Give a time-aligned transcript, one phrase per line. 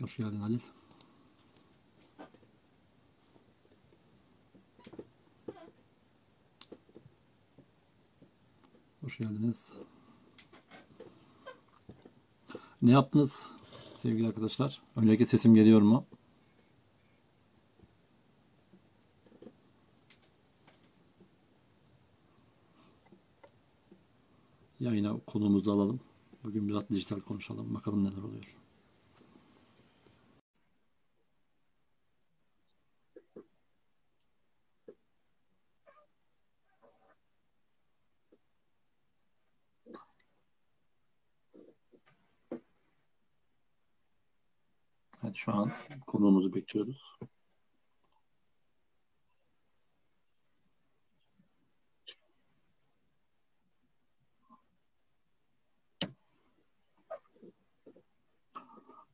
[0.00, 0.60] Hoş geldin Halil.
[9.00, 9.72] Hoş geldiniz.
[12.82, 13.46] Ne yaptınız
[13.94, 14.82] sevgili arkadaşlar?
[14.96, 16.06] Öncelikle sesim geliyor mu?
[24.80, 26.00] Yayına konuğumuzu alalım.
[26.44, 27.74] Bugün biraz dijital konuşalım.
[27.74, 28.58] Bakalım neler oluyor.
[45.66, 47.16] Evet, şu an konuğumuzu bekliyoruz.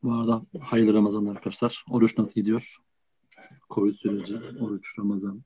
[0.02, 1.84] Bu arada hayırlı Ramazan arkadaşlar.
[1.90, 2.76] Oruç nasıl gidiyor?
[3.70, 5.42] Covid süreci, oruç, Ramazan.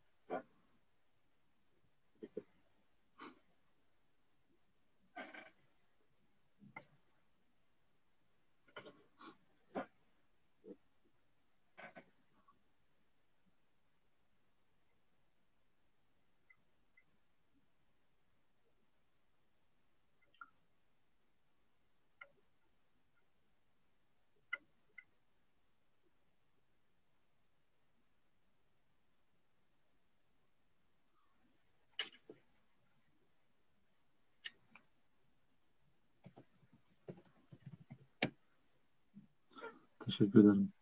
[40.19, 40.73] Teşekkür ederim.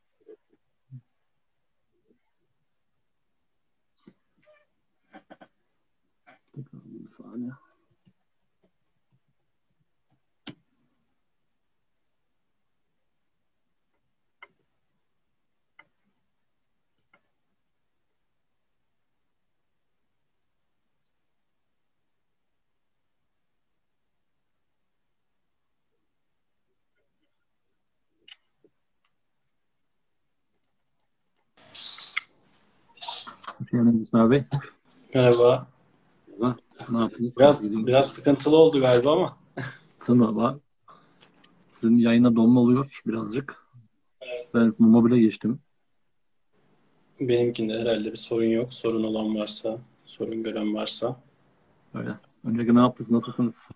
[6.52, 7.52] Tekrar bir saniye.
[33.58, 34.44] Hoş geldiniz İsmail Bey.
[35.14, 35.66] Merhaba.
[36.38, 36.56] Merhaba.
[36.90, 37.36] Ne yaptınız?
[37.38, 39.38] Biraz Nasıl biraz sıkıntılı oldu galiba ama.
[40.08, 40.58] Merhaba.
[41.68, 43.64] Sizin yayına donma oluyor birazcık.
[44.54, 45.60] Ben mobile geçtim.
[47.20, 48.74] Benimkinde herhalde bir sorun yok.
[48.74, 51.20] Sorun olan varsa, sorun gören varsa.
[51.94, 52.10] Öyle.
[52.44, 53.10] Önceki ne yaptınız?
[53.10, 53.68] Nasılsınız?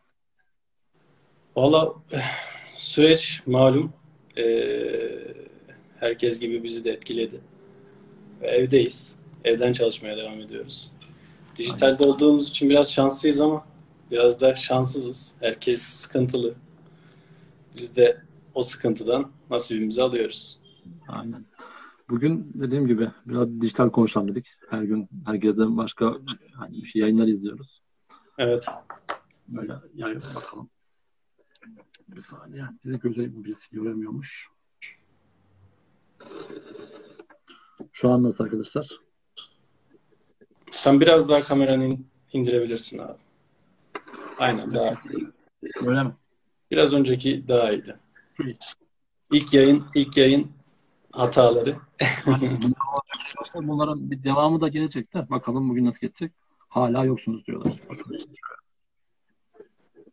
[1.56, 1.94] Valla
[2.70, 3.92] süreç malum.
[4.38, 5.18] Ee,
[6.00, 7.40] herkes gibi bizi de etkiledi.
[8.42, 9.17] Evdeyiz.
[9.44, 10.92] Evden çalışmaya devam ediyoruz.
[11.56, 13.66] Dijitalde olduğumuz için biraz şanslıyız ama
[14.10, 15.34] biraz da şanssızız.
[15.40, 16.54] Herkes sıkıntılı.
[17.78, 18.22] Biz de
[18.54, 20.58] o sıkıntıdan nasibimizi alıyoruz.
[21.08, 21.44] Aynen.
[22.08, 24.46] Bugün dediğim gibi biraz dijital konuşalım dedik.
[24.70, 26.14] Her gün herkesten başka
[26.52, 27.82] hani bir şey yayınlar izliyoruz.
[28.38, 28.66] Evet.
[29.48, 30.70] Böyle yayına bakalım.
[32.08, 32.64] Bir saniye.
[32.84, 34.48] Bizi göze birisi göremiyormuş.
[37.92, 39.00] Şu an nasıl arkadaşlar?
[40.70, 43.18] Sen biraz daha kameranı in- indirebilirsin abi.
[44.38, 44.94] Aynen daha.
[45.86, 46.12] Öyle mi?
[46.70, 47.96] Biraz önceki daha iyiydi.
[48.44, 48.58] İyi.
[49.32, 50.50] İlk yayın, ilk yayın
[51.12, 51.76] hataları.
[53.54, 56.32] Bunların bir devamı da gelecek de bakalım bugün nasıl geçecek.
[56.68, 57.72] Hala yoksunuz diyorlar.
[57.88, 58.16] Bakalım.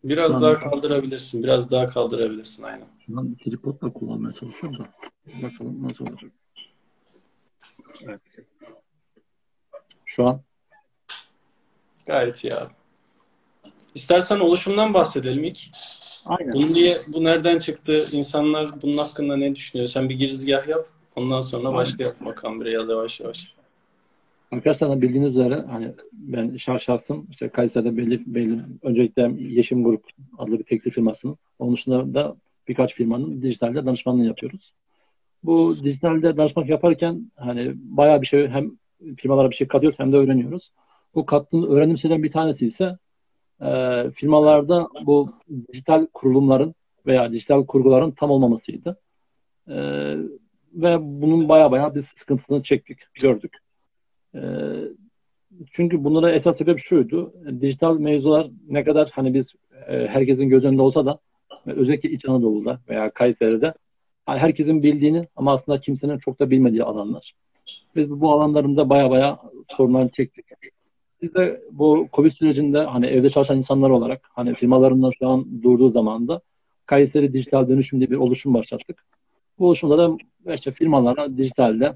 [0.04, 1.44] Biraz daha kaldırabilirsin.
[1.44, 2.88] Biraz daha kaldırabilirsin aynen.
[3.06, 4.90] Şundan bir tripod da kullanmaya çalışıyorum da.
[5.44, 6.32] Bakalım nasıl olacak.
[8.04, 8.22] Evet.
[10.16, 10.42] Şu an
[12.06, 12.74] Gayet iyi abi.
[13.96, 15.58] İstersen oluşumdan bahsedelim ilk.
[16.26, 16.54] aynen.
[16.54, 18.06] Bunun diye bu nereden çıktı?
[18.12, 19.88] İnsanlar bunun hakkında ne düşünüyor?
[19.88, 20.88] Sen bir girizgah yap.
[21.16, 23.54] Ondan sonra başlayalım bakalım biraz yavaş yavaş.
[24.52, 30.04] Arkadaşlar da bildiğiniz üzere hani ben şah şahsım işte Kayseri'de belli, belli öncelikle Yeşim Grup
[30.38, 32.36] adlı bir tekstil firmasının onun dışında da
[32.68, 34.74] birkaç firmanın dijitalde danışmanlığı yapıyoruz.
[35.44, 38.72] Bu dijitalde danışmanlık yaparken hani bayağı bir şey hem
[39.18, 40.72] firmalara bir şey katıyoruz hem de öğreniyoruz.
[41.16, 42.98] Bu kattığımız öğrendiğim şeyden bir tanesi ise
[43.62, 43.70] e,
[44.12, 45.34] firmalarda bu
[45.74, 46.76] dijital kurulumların
[47.06, 49.00] veya dijital kurguların tam olmamasıydı.
[49.68, 49.76] E,
[50.74, 53.58] ve bunun bayağı bayağı biz sıkıntısını çektik, gördük.
[54.36, 54.42] E,
[55.72, 57.34] çünkü bunlara esas sebep şuydu.
[57.62, 59.54] Dijital mevzular ne kadar hani biz
[59.88, 61.20] e, herkesin göz önünde olsa da
[61.66, 63.74] özellikle İç Anadolu'da veya Kayseri'de
[64.26, 67.34] herkesin bildiğini ama aslında kimsenin çok da bilmediği alanlar.
[67.96, 69.40] Biz bu alanlarında baya baya
[69.78, 70.46] sorunlar çektik.
[71.22, 75.90] Biz de bu Covid sürecinde hani evde çalışan insanlar olarak hani firmalarından şu an durduğu
[75.90, 76.42] zamanda
[76.86, 79.06] Kayseri Dijital Dönüşüm diye bir oluşum başlattık.
[79.60, 80.18] Bu oluşumda da
[80.54, 81.96] işte firmalara dijitalde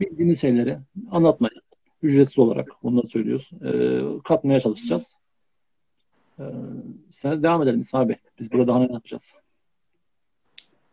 [0.00, 0.78] bildiğiniz şeyleri
[1.10, 1.50] anlatmaya,
[2.02, 3.50] ücretsiz olarak bunları söylüyoruz.
[3.64, 5.16] E, katmaya çalışacağız.
[6.38, 6.44] E,
[7.10, 8.16] sen devam edelim İsmail Bey.
[8.40, 9.32] Biz burada daha ne yapacağız?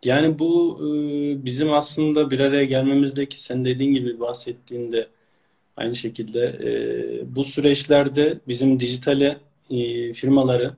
[0.06, 5.08] Yani bu e, bizim aslında bir araya gelmemizdeki sen dediğin gibi bahsettiğinde
[5.78, 9.38] aynı şekilde e, bu süreçlerde bizim dijitale
[9.70, 10.72] e, firmaları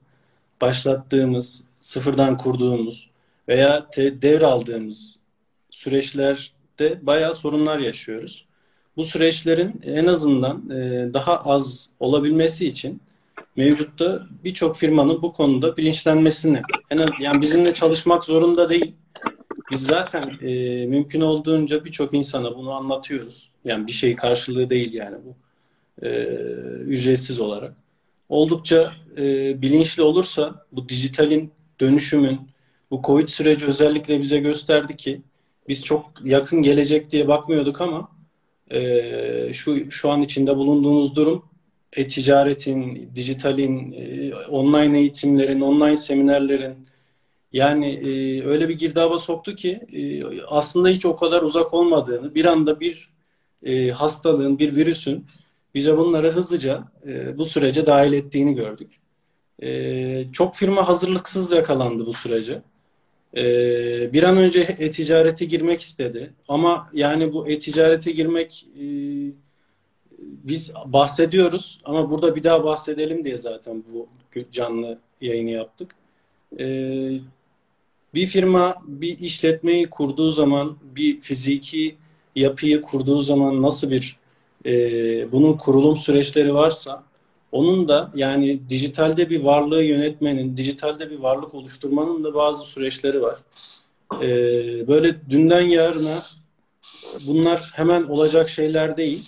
[0.62, 3.10] başlattığımız, sıfırdan kurduğumuz
[3.48, 5.20] veya te, devraldığımız
[5.70, 8.46] süreçlerde bayağı sorunlar yaşıyoruz.
[8.98, 10.70] Bu süreçlerin en azından
[11.14, 13.02] daha az olabilmesi için
[13.56, 16.62] mevcutta birçok firmanın bu konuda bilinçlenmesini,
[16.92, 18.96] en az, yani bizimle çalışmak zorunda değil.
[19.72, 23.50] Biz zaten e, mümkün olduğunca birçok insana bunu anlatıyoruz.
[23.66, 25.36] Yani bir şey karşılığı değil yani bu.
[26.06, 26.26] E,
[26.86, 27.74] ücretsiz olarak.
[28.30, 29.22] Oldukça e,
[29.62, 32.42] bilinçli olursa bu dijitalin dönüşümün,
[32.92, 35.22] bu Covid süreci özellikle bize gösterdi ki
[35.68, 38.10] biz çok yakın gelecek diye bakmıyorduk ama
[38.72, 41.46] e, şu şu an içinde bulunduğumuz durum
[41.96, 46.76] e-ticaretin, dijitalin, e, online eğitimlerin, online seminerlerin
[47.56, 52.46] yani e, öyle bir girdaba soktu ki e, aslında hiç o kadar uzak olmadığını, bir
[52.46, 53.10] anda bir
[53.64, 55.26] e, hastalığın, bir virüsün
[55.76, 59.00] bize bunları hızlıca e, bu sürece dahil ettiğini gördük.
[59.64, 62.62] E, çok firma hazırlıksız yakalandı bu sürece.
[63.38, 63.44] E,
[64.14, 66.34] bir an önce e-ticarete girmek istedi.
[66.48, 68.86] Ama yani bu e-ticarete girmek e,
[70.20, 74.08] biz bahsediyoruz ama burada bir daha bahsedelim diye zaten bu
[74.52, 75.96] canlı yayını yaptık.
[76.60, 77.20] Ee,
[78.16, 81.96] bir firma bir işletmeyi kurduğu zaman, bir fiziki
[82.36, 84.18] yapıyı kurduğu zaman nasıl bir
[84.66, 84.72] e,
[85.32, 87.04] bunun kurulum süreçleri varsa
[87.52, 93.36] onun da yani dijitalde bir varlığı yönetmenin, dijitalde bir varlık oluşturmanın da bazı süreçleri var.
[94.22, 94.28] E,
[94.88, 96.18] böyle dünden yarına
[97.28, 99.28] bunlar hemen olacak şeyler değil.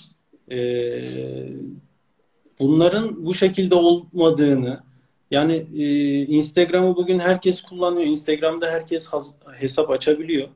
[0.51, 0.57] E,
[2.59, 4.83] bunların bu şekilde olmadığını,
[5.31, 5.85] yani e,
[6.25, 8.07] Instagram'ı bugün herkes kullanıyor.
[8.07, 9.11] Instagram'da herkes
[9.53, 10.47] hesap açabiliyor.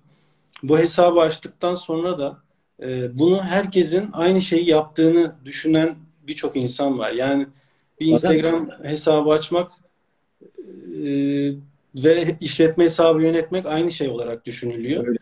[0.64, 2.38] Bu hesabı açtıktan sonra da
[2.82, 5.96] e, bunu herkesin aynı şeyi yaptığını düşünen
[6.28, 7.12] birçok insan var.
[7.12, 7.48] Yani
[8.00, 9.72] bir Instagram hesabı açmak
[11.04, 11.06] e,
[11.96, 15.08] ve işletme hesabı yönetmek aynı şey olarak düşünülüyor.
[15.08, 15.18] Öyle.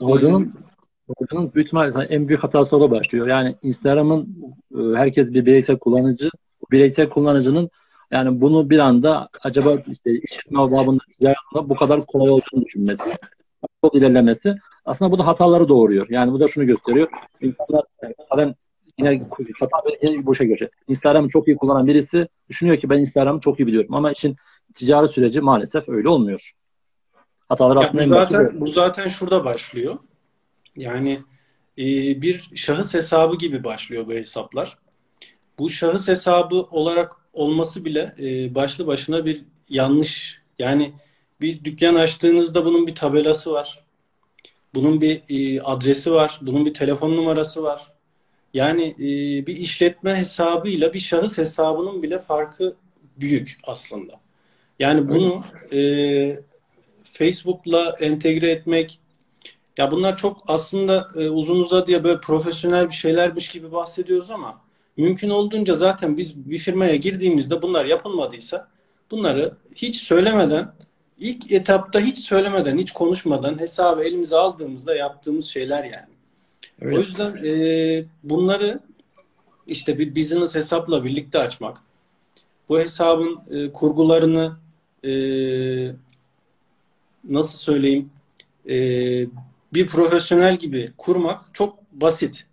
[0.00, 0.54] Hocanın,
[1.16, 1.70] hocanın büyük
[2.08, 3.26] en büyük hatası o başlıyor.
[3.26, 4.36] Yani Instagram'ın
[4.74, 6.30] e, herkes bir bireysel kullanıcı.
[6.70, 7.70] Bireysel kullanıcının
[8.10, 13.16] yani bunu bir anda acaba işte işletme babında ticaretinde bu kadar kolay olduğunu düşünmesi,
[13.84, 16.06] yol ilerlemesi aslında bu da hataları doğuruyor.
[16.10, 17.08] Yani bu da şunu gösteriyor.
[17.40, 17.84] İnsanlar
[18.36, 18.54] yani
[18.98, 19.22] yine
[19.60, 19.76] hata
[20.26, 20.70] bu şey görecek.
[20.88, 23.94] Instagram'ı çok iyi kullanan birisi düşünüyor ki ben Instagram'ı çok iyi biliyorum.
[23.94, 24.36] Ama için
[24.74, 26.52] ticari süreci maalesef öyle olmuyor.
[27.48, 29.98] Hatalar aslında bu zaten, bu zaten şurada başlıyor.
[30.76, 31.18] Yani
[31.78, 31.84] e,
[32.22, 34.78] bir şahıs hesabı gibi başlıyor bu hesaplar.
[35.58, 40.42] Bu şahıs hesabı olarak olması bile e, başlı başına bir yanlış.
[40.58, 40.92] Yani
[41.40, 43.84] bir dükkan açtığınızda bunun bir tabelası var.
[44.74, 46.38] Bunun bir e, adresi var.
[46.42, 47.82] Bunun bir telefon numarası var.
[48.54, 49.06] Yani e,
[49.46, 52.76] bir işletme hesabıyla bir şahıs hesabının bile farkı
[53.16, 54.20] büyük aslında.
[54.78, 56.40] Yani bunu e,
[57.02, 59.00] Facebook'la entegre etmek
[59.78, 64.60] ya bunlar çok aslında e, uzun uzadıya böyle profesyonel bir şeylermiş gibi bahsediyoruz ama
[64.98, 68.68] mümkün olduğunca zaten biz bir firmaya girdiğimizde bunlar yapılmadıysa
[69.10, 70.72] bunları hiç söylemeden
[71.18, 76.14] ilk etapta hiç söylemeden hiç konuşmadan hesabı elimize aldığımızda yaptığımız şeyler yani.
[76.80, 76.96] Öyle.
[76.96, 78.80] O yüzden e, bunları
[79.66, 81.82] işte bir business hesapla birlikte açmak
[82.68, 84.56] bu hesabın e, kurgularını
[85.04, 85.12] e,
[87.24, 88.10] nasıl söyleyeyim
[88.68, 88.76] e,
[89.74, 92.46] bir profesyonel gibi kurmak çok basit.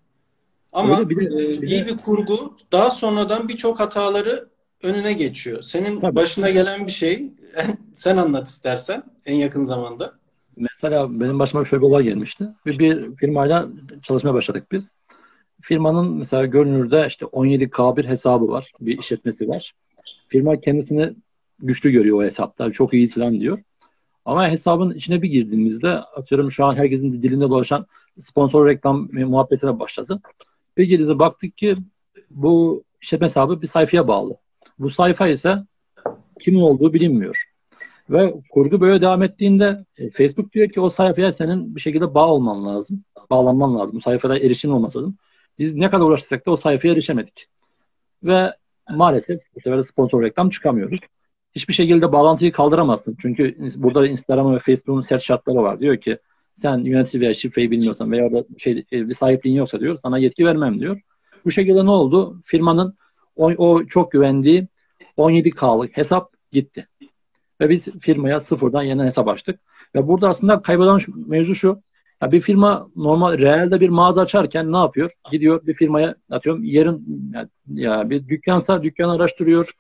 [0.75, 4.49] Ama bir de, e, de, iyi bir kurgu daha sonradan birçok hataları
[4.83, 5.61] önüne geçiyor.
[5.61, 6.15] Senin tabii.
[6.15, 7.31] başına gelen bir şey
[7.93, 10.13] sen anlat istersen en yakın zamanda.
[10.57, 12.47] Mesela benim başıma şöyle bir olay gelmişti.
[12.65, 13.67] Bir, bir firmayla
[14.03, 14.91] çalışmaya başladık biz.
[15.61, 18.71] Firmanın mesela görünürde işte 17K bir hesabı var.
[18.81, 19.73] Bir işletmesi var.
[20.27, 21.13] Firma kendisini
[21.59, 22.71] güçlü görüyor o hesapta.
[22.71, 23.59] Çok iyi falan diyor.
[24.25, 27.85] Ama hesabın içine bir girdiğimizde atıyorum şu an herkesin dilinde dolaşan
[28.19, 30.21] sponsor reklam muhabbetine başladı.
[30.83, 31.75] Girdiğimizde baktık ki
[32.29, 34.37] bu işletme hesabı bir sayfaya bağlı.
[34.79, 35.57] Bu sayfa ise
[36.41, 37.43] kimin olduğu bilinmiyor.
[38.09, 42.27] Ve kurgu böyle devam ettiğinde e, Facebook diyor ki o sayfaya senin bir şekilde bağ
[42.27, 43.03] olman lazım.
[43.29, 43.95] Bağlanman lazım.
[43.95, 45.17] Bu sayfada erişim olması lazım.
[45.59, 47.47] Biz ne kadar uğraşsak da o sayfaya erişemedik.
[48.23, 48.53] Ve
[48.89, 50.99] maalesef bu sefer sponsor reklam çıkamıyoruz.
[51.55, 53.17] Hiçbir şekilde bağlantıyı kaldıramazsın.
[53.21, 55.79] Çünkü burada Instagram ve Facebook'un sert şartları var.
[55.79, 56.17] Diyor ki
[56.55, 60.45] Sen yönetici veya şifreyi bilmiyorsan veya da şey e, bir sahipliğin yoksa diyor sana yetki
[60.45, 61.01] vermem diyor.
[61.45, 62.41] Bu şekilde ne oldu?
[62.45, 62.97] Firmanın
[63.35, 64.67] o, o çok güvendiği
[65.17, 66.87] 17K'lık hesap gitti.
[67.61, 69.59] Ve biz firmaya sıfırdan yeniden hesap açtık.
[69.95, 71.81] Ve burada aslında kaybeden mevzu şu.
[72.21, 75.11] Ya bir firma normal realde bir mağaza açarken ne yapıyor?
[75.31, 79.71] Gidiyor bir firmaya atıyorum yerin ya, ya bir dükkansa dükkan araştırıyor.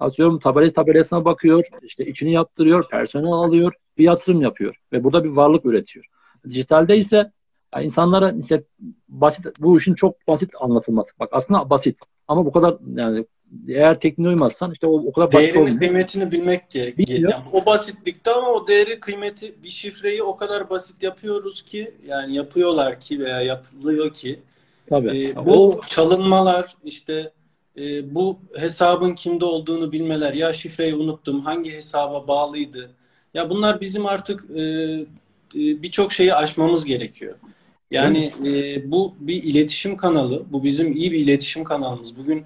[0.00, 1.64] Atıyorum tabela tabelasına bakıyor.
[1.82, 2.88] işte içini yaptırıyor.
[2.90, 3.72] Personel alıyor.
[3.98, 4.76] Bir yatırım yapıyor.
[4.92, 6.06] Ve burada bir varlık üretiyor.
[6.50, 7.30] Dijitalde ise
[7.74, 8.62] yani insanlara işte
[9.08, 11.10] basit bu işin çok basit anlatılması.
[11.20, 11.98] Bak aslında basit
[12.28, 13.26] ama bu kadar yani
[13.68, 17.32] eğer tekniğe uymazsan işte o, o kadar basit Değerini, kıymetini bilmek gerekiyor.
[17.32, 22.34] Yani o basitlikte ama o değeri, kıymeti, bir şifreyi o kadar basit yapıyoruz ki yani
[22.34, 24.40] yapıyorlar ki veya yapılıyor ki
[24.86, 25.28] Tabii.
[25.28, 25.80] E, bu o...
[25.86, 27.32] çalınmalar işte
[27.78, 32.90] e, bu hesabın kimde olduğunu bilmeler ya şifreyi unuttum hangi hesaba bağlıydı
[33.34, 34.62] ya bunlar bizim artık e,
[35.54, 37.34] birçok şeyi aşmamız gerekiyor.
[37.90, 40.42] Yani e, bu bir iletişim kanalı.
[40.50, 42.18] Bu bizim iyi bir iletişim kanalımız.
[42.18, 42.44] Bugün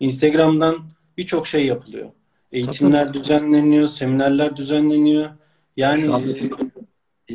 [0.00, 0.78] Instagram'dan
[1.18, 2.10] birçok şey yapılıyor.
[2.52, 5.30] Eğitimler düzenleniyor, seminerler düzenleniyor.
[5.76, 6.10] Yani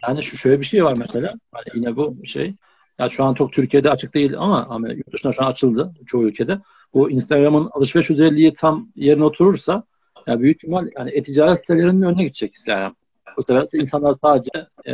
[0.03, 1.33] yani şu şöyle bir şey var mesela.
[1.51, 2.53] Hani yine bu şey.
[2.99, 6.23] Ya şu an çok Türkiye'de açık değil ama, ama yurt dışında şu an açıldı çoğu
[6.23, 6.59] ülkede.
[6.93, 9.83] Bu Instagram'ın alışveriş özelliği tam yerine oturursa
[10.27, 12.95] ya büyük ihtimal yani e-ticaret sitelerinin önüne gidecek Instagram.
[13.39, 14.49] Bu sefer insanlar sadece
[14.85, 14.93] e,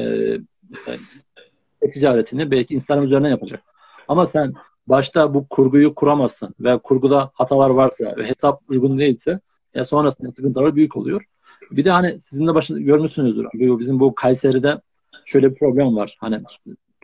[1.82, 3.64] e-ticaretini belki Instagram üzerinden yapacak.
[4.08, 4.54] Ama sen
[4.88, 9.40] başta bu kurguyu kuramazsın ve kurguda hatalar varsa ve hesap uygun değilse
[9.74, 11.24] ya sonrasında sıkıntılar büyük oluyor.
[11.72, 13.48] Bir de hani sizin de başında görmüşsünüzdür.
[13.54, 14.82] Bizim bu Kayseri'de
[15.25, 16.18] şöyle bir problem var.
[16.20, 16.42] Hani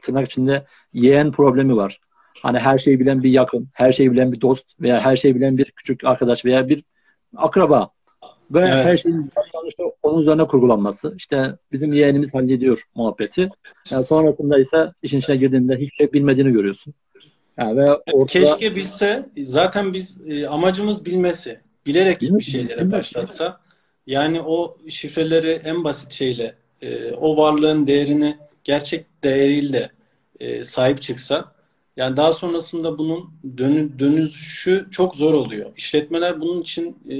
[0.03, 1.99] tırnak içinde yeğen problemi var.
[2.41, 5.57] Hani her şeyi bilen bir yakın, her şeyi bilen bir dost veya her şeyi bilen
[5.57, 6.83] bir küçük arkadaş veya bir
[7.37, 7.89] akraba.
[8.53, 8.85] Ve evet.
[8.85, 9.31] her şeyin
[9.67, 11.13] işte onun üzerine kurgulanması.
[11.17, 13.49] İşte bizim yeğenimiz hallediyor muhabbeti.
[13.91, 16.93] Yani sonrasında ise işin içine girdiğinde hiçbir şey bilmediğini görüyorsun.
[17.57, 18.25] Yani ve ortada...
[18.25, 19.29] Keşke bilse.
[19.37, 21.59] Zaten biz e, amacımız bilmesi.
[21.85, 23.59] Bilerek bir şeylere başlatsa.
[24.07, 29.91] Yani o şifreleri en basit şeyle e, o varlığın değerini gerçek değeriyle
[30.39, 31.51] e, sahip çıksa
[31.97, 35.71] yani daha sonrasında bunun dönü, dönüşü çok zor oluyor.
[35.77, 37.15] İşletmeler bunun için e,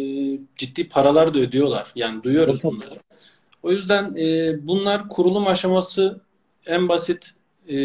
[0.56, 1.92] ciddi paralar da ödüyorlar.
[1.96, 3.00] Yani duyuyoruz bunları.
[3.64, 6.22] O yüzden e, bunlar kurulum aşaması
[6.66, 7.32] en basit
[7.70, 7.76] e,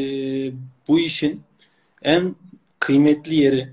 [0.89, 1.43] bu işin
[2.03, 2.37] en
[2.81, 3.73] kıymetli yeri.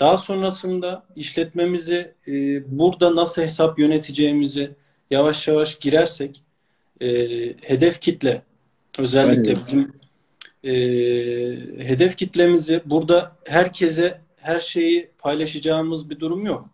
[0.00, 2.32] Daha sonrasında işletmemizi e,
[2.78, 4.74] burada nasıl hesap yöneteceğimizi
[5.10, 6.42] yavaş yavaş girersek
[7.00, 7.08] e,
[7.62, 8.42] hedef kitle
[8.98, 9.56] özellikle Aynen.
[9.56, 9.99] bizim
[10.64, 10.72] e,
[11.78, 16.68] hedef kitlemizi burada herkese her şeyi paylaşacağımız bir durum yok.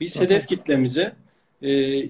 [0.00, 0.20] Biz Hı.
[0.20, 1.12] hedef kitlemize
[1.62, 2.02] e,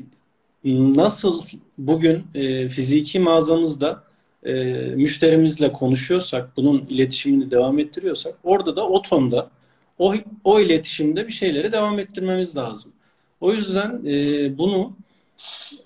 [0.65, 1.41] nasıl
[1.79, 4.05] bugün e, fiziki mağazamızda
[4.43, 9.51] e, müşterimizle konuşuyorsak, bunun iletişimini devam ettiriyorsak, orada da o tonda,
[9.99, 12.93] o, o iletişimde bir şeyleri devam ettirmemiz lazım.
[13.41, 14.97] O yüzden e, bunu,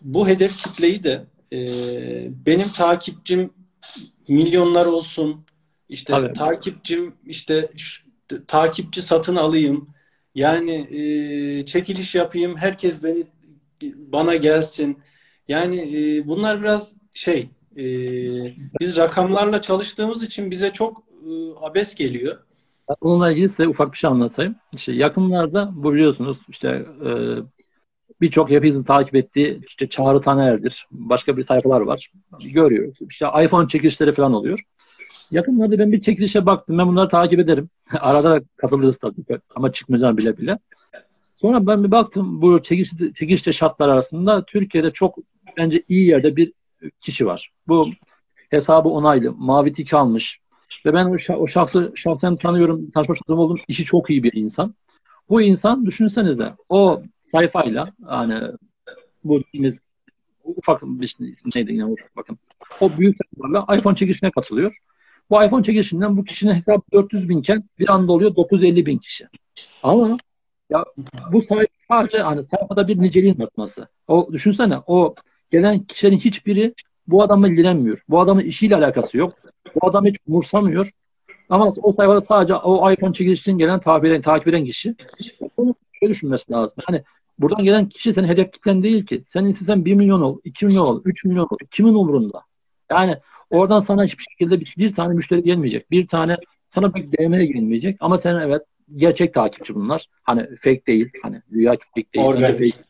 [0.02, 1.58] bu hedef kitleyi de e,
[2.46, 3.50] benim takipçim
[4.28, 5.44] milyonlar olsun,
[5.88, 6.32] işte Tabii.
[6.32, 8.04] takipçim, işte şu,
[8.46, 9.88] takipçi satın alayım,
[10.34, 13.24] yani e, çekiliş yapayım, herkes beni
[13.96, 14.98] bana gelsin.
[15.48, 17.84] Yani e, bunlar biraz şey e,
[18.80, 22.38] biz rakamlarla çalıştığımız için bize çok e, abes geliyor.
[23.02, 24.56] Bununla ilgili size ufak bir şey anlatayım.
[24.72, 27.10] İşte yakınlarda bu biliyorsunuz işte e,
[28.20, 30.86] birçok hepinizin takip ettiği işte Çağrı Taner'dir.
[30.90, 32.10] Başka bir sayfalar var.
[32.40, 32.98] Görüyoruz.
[33.10, 34.60] İşte iPhone çekilişleri falan oluyor.
[35.30, 36.78] Yakınlarda ben bir çekilişe baktım.
[36.78, 37.68] Ben bunları takip ederim.
[38.00, 39.22] Arada katılırız tabii
[39.54, 40.58] ama çıkmayacağım bile bile.
[41.36, 45.18] Sonra ben bir baktım bu çekiliş, çekilişte şartlar arasında Türkiye'de çok
[45.56, 46.52] bence iyi yerde bir
[47.00, 47.50] kişi var.
[47.68, 47.88] Bu
[48.50, 49.32] hesabı onaylı.
[49.32, 50.38] Mavi tik almış.
[50.86, 52.90] Ve ben o, şah, o şahsı şahsen tanıyorum.
[52.90, 53.58] Tanışma şansım oldum.
[53.68, 54.74] İşi çok iyi bir insan.
[55.28, 58.40] Bu insan düşünsenize o sayfayla yani
[59.24, 59.80] bu dediğimiz
[60.44, 62.38] ufak şey, ismi neydi yine bakın.
[62.80, 64.76] O büyük sayfalarla iPhone çekilişine katılıyor.
[65.30, 69.28] Bu iPhone çekilişinden bu kişinin hesabı 400 binken bir anda oluyor 950 bin kişi.
[69.82, 70.16] Ama
[70.70, 70.84] ya
[71.32, 71.42] bu
[71.88, 73.88] sadece hani sayfada bir niceliğin artması.
[74.08, 75.14] O düşünsene o
[75.50, 76.74] gelen kişilerin hiçbiri
[77.06, 78.02] bu adamla ilgilenmiyor.
[78.08, 79.32] Bu adamın işiyle alakası yok.
[79.74, 80.90] Bu adam hiç umursamıyor.
[81.50, 84.94] Ama o sayfada sadece o iPhone çekiliş için gelen takip eden, takip eden kişi.
[85.56, 86.76] Bunu şöyle düşünmesi lazım.
[86.86, 87.02] Hani
[87.38, 89.22] buradan gelen kişi senin hedef kitlen değil ki.
[89.24, 91.56] Senin istesen 1 milyon ol, 2 milyon ol, 3 milyon ol.
[91.70, 92.42] Kimin umurunda?
[92.90, 93.16] Yani
[93.50, 95.90] oradan sana hiçbir şekilde bir, bir tane müşteri gelmeyecek.
[95.90, 96.36] Bir tane
[96.70, 97.96] sana bir DM'ye gelmeyecek.
[98.00, 98.62] Ama sen evet
[98.96, 100.06] gerçek takipçi bunlar.
[100.22, 101.10] Hani fake değil.
[101.22, 102.26] Hani rüya fake değil.
[102.26, 102.74] Organik.
[102.74, 102.84] Fake.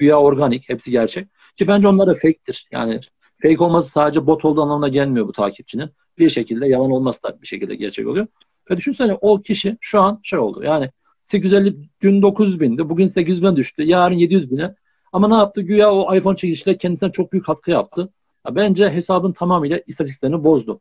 [0.00, 0.68] Rüya organik.
[0.68, 1.28] Hepsi gerçek.
[1.56, 2.68] Ki bence onlar da fake'tir.
[2.72, 3.00] Yani
[3.42, 5.90] fake olması sadece bot olduğu anlamına gelmiyor bu takipçinin.
[6.18, 8.26] Bir şekilde yalan olması da bir şekilde gerçek oluyor.
[8.70, 10.62] Ve düşünsene o kişi şu an şey oldu.
[10.64, 10.90] Yani
[11.22, 12.88] 850 dün 900 bindi.
[12.88, 13.82] Bugün 800 bin düştü.
[13.82, 14.74] Yarın 700 bine.
[15.12, 15.60] Ama ne yaptı?
[15.60, 18.08] Güya o iPhone çekilişiyle kendisine çok büyük katkı yaptı.
[18.46, 20.80] Ya bence hesabın tamamıyla istatistiklerini bozdu.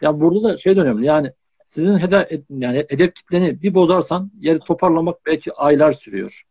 [0.00, 1.06] Ya burada da şey önemli.
[1.06, 1.32] Yani
[1.66, 6.42] sizin hedef yani hedef kitleni bir bozarsan yeri toparlamak belki aylar sürüyor.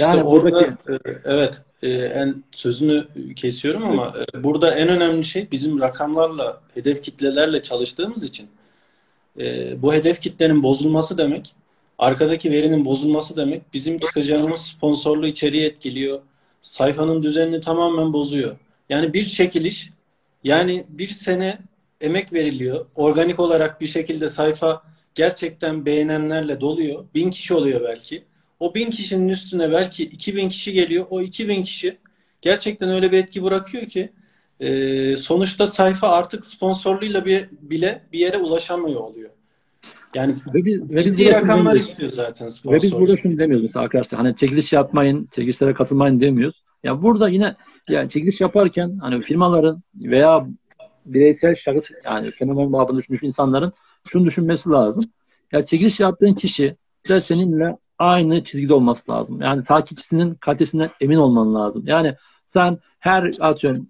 [0.00, 4.44] Yani işte buradaki orada, e, evet e, en sözünü kesiyorum ama evet.
[4.44, 8.48] burada en önemli şey bizim rakamlarla hedef kitlelerle çalıştığımız için
[9.38, 11.54] e, bu hedef kitlenin bozulması demek
[11.98, 16.20] arkadaki verinin bozulması demek bizim çıkacağımız sponsorlu içeriği etkiliyor.
[16.60, 18.56] Sayfanın düzenini tamamen bozuyor.
[18.88, 19.90] Yani bir çekiliş
[20.44, 21.58] yani bir sene
[22.00, 22.86] emek veriliyor.
[22.94, 24.82] Organik olarak bir şekilde sayfa
[25.14, 27.04] gerçekten beğenenlerle doluyor.
[27.14, 28.24] Bin kişi oluyor belki.
[28.60, 31.06] O bin kişinin üstüne belki iki bin kişi geliyor.
[31.10, 31.98] O iki bin kişi
[32.42, 34.12] gerçekten öyle bir etki bırakıyor ki
[34.60, 39.30] e, sonuçta sayfa artık sponsorluğuyla bir, bile bir yere ulaşamıyor oluyor.
[40.14, 42.76] Yani ve biz, ve ciddi biz rakamlar istiyor zaten sponsor.
[42.76, 46.62] Ve biz burada şunu demiyoruz mesela arkadaşlar hani çekiliş yapmayın, çekilişlere katılmayın demiyoruz.
[46.66, 47.56] Ya yani burada yine
[47.88, 50.46] yani çekiliş yaparken hani firmaların veya
[51.06, 53.72] bireysel şahıs yani fenomen babını düşünmüş insanların
[54.08, 55.04] şunu düşünmesi lazım.
[55.52, 56.76] Ya çekiliş yaptığın kişi
[57.08, 59.40] de seninle aynı çizgide olması lazım.
[59.40, 61.82] Yani takipçisinin kalitesinden emin olman lazım.
[61.86, 62.14] Yani
[62.46, 63.88] sen her atıyorum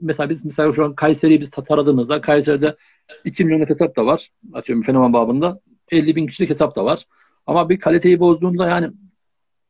[0.00, 2.76] mesela biz mesela şu an Kayseri'yi biz taradığımızda Kayseri'de
[3.24, 4.30] 2 milyon hesap da var.
[4.52, 5.60] Atıyorum fenomen babında.
[5.90, 7.06] 50 bin kişilik hesap da var.
[7.46, 8.90] Ama bir kaliteyi bozduğunda yani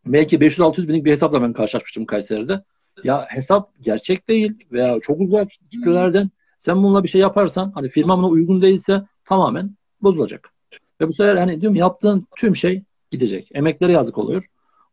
[0.07, 2.63] belki 500-600 binlik bir hesapla ben karşılaşmıştım Kayseri'de.
[3.05, 8.19] Ya hesap gerçek değil veya çok uzak kitlelerden sen bununla bir şey yaparsan hani firma
[8.19, 9.71] buna uygun değilse tamamen
[10.03, 10.51] bozulacak.
[11.01, 13.49] Ve bu sefer hani diyorum yaptığın tüm şey gidecek.
[13.55, 14.45] Emeklere yazık oluyor.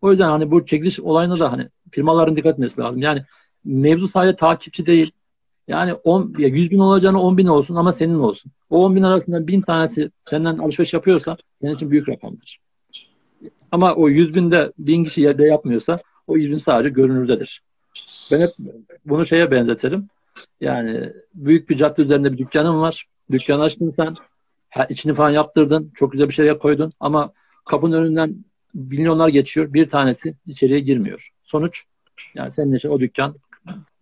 [0.02, 3.02] O yüzden hani bu çekiliş olayına da hani firmaların dikkat etmesi lazım.
[3.02, 3.24] Yani
[3.66, 5.12] mevzu sadece takipçi değil.
[5.68, 8.52] Yani 10, ya 100 bin olacağını 10 bin olsun ama senin olsun.
[8.70, 12.60] O 10 bin arasında bin tanesi senden alışveriş yapıyorsa senin için büyük rakamdır.
[13.72, 17.62] Ama o 100 binde bin kişi yerde yapmıyorsa o 100 bin sadece görünürdedir.
[18.32, 18.50] Ben hep
[19.06, 20.08] bunu şeye benzetirim.
[20.62, 23.06] Yani büyük bir cadde üzerinde bir dükkanın var.
[23.32, 24.16] Dükkanı açtın sen.
[24.90, 25.92] içini falan yaptırdın.
[25.96, 26.94] Çok güzel bir şey koydun.
[27.00, 27.34] Ama
[27.70, 28.36] kapının önünden
[28.74, 29.74] milyonlar geçiyor.
[29.74, 31.30] Bir tanesi içeriye girmiyor.
[31.44, 31.84] Sonuç
[32.36, 33.36] yani senin için o dükkan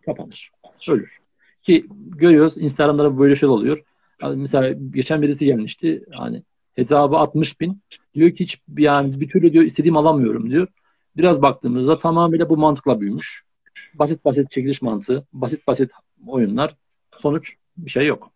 [0.05, 0.51] kapanır.
[0.87, 1.17] Ölür.
[1.63, 1.85] Ki
[2.17, 3.83] görüyoruz Instagram'da böyle şey oluyor.
[4.21, 6.05] Yani mesela geçen birisi gelmişti.
[6.11, 6.43] Hani
[6.75, 7.81] hesabı 60 bin.
[8.15, 10.67] Diyor ki hiç yani bir türlü diyor istediğim alamıyorum diyor.
[11.17, 13.43] Biraz baktığımızda tamamıyla bu mantıkla büyümüş.
[13.93, 15.91] Basit basit çekiliş mantığı, basit basit
[16.27, 16.75] oyunlar.
[17.17, 18.31] Sonuç bir şey yok.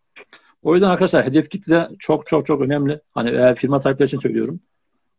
[0.64, 3.02] O yüzden arkadaşlar hedef kitle çok çok çok önemli.
[3.12, 4.60] Hani eğer firma sahipleri için söylüyorum.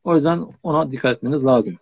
[0.04, 1.78] O yüzden ona dikkat etmeniz lazım.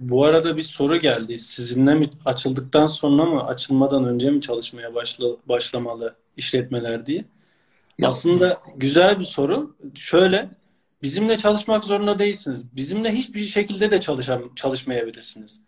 [0.00, 1.38] Bu arada bir soru geldi.
[1.38, 7.24] Sizinle mi açıldıktan sonra mı açılmadan önce mi çalışmaya başla, başlamalı işletmeler diye?
[7.98, 8.08] Ya.
[8.08, 9.76] Aslında güzel bir soru.
[9.94, 10.48] Şöyle
[11.02, 12.76] bizimle çalışmak zorunda değilsiniz.
[12.76, 15.62] Bizimle hiçbir şekilde de çalışam, çalışmayabilirsiniz.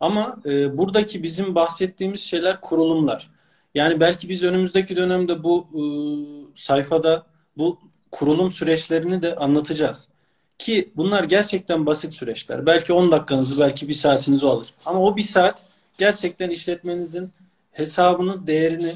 [0.00, 3.30] Ama e, buradaki bizim bahsettiğimiz şeyler kurulumlar.
[3.74, 5.82] Yani belki biz önümüzdeki dönemde bu e,
[6.54, 7.78] sayfada bu
[8.10, 10.08] kurulum süreçlerini de anlatacağız.
[10.60, 12.66] Ki bunlar gerçekten basit süreçler.
[12.66, 14.68] Belki 10 dakikanızı, belki bir saatinizi alır.
[14.86, 15.66] Ama o bir saat
[15.98, 17.30] gerçekten işletmenizin
[17.72, 18.92] hesabını, değerini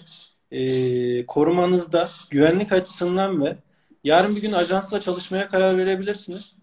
[0.50, 3.56] e, korumanızda güvenlik açısından ve
[4.04, 6.54] yarın bir gün ajansla çalışmaya karar verebilirsiniz.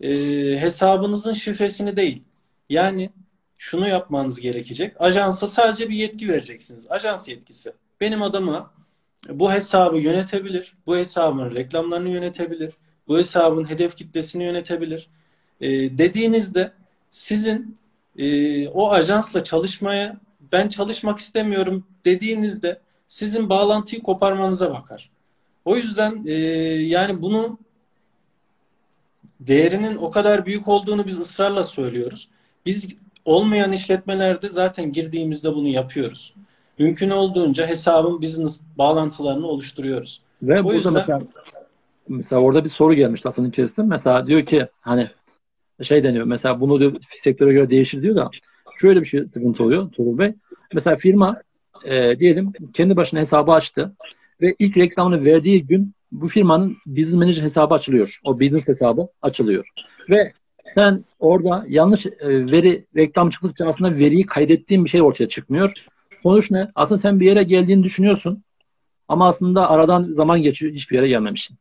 [0.00, 0.10] E,
[0.60, 2.22] hesabınızın şifresini değil.
[2.70, 3.10] Yani
[3.58, 5.00] şunu yapmanız gerekecek.
[5.00, 6.86] Ajansa sadece bir yetki vereceksiniz.
[6.90, 7.72] Ajans yetkisi.
[8.00, 8.70] Benim adıma
[9.28, 10.74] bu hesabı yönetebilir.
[10.86, 12.74] Bu hesabın reklamlarını yönetebilir.
[13.08, 15.08] Bu hesabın hedef kitlesini yönetebilir.
[15.60, 16.72] E, dediğinizde
[17.10, 17.76] sizin
[18.18, 20.20] e, o ajansla çalışmaya
[20.52, 25.10] ben çalışmak istemiyorum dediğinizde sizin bağlantıyı koparmanıza bakar.
[25.64, 26.32] O yüzden e,
[26.82, 27.58] yani bunu
[29.40, 32.28] değerinin o kadar büyük olduğunu biz ısrarla söylüyoruz.
[32.66, 32.88] Biz
[33.24, 36.34] olmayan işletmelerde zaten girdiğimizde bunu yapıyoruz.
[36.78, 40.20] Mümkün olduğunca hesabın business bağlantılarını oluşturuyoruz.
[40.42, 40.92] Ve o burada yüzden...
[40.94, 41.20] mesela
[42.08, 43.86] mesela orada bir soru gelmiş lafının içerisinde.
[43.86, 45.08] Mesela diyor ki hani
[45.82, 48.30] şey deniyor mesela bunu diyor sektöre göre değişir diyor da
[48.80, 50.34] şöyle bir şey sıkıntı oluyor Tuğrul Bey.
[50.72, 51.36] Mesela firma
[51.84, 53.94] e, diyelim kendi başına hesabı açtı
[54.40, 58.20] ve ilk reklamını verdiği gün bu firmanın business manager hesabı açılıyor.
[58.24, 59.68] O business hesabı açılıyor.
[60.10, 60.32] Ve
[60.74, 65.72] sen orada yanlış e, veri reklam çıktıkça aslında veriyi kaydettiğin bir şey ortaya çıkmıyor.
[66.22, 66.70] Sonuç ne?
[66.74, 68.42] Aslında sen bir yere geldiğini düşünüyorsun
[69.08, 71.56] ama aslında aradan zaman geçiyor hiçbir yere gelmemişsin.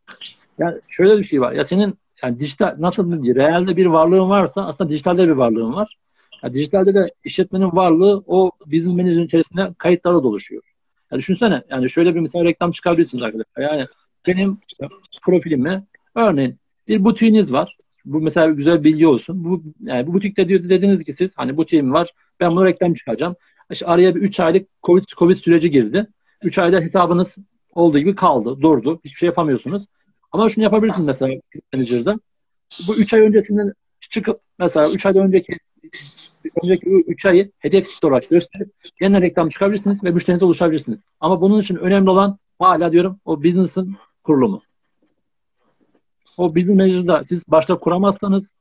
[0.58, 1.52] Yani şöyle bir şey var.
[1.52, 5.98] Ya senin yani dijital nasıl realde bir varlığın varsa aslında dijitalde bir varlığın var.
[6.44, 10.64] Ya dijitalde de işletmenin varlığı o business manager'ın içerisinde kayıtlarla doluşuyor.
[11.12, 13.64] Yani düşünsene yani şöyle bir mesela reklam çıkarabilirsiniz arkadaşlar.
[13.64, 13.88] Yani
[14.28, 14.88] benim işte
[15.22, 15.84] profilimi
[16.16, 17.78] örneğin bir butiğiniz var.
[18.06, 19.44] Bu mesela güzel bilgi olsun.
[19.44, 22.14] Bu yani bu butikte diyor dediniz ki siz hani butiğim var.
[22.40, 23.36] Ben bunu reklam çıkaracağım.
[23.72, 26.08] İşte araya bir 3 aylık Covid, Covid süreci girdi.
[26.44, 27.36] 3 ayda hesabınız
[27.74, 29.00] olduğu gibi kaldı, durdu.
[29.06, 29.86] Hiçbir şey yapamıyorsunuz.
[30.32, 31.40] Ama şunu yapabilirsiniz mesela
[31.74, 32.20] Manager'da.
[32.88, 35.58] Bu 3 ay öncesinden çıkıp mesela 3 aydan önceki
[36.64, 41.04] önceki 3 ayı hedef kitle olarak gösterip yeniden reklam çıkabilirsiniz ve müşterinize ulaşabilirsiniz.
[41.20, 44.62] Ama bunun için önemli olan hala diyorum o business'ın kurulumu.
[46.38, 48.52] O business manager'da siz başta kuramazsanız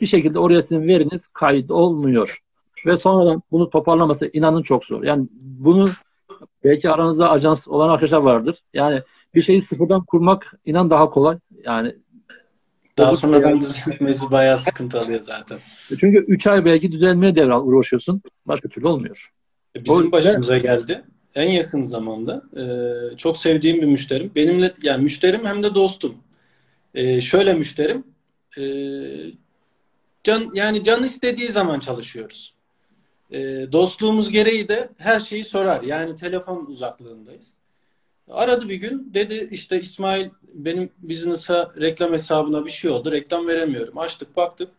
[0.00, 2.38] bir şekilde oraya sizin veriniz kayıt olmuyor.
[2.86, 5.02] Ve sonradan bunu toparlaması inanın çok zor.
[5.02, 5.88] Yani bunu
[6.64, 8.58] belki aranızda ajans olan arkadaşlar vardır.
[8.74, 9.02] Yani
[9.34, 11.38] bir şeyi sıfırdan kurmak inan daha kolay.
[11.64, 11.94] Yani
[12.98, 13.60] daha sonradan yani.
[13.60, 15.58] düzeltmesi bayağı sıkıntı alıyor zaten.
[15.88, 18.22] Çünkü 3 ay belki düzelmeye devral uğraşıyorsun.
[18.46, 19.30] Başka türlü olmuyor.
[19.76, 21.04] E, bizim o, başımıza geldi.
[21.34, 24.30] En yakın zamanda e, çok sevdiğim bir müşterim.
[24.36, 26.14] Benimle yani müşterim hem de dostum.
[26.94, 28.04] E, şöyle müşterim
[28.58, 28.62] e,
[30.24, 32.54] can yani can istediği zaman çalışıyoruz.
[33.30, 35.82] E, dostluğumuz gereği de her şeyi sorar.
[35.82, 37.54] Yani telefon uzaklığındayız.
[38.30, 43.12] Aradı bir gün dedi işte İsmail benim business'a reklam hesabına bir şey oldu.
[43.12, 43.98] Reklam veremiyorum.
[43.98, 44.70] Açtık baktık.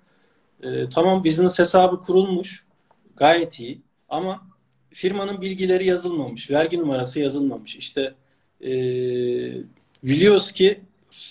[0.64, 2.66] E, tamam business hesabı kurulmuş.
[3.16, 3.82] Gayet iyi.
[4.10, 4.48] Ama
[4.90, 6.52] firmanın bilgileri yazılmamış.
[6.52, 7.76] Vergi numarası yazılmamış.
[7.76, 8.14] İşte
[8.62, 8.70] e,
[10.04, 10.80] biliyoruz ki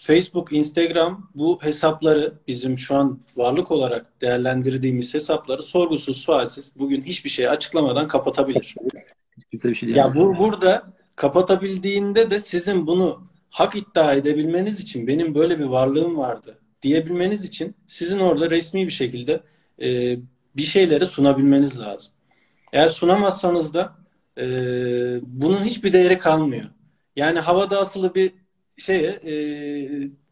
[0.03, 7.31] Facebook, Instagram bu hesapları bizim şu an varlık olarak değerlendirdiğimiz hesapları sorgusuz sualsiz bugün hiçbir
[7.31, 8.75] şey açıklamadan kapatabilir.
[9.53, 15.59] bir şey ya bu, burada kapatabildiğinde de sizin bunu hak iddia edebilmeniz için benim böyle
[15.59, 19.41] bir varlığım vardı diyebilmeniz için sizin orada resmi bir şekilde
[19.83, 20.17] e,
[20.57, 22.13] bir şeyleri sunabilmeniz lazım.
[22.73, 23.97] Eğer sunamazsanız da
[24.39, 24.45] e,
[25.23, 26.65] bunun hiçbir değeri kalmıyor.
[27.17, 28.33] Yani havada asılı bir
[28.77, 29.35] şeye e,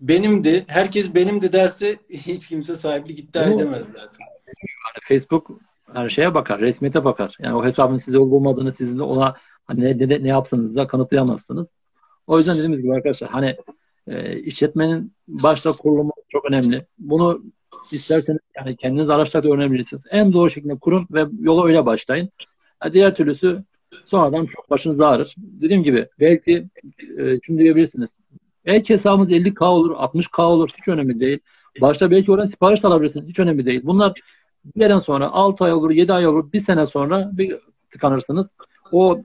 [0.00, 4.26] benimdi, herkes benimdi derse hiç kimse sahiplik iddia edemez zaten.
[5.02, 5.50] Facebook
[5.92, 7.37] her şeye bakar, resmiyete bakar.
[7.40, 10.87] Yani o hesabın size olup olmadığını sizin de ona hani ne, ne, ne yapsanız da
[10.87, 11.74] kanıtlayamazsınız.
[12.26, 13.57] O yüzden dediğimiz gibi arkadaşlar hani
[14.07, 16.87] e, işletmenin başta kurulumu çok önemli.
[16.98, 17.42] Bunu
[17.92, 20.02] isterseniz yani kendiniz araçlarda öğrenebilirsiniz.
[20.11, 22.31] En doğru şekilde kurun ve yola öyle başlayın.
[22.83, 23.64] Yani diğer türlüsü
[24.05, 25.35] sonradan çok başınız ağrır.
[25.37, 26.68] Dediğim gibi belki
[27.18, 28.11] e, şunu diyebilirsiniz.
[28.66, 30.70] Belki hesabınız 50K olur, 60K olur.
[30.78, 31.38] Hiç önemli değil.
[31.81, 33.28] Başta belki oradan sipariş alabilirsiniz.
[33.28, 33.81] Hiç önemli değil.
[33.85, 34.12] Bunlar
[34.76, 37.59] bir yerden sonra 6 ay olur, 7 ay olur, bir sene sonra bir
[37.90, 38.50] tıkanırsınız.
[38.92, 39.22] O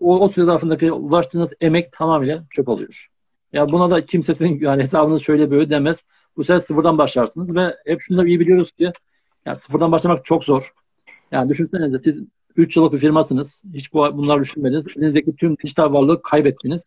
[0.00, 3.08] o, o süre zarfındaki ulaştığınız emek tamamıyla çöp oluyor.
[3.52, 6.04] Ya buna da kimse sizin yani hesabınız şöyle böyle demez.
[6.36, 8.92] Bu sefer sıfırdan başlarsınız ve hep şunu da iyi biliyoruz ki
[9.46, 10.72] yani sıfırdan başlamak çok zor.
[11.32, 12.24] Yani düşünsenize siz
[12.56, 13.62] 3 yıllık bir firmasınız.
[13.74, 14.86] Hiç bu, bunlar düşünmediniz.
[14.96, 16.84] Elinizdeki tüm dijital varlığı kaybettiniz.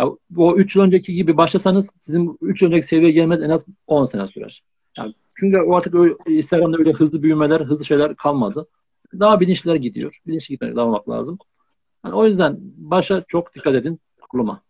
[0.00, 3.64] Ya, o 3 yıl önceki gibi başlasanız sizin 3 yıl önceki seviyeye gelmez en az
[3.86, 4.62] 10 sene sürer.
[4.96, 8.66] Yani çünkü o artık öyle, Instagram'da öyle hızlı büyümeler, hızlı şeyler kalmadı.
[9.18, 10.20] Daha bilinçliler gidiyor.
[10.26, 11.38] Bilinçli gitmek devam lazım.
[12.04, 14.62] Yani o yüzden başa çok dikkat edin kuruluma.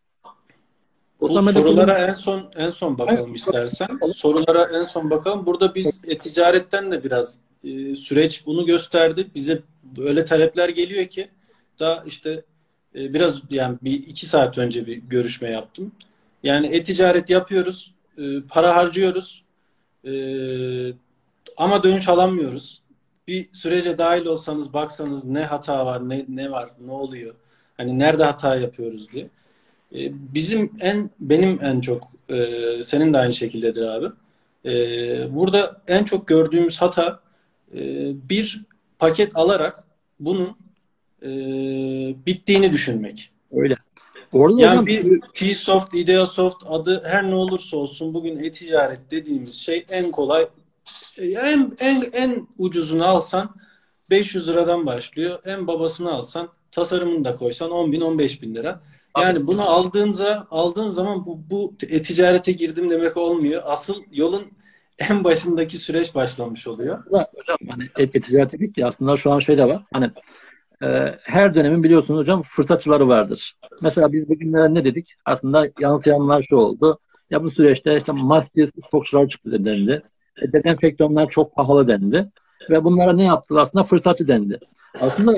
[1.21, 3.89] Bu sorulara en son en son bakalım istersen.
[4.15, 5.47] Sorulara en son bakalım.
[5.47, 9.27] Burada biz e-ticaretten de biraz e, süreç bunu gösterdi.
[9.35, 9.63] Bize
[9.99, 11.29] öyle talepler geliyor ki
[11.79, 12.43] daha işte
[12.95, 15.93] e, biraz yani bir iki saat önce bir görüşme yaptım.
[16.43, 19.45] Yani e-ticaret yapıyoruz, e, para harcıyoruz
[21.57, 22.83] ama dönüş alamıyoruz.
[23.29, 27.35] Bir sürece dahil olsanız baksanız ne hata var, ne, ne var, ne oluyor.
[27.77, 29.29] Hani nerede hata yapıyoruz diye.
[30.11, 32.13] Bizim en benim en çok
[32.83, 34.07] senin de aynı şekildedir abi.
[35.35, 37.21] Burada en çok gördüğümüz hata
[37.75, 37.81] e,
[38.29, 38.65] bir
[38.99, 39.85] paket alarak
[40.21, 40.57] bunun
[41.23, 41.29] e,
[42.27, 43.31] bittiğini düşünmek.
[43.53, 43.77] Öyle.
[44.33, 49.87] Orada yani hocam, bir T-Soft, Ideasoft adı her ne olursa olsun bugün e-ticaret dediğimiz şey
[49.91, 50.49] en kolay
[51.19, 53.55] en, en, en ucuzunu alsan
[54.11, 55.39] 500 liradan başlıyor.
[55.45, 58.81] En babasını alsan tasarımını da koysan 10 bin 15 bin lira.
[59.19, 63.63] Yani bunu aldığınca aldığın zaman bu, bu e-ticarete girdim demek olmuyor.
[63.65, 64.43] Asıl yolun
[65.11, 67.05] en başındaki süreç başlamış oluyor.
[67.11, 69.83] Hocam hani e-ticaret dedik ki aslında şu an şöyle var.
[69.93, 70.11] Hani
[70.83, 73.57] e, her dönemin biliyorsunuz hocam fırsatçıları vardır.
[73.83, 75.15] Mesela biz bugünlere ne dedik?
[75.25, 76.99] Aslında yansıyanlar şu oldu.
[77.31, 80.03] Ya bu süreçte işte maskesiz stokçular çıktı dendi.
[80.43, 82.31] E, dezenfektanlar çok pahalı dendi.
[82.71, 83.63] Ve bunlara ne yaptılar?
[83.63, 84.59] Aslında fırsatçı dendi.
[85.01, 85.35] Aslında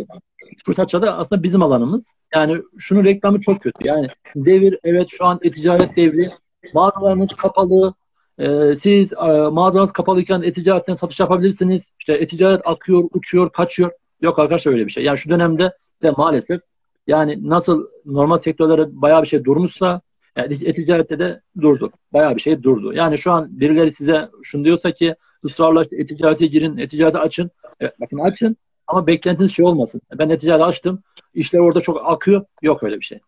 [0.65, 2.15] fırsatçı da aslında bizim alanımız.
[2.35, 3.89] Yani şunu reklamı çok kötü.
[3.89, 6.31] Yani devir evet şu an e-ticaret devri.
[6.75, 7.95] Mağazalarımız kapalı.
[8.39, 9.17] Ee, siz e,
[9.51, 11.93] mağazanız kapalıyken e-ticaretten satış yapabilirsiniz.
[11.99, 13.91] İşte e-ticaret akıyor, uçuyor, kaçıyor.
[14.21, 15.05] Yok arkadaşlar öyle bir şey.
[15.05, 16.61] Yani şu dönemde de maalesef
[17.07, 20.01] Yani nasıl normal sektörlere bayağı bir şey durmuşsa
[20.37, 21.93] yani e-ticarette de durdu.
[22.13, 22.93] Bayağı bir şey durdu.
[22.93, 25.15] Yani şu an birileri size şunu diyorsa ki
[25.45, 27.51] ısrarla işte e-ticarete girin, e-ticarete açın.
[27.81, 30.01] Evet bakın açın ama beklentiniz şey olmasın.
[30.19, 31.03] Ben e-ticarete açtım.
[31.35, 32.45] İşler orada çok akıyor.
[32.63, 33.21] Yok öyle bir şey.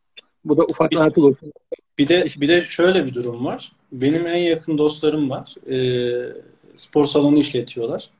[0.44, 1.52] Bu da ufak bir artı olsun.
[1.98, 3.72] Bir de bir de şöyle bir durum var.
[3.92, 5.54] Benim en yakın dostlarım var.
[5.70, 6.32] Ee,
[6.76, 8.10] spor salonu işletiyorlar.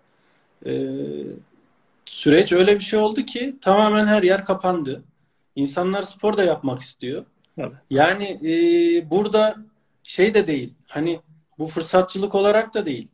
[0.67, 0.73] Ee,
[2.07, 5.03] süreç öyle bir şey oldu ki tamamen her yer kapandı.
[5.57, 7.25] İnsanlar spor da yapmak istiyor.
[7.59, 7.73] Evet.
[7.91, 9.57] Yani e, burada
[10.03, 10.75] şey de değil.
[10.87, 11.21] Hani
[11.59, 13.09] bu fırsatçılık olarak da değil.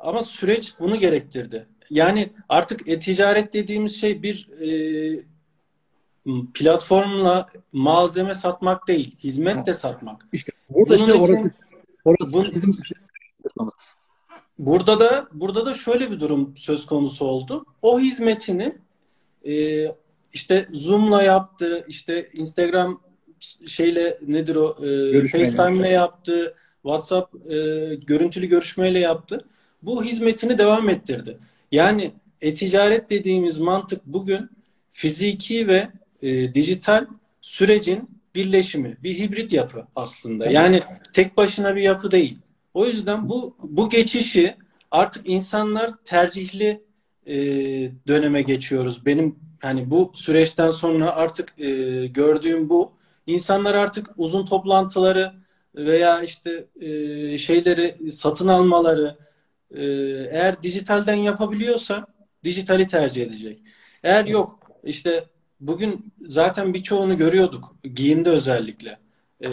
[0.00, 1.66] Ama süreç bunu gerektirdi.
[1.90, 4.68] Yani artık e-ticaret dediğimiz şey bir e,
[6.54, 10.28] platformla malzeme satmak değil, hizmet de satmak.
[10.32, 11.50] İşte burada Bunun işte orası,
[12.04, 12.76] orası bu, bizim
[14.58, 17.64] Burada da burada da şöyle bir durum söz konusu oldu.
[17.82, 18.78] O hizmetini
[19.46, 19.84] e,
[20.32, 23.00] işte Zoom'la yaptı, işte Instagram
[23.66, 27.56] şeyle nedir o e, FaceTime'le yaptı, WhatsApp e,
[27.94, 29.44] görüntülü görüşmeyle yaptı.
[29.82, 31.38] Bu hizmetini devam ettirdi.
[31.72, 34.50] Yani e-ticaret dediğimiz mantık bugün
[34.90, 35.88] fiziki ve
[36.22, 37.06] e, dijital
[37.40, 40.46] sürecin birleşimi, bir hibrit yapı aslında.
[40.46, 40.80] Yani
[41.12, 42.38] tek başına bir yapı değil.
[42.74, 44.56] O yüzden bu bu geçişi
[44.90, 46.84] artık insanlar tercihli
[47.26, 47.34] e,
[48.06, 49.06] döneme geçiyoruz.
[49.06, 52.92] Benim hani bu süreçten sonra artık e, gördüğüm bu.
[53.26, 55.32] İnsanlar artık uzun toplantıları
[55.74, 59.18] veya işte e, şeyleri satın almaları
[59.70, 59.82] e,
[60.30, 62.06] eğer dijitalden yapabiliyorsa
[62.44, 63.62] dijitali tercih edecek.
[64.02, 65.24] Eğer yok işte
[65.60, 68.98] bugün zaten birçoğunu görüyorduk giyimde özellikle.
[69.44, 69.48] E,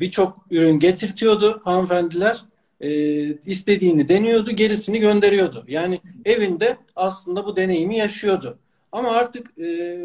[0.00, 2.44] Birçok ürün getirtiyordu hanımefendiler
[2.80, 2.90] e,
[3.24, 5.64] istediğini deniyordu, gerisini gönderiyordu.
[5.68, 8.58] Yani evinde aslında bu deneyimi yaşıyordu.
[8.92, 9.98] Ama artık e,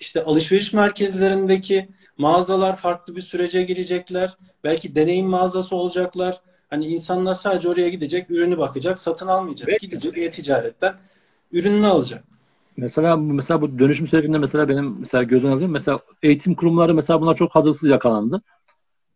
[0.00, 1.88] işte alışveriş merkezlerindeki
[2.18, 4.36] mağazalar farklı bir sürece girecekler.
[4.64, 6.40] Belki deneyim mağazası olacaklar.
[6.70, 9.68] Hani insanlar sadece oraya gidecek, ürünü bakacak, satın almayacak.
[9.68, 9.80] Evet.
[9.80, 10.94] Gidecek e-ticaretten
[11.52, 12.24] ürününü alacak.
[12.76, 15.72] Mesela mesela bu dönüşüm sürecinde mesela benim mesela gözüm alıyorum.
[15.72, 18.42] Mesela eğitim kurumları mesela buna çok hazırsız yakalandı.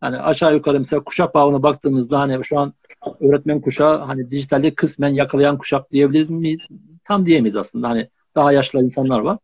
[0.01, 2.73] Hani aşağı yukarı mesela kuşak bağına baktığımızda hani şu an
[3.19, 6.67] öğretmen kuşağı hani dijitalde kısmen yakalayan kuşak diyebilir miyiz?
[7.05, 7.89] Tam diyemeyiz aslında.
[7.89, 9.37] Hani daha yaşlı insanlar var.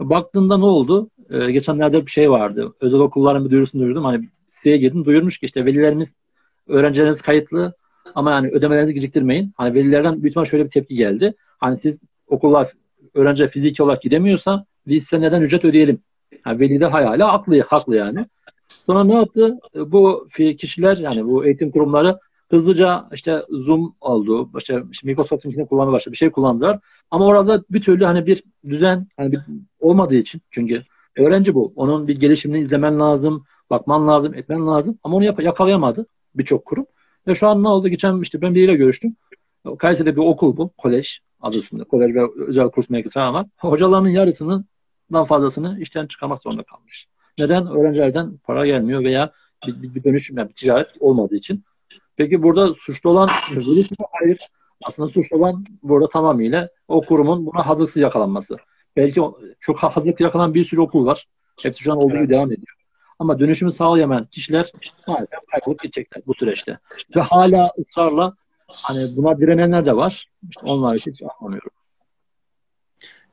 [0.00, 1.10] Baktığında ne oldu?
[1.30, 2.74] Ee, geçenlerde bir şey vardı.
[2.80, 4.04] Özel okulların bir duyurusunu duydum.
[4.04, 5.04] Hani siteye girdim.
[5.04, 6.16] Duyurmuş ki işte velilerimiz
[6.68, 7.72] öğrencileriniz kayıtlı
[8.14, 9.52] ama yani ödemelerinizi geciktirmeyin.
[9.56, 11.34] Hani velilerden büyük şöyle bir tepki geldi.
[11.58, 12.72] Hani siz okullar
[13.14, 15.98] öğrenci fiziki olarak gidemiyorsa biz size neden ücret ödeyelim?
[16.46, 18.26] Yani veli de hala haklı, haklı yani.
[18.86, 19.58] Sonra ne yaptı?
[19.74, 20.26] Bu
[20.58, 22.18] kişiler yani bu eğitim kurumları
[22.50, 24.50] hızlıca işte Zoom oldu.
[24.58, 26.12] İşte, işte Microsoft'un kullanmaya başladı.
[26.12, 26.78] Bir şey kullandılar.
[27.10, 29.40] Ama orada bir türlü hani bir düzen hani bir,
[29.80, 30.82] olmadığı için çünkü
[31.16, 31.72] öğrenci bu.
[31.76, 34.98] Onun bir gelişimini izlemen lazım, bakman lazım, etmen lazım.
[35.04, 36.86] Ama onu yap yakalayamadı birçok kurum.
[37.26, 37.88] Ve şu an ne oldu?
[37.88, 39.16] Geçen işte ben biriyle görüştüm.
[39.78, 40.70] Kayseri'de bir okul bu.
[40.78, 41.84] Kolej adı üstünde.
[41.84, 43.46] Kolej ve özel kurs merkezi falan var.
[43.58, 44.64] Hocalarının yarısının
[45.28, 47.06] fazlasını işten çıkarmak zorunda kalmış.
[47.38, 47.66] Neden?
[47.66, 49.32] Öğrencilerden para gelmiyor veya
[49.66, 51.64] bir, bir, bir dönüşüm, yani bir ticaret olmadığı için.
[52.16, 54.06] Peki burada suçlu olan virüs mü?
[54.12, 54.38] Hayır.
[54.82, 58.56] Aslında suçlu olan burada tamamıyla o kurumun buna hazırsız yakalanması.
[58.96, 59.20] Belki
[59.60, 61.26] çok hazırlıklı yakalanan bir sürü okul var.
[61.62, 62.76] Hepsi şu an olduğu gibi devam ediyor.
[63.18, 64.72] Ama dönüşümü sağlayamayan kişiler
[65.06, 66.78] maalesef kaybolup gidecekler bu süreçte.
[67.16, 68.34] Ve hala ısrarla
[68.82, 70.28] hani buna direnenler de var.
[70.48, 71.70] İşte onlar hiç anlamıyorum.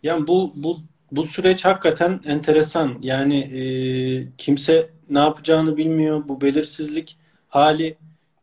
[0.04, 0.78] Yani bu bu
[1.12, 2.98] bu süreç hakikaten enteresan.
[3.02, 3.62] Yani e,
[4.38, 6.24] kimse ne yapacağını bilmiyor.
[6.28, 7.98] Bu belirsizlik hali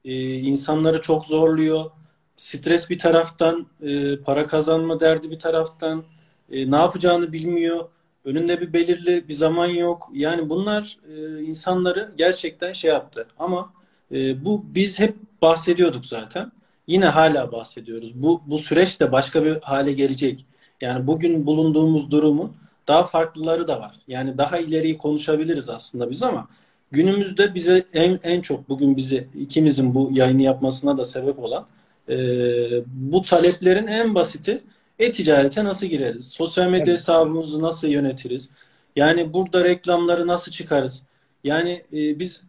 [0.05, 1.91] e, insanları çok zorluyor.
[2.37, 6.05] Stres bir taraftan, e, para kazanma derdi bir taraftan,
[6.51, 7.89] e, ne yapacağını bilmiyor.
[8.25, 10.11] Önünde bir belirli bir zaman yok.
[10.13, 13.27] Yani bunlar e, insanları gerçekten şey yaptı.
[13.39, 13.73] Ama
[14.13, 16.53] e, bu biz hep bahsediyorduk zaten.
[16.87, 18.13] Yine hala bahsediyoruz.
[18.15, 20.47] Bu bu süreç de başka bir hale gelecek.
[20.81, 22.57] Yani bugün bulunduğumuz durumun
[22.89, 23.93] daha farklıları da var.
[24.09, 26.49] Yani daha ileriyi konuşabiliriz aslında biz ama
[26.93, 31.67] günümüzde bize en en çok bugün bizi ikimizin bu yayını yapmasına da sebep olan
[32.09, 32.17] e,
[32.87, 34.63] bu taleplerin en basiti
[34.99, 36.29] e-ticarete nasıl gireriz?
[36.29, 36.99] Sosyal medya evet.
[36.99, 38.51] hesabımızı nasıl yönetiriz?
[38.97, 41.03] Yani burada reklamları nasıl çıkarız?
[41.45, 42.43] Yani e, biz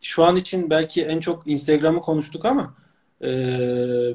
[0.00, 2.74] şu an için belki en çok Instagram'ı konuştuk ama
[3.20, 3.30] e,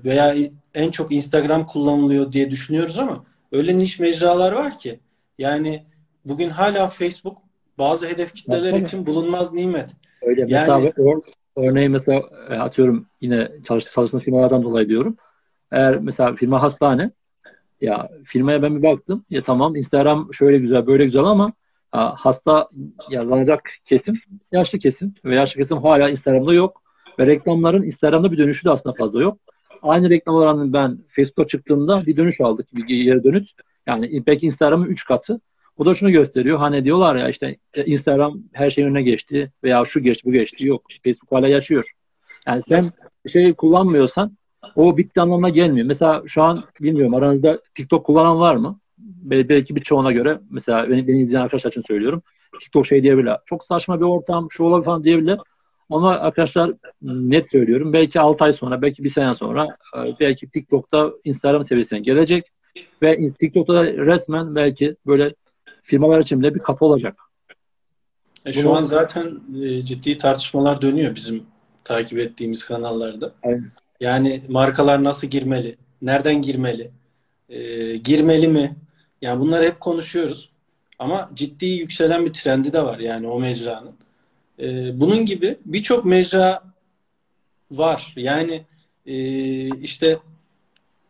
[0.03, 0.35] veya
[0.73, 4.99] en çok Instagram kullanılıyor diye düşünüyoruz ama öyle niş mecralar var ki
[5.37, 5.83] yani
[6.25, 7.37] bugün hala Facebook
[7.77, 9.89] bazı hedef kitleler için bulunmaz nimet.
[10.21, 11.19] Öyle yani, mesela
[11.55, 15.17] örneğin mesela atıyorum yine çalıştığı çalıştığım firmalardan dolayı diyorum.
[15.71, 17.11] Eğer mesela firma hastane
[17.81, 19.25] ya firmaya ben bir baktım.
[19.29, 21.53] Ya tamam Instagram şöyle güzel böyle güzel ama
[21.93, 22.69] hasta
[23.09, 26.81] yaralanacak kesim yaşlı kesim ve yaşlı kesim hala Instagram'da yok.
[27.19, 29.37] Ve reklamların Instagram'da bir dönüşü de aslında fazla yok.
[29.81, 32.75] Aynı reklam oranını ben Facebook'a çıktığımda bir dönüş aldık.
[32.75, 33.49] Bir geri dönüş.
[33.87, 35.41] Yani belki Instagram'ın 3 katı.
[35.77, 36.57] O da şunu gösteriyor.
[36.57, 40.65] Hani diyorlar ya işte e, Instagram her şeyin önüne geçti veya şu geçti bu geçti.
[40.65, 40.83] Yok.
[41.03, 41.91] Facebook hala yaşıyor.
[42.47, 42.83] Yani sen
[43.27, 44.37] şey kullanmıyorsan
[44.75, 45.87] o bitti anlamına gelmiyor.
[45.87, 48.79] Mesela şu an bilmiyorum aranızda TikTok kullanan var mı?
[49.23, 52.21] Belki birçoğuna göre mesela beni, beni izleyen arkadaşlar için söylüyorum.
[52.59, 53.37] TikTok şey diyebilirler.
[53.45, 55.37] Çok saçma bir ortam, şu olabilir falan diyebilirler.
[55.89, 57.93] Ama arkadaşlar net söylüyorum.
[57.93, 59.67] Belki 6 ay sonra, belki bir sene sonra
[59.97, 62.45] e, belki TikTok'ta Instagram seviyesine gelecek.
[63.01, 65.35] Ve TikTok'ta resmen belki böyle
[65.83, 67.15] firmalar için bile bir kapı olacak.
[68.45, 68.77] E şu Bunu...
[68.77, 71.43] an zaten e, ciddi tartışmalar dönüyor bizim
[71.83, 73.33] takip ettiğimiz kanallarda.
[73.43, 73.71] Aynen.
[73.99, 75.75] Yani markalar nasıl girmeli?
[76.01, 76.91] Nereden girmeli?
[77.49, 78.75] E, girmeli mi?
[79.21, 80.49] Yani bunları hep konuşuyoruz.
[80.99, 83.95] Ama ciddi yükselen bir trendi de var yani o mecranın.
[84.63, 86.63] E, bunun gibi birçok mecra
[87.71, 88.13] var.
[88.15, 88.63] Yani
[89.05, 89.15] e,
[89.79, 90.19] işte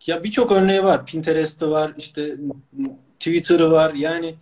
[0.07, 1.05] ya birçok örneği var.
[1.05, 2.35] Pinterest'ı var, işte
[3.19, 3.93] Twitter'ı var.
[3.93, 4.35] Yani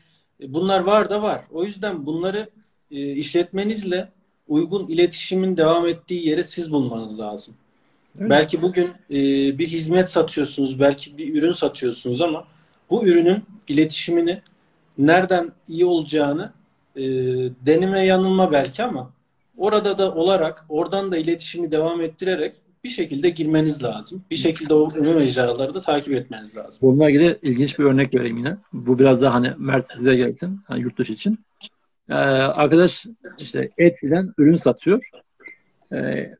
[0.47, 1.41] bunlar var da var.
[1.51, 2.49] O yüzden bunları
[2.91, 4.09] e, işletmenizle
[4.47, 7.55] uygun iletişimin devam ettiği yeri siz bulmanız lazım.
[8.19, 8.29] Öyle.
[8.29, 9.15] Belki bugün e,
[9.57, 12.47] bir hizmet satıyorsunuz, belki bir ürün satıyorsunuz ama
[12.89, 14.41] bu ürünün iletişimini
[14.97, 16.53] nereden iyi olacağını
[16.95, 17.03] e,
[17.65, 19.11] deneme yanılma belki ama
[19.57, 24.23] orada da olarak oradan da iletişimi devam ettirerek bir şekilde girmeniz lazım.
[24.31, 26.79] Bir şekilde o ünlü mecraları da takip etmeniz lazım.
[26.81, 28.57] Bununla ilgili ilginç bir örnek vereyim yine.
[28.73, 30.59] Bu biraz daha hani Mert size gelsin.
[30.67, 31.39] Hani yurt dışı için.
[32.09, 33.05] Ee, arkadaş
[33.37, 35.09] işte Etsy'den ürün satıyor.
[35.93, 36.31] Ee,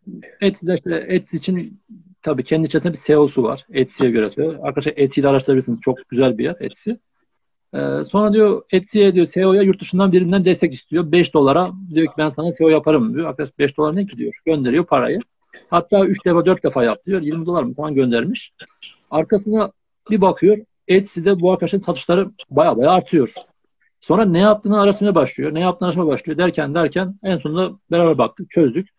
[0.42, 1.80] Etsy'de işte Etsy için
[2.22, 3.66] tabii kendi içerisinde bir SEO'su var.
[3.74, 4.58] Etsy'ye göre.
[4.62, 5.82] Arkadaşlar Etsy'de araştırabilirsiniz.
[5.82, 6.92] Çok güzel bir yer Etsy.
[7.74, 11.12] Ee, sonra diyor Etsy'ye diyor SEO'ya yurt dışından birinden destek istiyor.
[11.12, 13.28] 5 dolara diyor ki ben sana SEO yaparım diyor.
[13.28, 14.34] Arkadaş 5 dolar ne ki diyor.
[14.46, 15.20] Gönderiyor parayı.
[15.70, 17.22] Hatta 3 defa 4 defa yaptı diyor.
[17.22, 18.54] 20 dolar mı falan göndermiş.
[19.12, 19.72] Arkasına
[20.10, 20.58] bir bakıyor.
[20.88, 23.34] Etsy'de bu arkadaşın satışları baya baya artıyor.
[24.02, 25.54] Sonra ne yaptığını araştırmaya başlıyor.
[25.54, 28.90] Ne yaptığını araştırmaya başlıyor derken derken en sonunda beraber baktık, çözdük.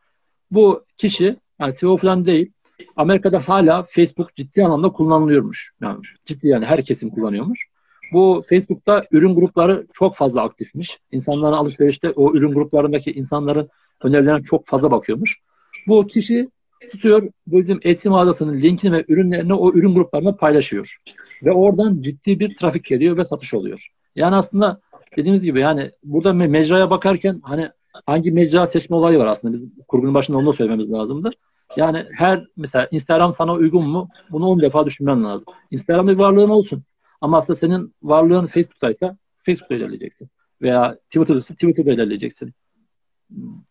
[0.50, 2.52] Bu kişi yani CEO falan değil.
[2.96, 5.72] Amerika'da hala Facebook ciddi anlamda kullanılıyormuş.
[5.80, 7.71] Yani ciddi yani herkesin kullanıyormuş.
[8.12, 10.98] Bu Facebook'ta ürün grupları çok fazla aktifmiş.
[11.12, 13.68] İnsanların alışverişte o ürün gruplarındaki insanların
[14.02, 15.38] önerilerine çok fazla bakıyormuş.
[15.86, 16.48] Bu kişi
[16.90, 20.96] tutuyor bizim Etsy mağazasının linkini ve ürünlerini o ürün gruplarına paylaşıyor.
[21.42, 23.88] Ve oradan ciddi bir trafik geliyor ve satış oluyor.
[24.16, 24.80] Yani aslında
[25.16, 27.68] dediğimiz gibi yani burada mecraya bakarken hani
[28.06, 29.54] hangi mecra seçme olayı var aslında.
[29.54, 31.30] Biz kurgunun başında onu da söylememiz lazımdı.
[31.76, 34.08] Yani her mesela Instagram sana uygun mu?
[34.30, 35.54] Bunu 10 defa düşünmen lazım.
[35.70, 36.82] Instagram'da bir varlığın olsun.
[37.22, 40.28] Ama aslında senin varlığın Facebook'taysa Facebook'ta ilerleyeceksin.
[40.62, 42.52] Veya Twitter'da Twitter'da ilerleyeceksin.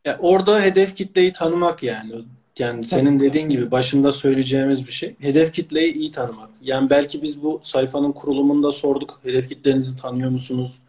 [0.06, 2.14] Ya orada hedef kitleyi tanımak yani.
[2.60, 5.16] Yani senin dediğin gibi başında söyleyeceğimiz bir şey.
[5.20, 6.50] Hedef kitleyi iyi tanımak.
[6.62, 9.20] Yani belki biz bu sayfanın kurulumunda sorduk.
[9.24, 10.80] Hedef kitlenizi tanıyor musunuz?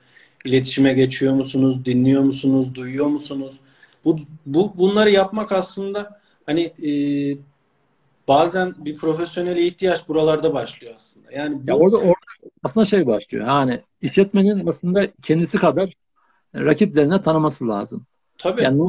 [0.45, 1.85] İletişime geçiyor musunuz?
[1.85, 2.75] Dinliyor musunuz?
[2.75, 3.61] Duyuyor musunuz?
[4.05, 6.91] Bu, bu bunları yapmak aslında hani e,
[8.29, 11.33] bazen bir profesyonele ihtiyaç buralarda başlıyor aslında.
[11.33, 11.71] Yani bu...
[11.71, 12.32] ya orada, orada
[12.63, 13.47] aslında şey başlıyor.
[13.47, 15.93] Yani işletmenin aslında kendisi kadar
[16.55, 18.07] rakiplerine tanıması lazım.
[18.39, 18.63] Tabii.
[18.63, 18.87] Yani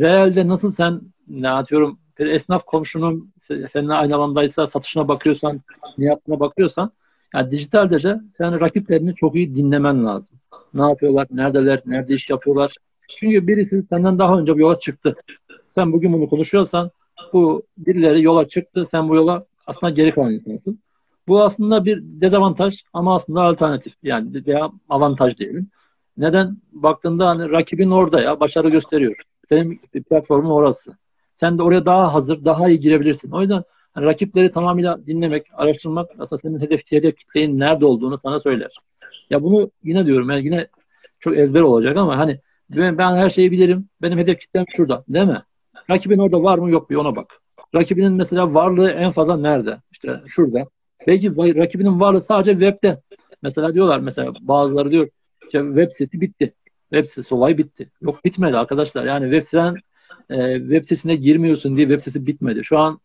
[0.00, 3.32] realde nasıl sen ne atıyorum bir esnaf komşunun
[3.72, 5.56] seninle aynı alandaysa satışına bakıyorsan,
[5.98, 6.92] ne yaptığına bakıyorsan
[7.34, 10.38] yani dijitalde de sen rakiplerini çok iyi dinlemen lazım.
[10.74, 12.74] Ne yapıyorlar, neredeler, nerede iş yapıyorlar.
[13.16, 15.16] Çünkü birisi senden daha önce bir yola çıktı.
[15.68, 16.90] Sen bugün bunu konuşuyorsan
[17.32, 18.86] bu birileri yola çıktı.
[18.90, 20.78] Sen bu yola aslında geri kalan insansın.
[21.28, 25.70] Bu aslında bir dezavantaj ama aslında alternatif yani veya avantaj diyelim.
[26.16, 26.56] Neden?
[26.72, 29.16] Baktığında hani rakibin orada ya başarı gösteriyor.
[29.48, 30.96] Senin platformun orası.
[31.36, 33.30] Sen de oraya daha hazır, daha iyi girebilirsin.
[33.30, 33.62] O yüzden
[33.92, 38.76] hani rakipleri tamamıyla dinlemek, araştırmak aslında senin hedef, hedef kitleyin nerede olduğunu sana söyler.
[39.30, 40.66] Ya bunu yine diyorum yani yine
[41.20, 42.38] çok ezber olacak ama hani
[42.70, 43.88] ben, ben her şeyi bilirim.
[44.02, 45.04] Benim hedef kitlem şurada.
[45.08, 45.42] Değil mi?
[45.90, 47.40] Rakibin orada var mı yok mu ona bak.
[47.74, 49.78] Rakibinin mesela varlığı en fazla nerede?
[49.92, 50.66] İşte şurada.
[51.06, 53.00] Belki rakibinin varlığı sadece webde.
[53.42, 55.08] Mesela diyorlar mesela bazıları diyor
[55.42, 56.54] işte web sitesi bitti.
[56.92, 57.90] Web sitesi olay bitti.
[58.00, 59.04] Yok bitmedi arkadaşlar.
[59.04, 59.76] Yani web siten
[60.30, 62.64] e, web sitesine girmiyorsun diye web sitesi bitmedi.
[62.64, 63.00] Şu an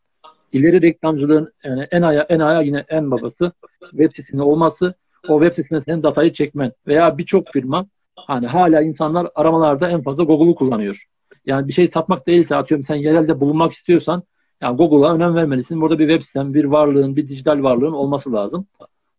[0.54, 4.94] ileri reklamcılığın yani en aya en aya yine en babası web sitesinin olması
[5.28, 10.24] o web sitesine senin datayı çekmen veya birçok firma hani hala insanlar aramalarda en fazla
[10.24, 11.06] Google'u kullanıyor.
[11.46, 14.24] Yani bir şey satmak değilse atıyorum sen yerelde bulunmak istiyorsan
[14.62, 15.82] yani Google'a önem vermelisin.
[15.82, 18.68] Burada bir web siten, bir varlığın, bir dijital varlığın olması lazım.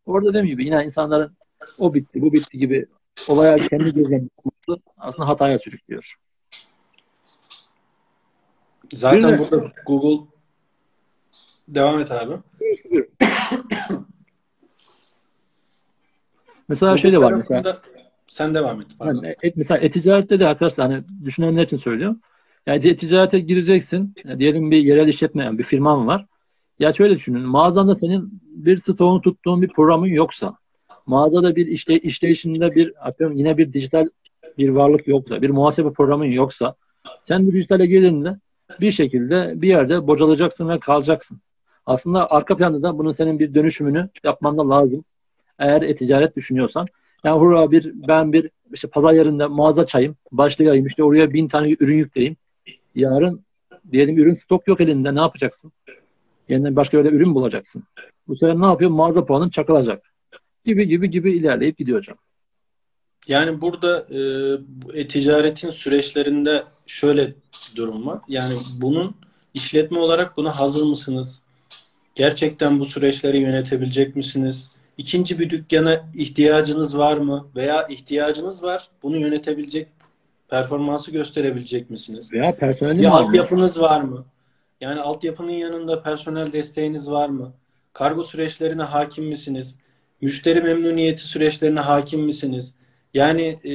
[0.07, 1.37] Orada dediğim gibi yine insanların
[1.79, 2.87] o bitti, bu bitti gibi
[3.29, 6.15] olaya kendi gözlemle bakması aslında hataya sürüklüyor.
[8.93, 10.27] Zaten de, burada Google
[11.69, 12.35] devam et abi.
[16.69, 17.83] mesela Google şey de var mesela.
[18.27, 18.87] Sen devam et.
[19.05, 22.21] Yani, et, mesela e-ticarette de arkadaşlar hani düşünenler için söylüyorum.
[22.67, 24.15] Yani e-ticarete gireceksin.
[24.25, 26.27] Yani diyelim bir yerel işletme, bir firman var.
[26.79, 27.43] Ya şöyle düşünün.
[27.43, 30.57] Mağazanda senin bir stoğunu tuttuğun bir programın yoksa,
[31.07, 34.09] mağazada bir işte işleyişinde bir atıyorum yine bir dijital
[34.59, 36.75] bir varlık yoksa, bir muhasebe programın yoksa,
[37.23, 38.37] sen bu dijitale girdiğinde
[38.81, 41.41] bir şekilde bir yerde bocalayacaksın ve kalacaksın.
[41.87, 45.05] Aslında arka planda da bunun senin bir dönüşümünü yapman da lazım.
[45.59, 46.87] Eğer e-ticaret düşünüyorsan.
[47.25, 51.77] Yani hurra bir ben bir işte pazar yerinde mağaza çayım, başlayayım işte oraya bin tane
[51.81, 52.37] ürün yükleyeyim.
[52.95, 53.45] Yarın
[53.93, 55.73] diyelim ürün stok yok elinde ne yapacaksın?
[56.49, 57.85] Yeniden başka yerde ürün bulacaksın.
[58.29, 58.91] Bu sefer ne yapıyor?
[58.91, 60.03] Mağaza puanın çakılacak.
[60.65, 62.17] Gibi gibi gibi ilerleyip gidiyor hocam.
[63.29, 64.07] Yani burada
[64.95, 67.35] e, ticaretin süreçlerinde şöyle
[67.77, 68.21] durum var.
[68.29, 69.15] Yani bunun
[69.55, 71.43] işletme olarak buna hazır mısınız?
[72.15, 74.71] Gerçekten bu süreçleri yönetebilecek misiniz?
[74.99, 77.49] İkinci bir dükkana ihtiyacınız var mı?
[77.57, 79.89] Veya ihtiyacınız var, bunu yönetebilecek
[80.49, 82.33] performansı gösterebilecek misiniz?
[82.33, 84.25] Veya personel bir altyapınız var mı?
[84.81, 87.53] Yani altyapının yanında personel desteğiniz var mı?
[87.93, 89.79] Kargo süreçlerine hakim misiniz?
[90.21, 92.75] Müşteri memnuniyeti süreçlerine hakim misiniz?
[93.15, 93.75] Yani e,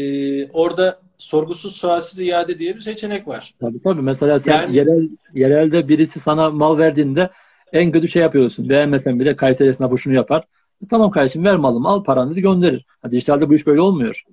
[0.51, 3.53] orada sorgusuz sualsiz iade diye bir seçenek var.
[3.59, 4.01] Tabii tabii.
[4.01, 7.29] Mesela sen yani, yerel, yerelde birisi sana mal verdiğinde
[7.73, 8.69] en kötü şey yapıyorsun.
[8.69, 10.43] Beğenmesen bile Kayseri esnafı şunu yapar.
[10.83, 12.85] E, tamam kardeşim ver malımı al paranı gönderir.
[13.01, 14.23] Ha, dijitalde bu iş böyle olmuyor.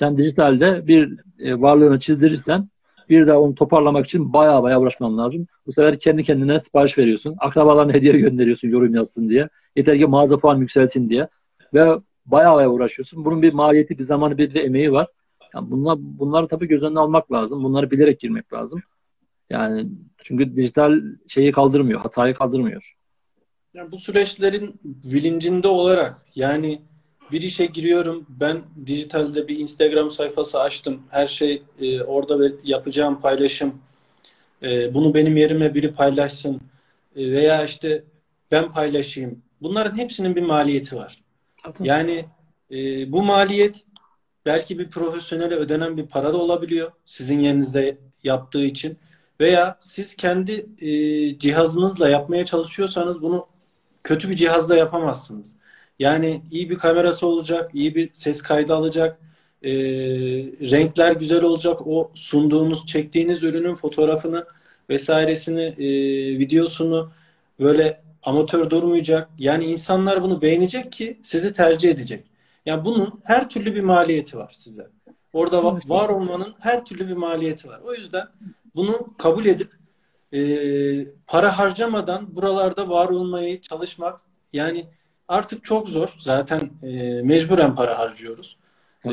[0.00, 2.68] Sen dijitalde bir e, varlığını çizdirirsen
[3.08, 5.46] bir daha onu toparlamak için baya baya uğraşman lazım.
[5.66, 7.36] Bu sefer kendi kendine sipariş veriyorsun.
[7.38, 9.48] Akrabalarına hediye gönderiyorsun yorum yazsın diye.
[9.76, 11.28] Yeter ki mağaza puan yükselsin diye.
[11.74, 13.24] Ve baya baya uğraşıyorsun.
[13.24, 15.06] Bunun bir maliyeti, bir zamanı, bir de emeği var.
[15.54, 17.64] Yani bunlar, bunları tabii göz önüne almak lazım.
[17.64, 18.82] Bunları bilerek girmek lazım.
[19.50, 19.86] Yani
[20.24, 22.94] çünkü dijital şeyi kaldırmıyor, hatayı kaldırmıyor.
[23.74, 26.82] Yani bu süreçlerin bilincinde olarak yani
[27.32, 28.26] bir işe giriyorum.
[28.28, 31.02] Ben dijitalde bir Instagram sayfası açtım.
[31.10, 33.74] Her şey e, orada ve yapacağım paylaşım.
[34.62, 36.60] E, bunu benim yerime biri paylaşsın.
[37.16, 38.04] E, veya işte
[38.50, 39.42] ben paylaşayım.
[39.62, 41.20] Bunların hepsinin bir maliyeti var.
[41.62, 41.88] Tabii.
[41.88, 42.24] Yani
[42.70, 43.84] e, bu maliyet
[44.46, 46.92] belki bir profesyonele ödenen bir para da olabiliyor.
[47.04, 48.98] Sizin yerinizde yaptığı için.
[49.40, 53.46] Veya siz kendi e, cihazınızla yapmaya çalışıyorsanız bunu
[54.04, 55.56] kötü bir cihazla yapamazsınız.
[56.00, 59.18] Yani iyi bir kamerası olacak, iyi bir ses kaydı alacak,
[59.62, 59.72] e,
[60.70, 61.86] renkler güzel olacak.
[61.86, 64.46] O sunduğunuz, çektiğiniz ürünün fotoğrafını
[64.90, 65.88] vesairesini, e,
[66.38, 67.10] videosunu
[67.60, 69.30] böyle amatör durmayacak.
[69.38, 72.24] Yani insanlar bunu beğenecek ki sizi tercih edecek.
[72.66, 74.86] Yani bunun her türlü bir maliyeti var size.
[75.32, 77.80] Orada var olmanın her türlü bir maliyeti var.
[77.84, 78.26] O yüzden
[78.74, 79.70] bunu kabul edip
[80.32, 80.40] e,
[81.26, 84.20] para harcamadan buralarda var olmayı çalışmak
[84.52, 84.86] yani
[85.30, 86.14] artık çok zor.
[86.18, 88.56] Zaten e, mecburen para harcıyoruz.
[89.04, 89.12] E,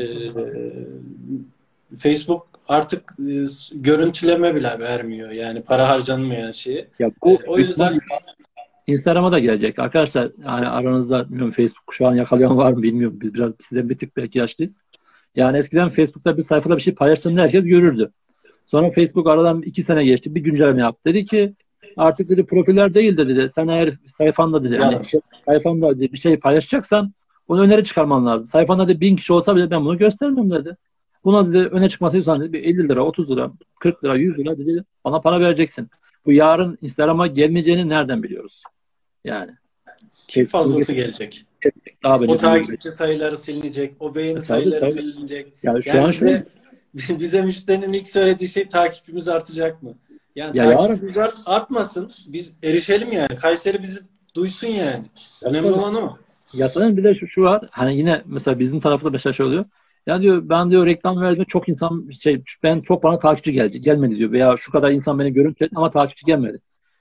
[1.96, 3.32] Facebook artık e,
[3.72, 5.30] görüntüleme bile vermiyor.
[5.30, 6.86] Yani para harcanmayan şeyi.
[6.98, 7.92] Ya bu, e, o yüzden
[8.86, 9.78] Instagram'a da gelecek.
[9.78, 13.18] Arkadaşlar yani aranızda bilmiyorum Facebook şu an yakalayan var mı bilmiyorum.
[13.20, 14.82] Biz biraz sizden bir tık belki yaşlıyız.
[15.36, 18.12] Yani eskiden Facebook'ta bir sayfada bir şey paylaştığında herkes görürdü.
[18.66, 20.34] Sonra Facebook aradan iki sene geçti.
[20.34, 21.00] Bir güncelleme yaptı.
[21.04, 21.54] Dedi ki
[21.98, 23.50] artık dedi profiller değil de dedi.
[23.54, 24.78] Sen eğer sayfanda dedi.
[24.80, 27.12] Yani şey, sayfanda dedi, bir şey paylaşacaksan
[27.48, 28.48] onu öneri çıkarman lazım.
[28.48, 30.76] Sayfanda dedi bin kişi olsa bile ben bunu göstermem dedi.
[31.24, 34.84] Buna dedi öne çıkması istiyorsan dedi 50 lira, 30 lira, 40 lira, 100 lira dedi.
[35.04, 35.88] Bana para vereceksin.
[36.26, 38.62] Bu yarın Instagram'a gelmeyeceğini nereden biliyoruz?
[39.24, 39.50] Yani.
[40.28, 41.44] Kim fazlası gelecek?
[42.02, 43.94] Daha o takipçi sayıları silinecek.
[44.00, 44.92] O beğeni tabii, sayıları tabii.
[44.92, 45.52] silinecek.
[45.62, 46.46] Yani şu yani an bize,
[46.96, 47.18] şu...
[47.20, 49.94] bize müşterinin ilk söylediği şey takipçimiz artacak mı?
[50.38, 51.32] Yani ya takipçimiz yarın...
[51.46, 52.12] artmasın.
[52.26, 53.36] Biz erişelim yani.
[53.36, 54.00] Kayseri bizi
[54.36, 55.04] duysun yani.
[55.42, 56.16] Önemli olan o.
[56.54, 57.68] Ya sanırım bir de şu, şu var.
[57.70, 59.64] Hani yine mesela bizim tarafta mesela şey oluyor.
[60.06, 64.16] Ya diyor ben diyor reklam verdim çok insan şey ben çok bana takipçi gelecek gelmedi
[64.16, 66.60] diyor veya şu kadar insan beni görüntüledi ama takipçi gelmedi.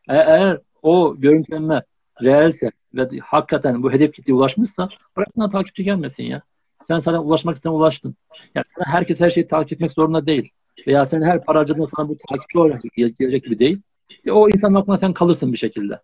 [0.10, 1.84] Eğer, eğer o görüntülenme
[2.22, 6.42] reelse ve hakikaten bu hedef kitleye ulaşmışsa bıraksana takipçi gelmesin ya.
[6.88, 8.16] Sen zaten ulaşmak isteyen ulaştın.
[8.56, 10.52] Yani herkes her şeyi takip etmek zorunda değil.
[10.88, 13.82] Veya sen her para harcadığında sana bu takipçi olarak gelecek gibi değil.
[14.26, 16.00] E, o insanın aklına sen kalırsın bir şekilde.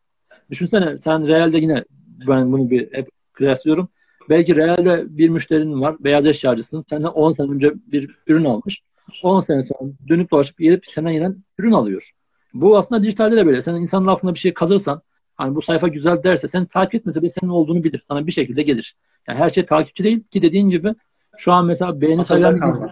[0.51, 1.84] Düşünsene sen realde yine
[2.28, 3.89] ben bunu bir hep kıyaslıyorum.
[4.30, 5.95] Belki realde bir müşterinin var.
[5.99, 6.84] Beyaz eşyacısın.
[6.89, 8.82] Senden 10 sene önce bir ürün almış.
[9.24, 12.11] 10 sene sonra dönüp dolaşıp gelip senden yine ürün alıyor.
[12.53, 13.61] Bu aslında dijitalde de böyle.
[13.61, 15.01] Sen insanın aklına bir şey kazırsan
[15.36, 17.99] Hani bu sayfa güzel derse sen takip etmese de senin olduğunu bilir.
[17.99, 18.95] Sana bir şekilde gelir.
[19.28, 20.95] Yani her şey takipçi değil ki dediğin gibi
[21.38, 22.91] Şu an mesela beğeni sayılarını.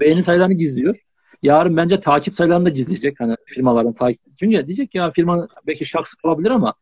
[0.00, 0.96] Beğeni sayılarını gizliyor.
[1.42, 3.20] Yarın bence takip sayılarını da gizleyecek.
[3.20, 4.20] Hani firmaların takip.
[4.38, 6.74] Çünkü diyecek ya firma belki şahsı olabilir ama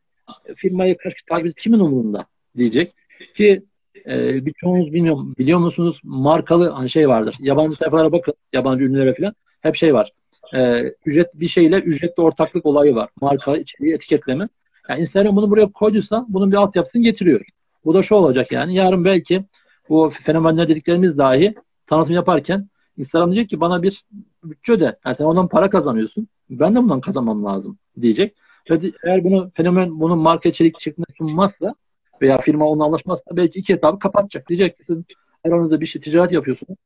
[0.57, 2.26] firmayı kişi takip kimin umurunda
[2.57, 2.95] diyecek.
[3.36, 3.62] Ki
[4.07, 7.36] e, birçoğunuz bilmiyorum biliyor musunuz markalı hani şey vardır.
[7.41, 10.12] Yabancı sayfalara bakın yabancı ürünlere falan hep şey var.
[10.55, 13.09] E, ücret bir şeyle ücretli ortaklık olayı var.
[13.20, 14.49] Marka içeriği etiketleme.
[14.88, 17.41] Yani Instagram bunu buraya koyduysa bunun bir altyapısını getiriyor.
[17.84, 18.74] Bu da şu olacak yani.
[18.74, 19.45] Yarın belki
[19.88, 21.55] bu fenomenler dediklerimiz dahi
[21.86, 22.68] tanıtım yaparken
[23.01, 24.05] Instagram diyecek ki bana bir
[24.44, 24.98] bütçe öde.
[25.07, 26.28] Yani sen ondan para kazanıyorsun.
[26.51, 28.36] Ben de bundan kazanmam lazım diyecek.
[28.70, 31.74] Ve eğer bunu fenomen bunu marka içerik şeklinde sunmazsa
[32.22, 34.48] veya firma onunla anlaşmazsa belki iki hesabı kapatacak.
[34.48, 34.98] Diyecek ki siz
[35.44, 36.78] aranızda bir şey ticaret yapıyorsunuz.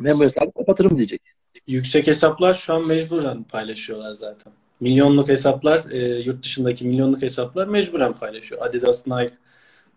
[0.00, 1.22] Ben bu hesabı kapatırım diyecek.
[1.66, 4.52] Yüksek hesaplar şu an mecburen paylaşıyorlar zaten.
[4.80, 8.62] Milyonluk hesaplar, e, yurt dışındaki milyonluk hesaplar mecburen paylaşıyor.
[8.62, 9.34] Adidas, Nike.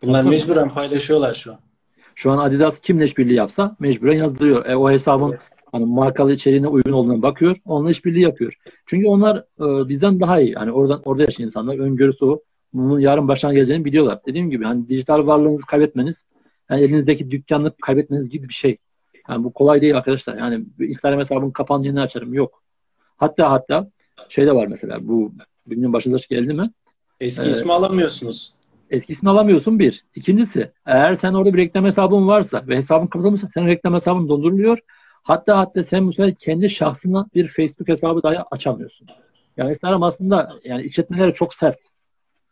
[0.01, 1.59] Bunlar mecburen paylaşıyorlar şu an.
[2.15, 4.65] Şu an Adidas kimle işbirliği yapsa mecburen yazdırıyor.
[4.65, 5.37] E, o hesabın
[5.71, 7.57] hani markalı içeriğine uygun olduğuna bakıyor.
[7.65, 8.53] Onunla işbirliği yapıyor.
[8.85, 10.53] Çünkü onlar e, bizden daha iyi.
[10.53, 12.41] Hani oradan orada yaşayan insanlar öngörüsü o.
[12.73, 14.19] Bunun yarın başına geleceğini biliyorlar.
[14.25, 16.25] Dediğim gibi hani dijital varlığınızı kaybetmeniz
[16.69, 18.77] yani elinizdeki dükkanlık kaybetmeniz gibi bir şey.
[19.29, 20.37] Yani bu kolay değil arkadaşlar.
[20.37, 22.33] Yani Instagram hesabın kapandı yeni açarım.
[22.33, 22.63] Yok.
[23.17, 23.89] Hatta hatta
[24.29, 25.31] şey de var mesela bu
[25.67, 26.69] bilmiyorum başınıza geldi mi?
[27.19, 28.53] Eski ee, ismi alamıyorsunuz.
[28.93, 30.03] Eski ismi alamıyorsun bir.
[30.15, 34.79] İkincisi eğer sen orada bir reklam hesabın varsa ve hesabın kapatılmışsa senin reklam hesabın donduruluyor.
[35.23, 39.07] Hatta hatta sen bu sefer kendi şahsına bir Facebook hesabı dahi açamıyorsun.
[39.57, 41.77] Yani Instagram aslında yani işletmeleri çok sert.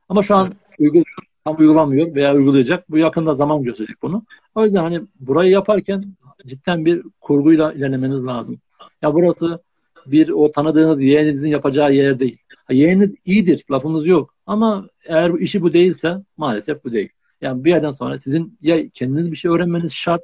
[0.09, 0.47] Ama şu an
[0.79, 1.05] uyguluyor,
[1.45, 2.91] tam uygulamıyor veya uygulayacak.
[2.91, 4.23] Bu yakında zaman gösterecek bunu.
[4.55, 6.05] O yüzden hani burayı yaparken
[6.45, 8.59] cidden bir kurguyla ilerlemeniz lazım.
[9.01, 9.59] Ya burası
[10.05, 12.37] bir o tanıdığınız yeğeninizin yapacağı yer değil.
[12.65, 14.35] Ha, yeğeniniz iyidir, lafımız yok.
[14.45, 17.09] Ama eğer bu işi bu değilse maalesef bu değil.
[17.41, 20.23] Yani bir yerden sonra sizin ya kendiniz bir şey öğrenmeniz şart.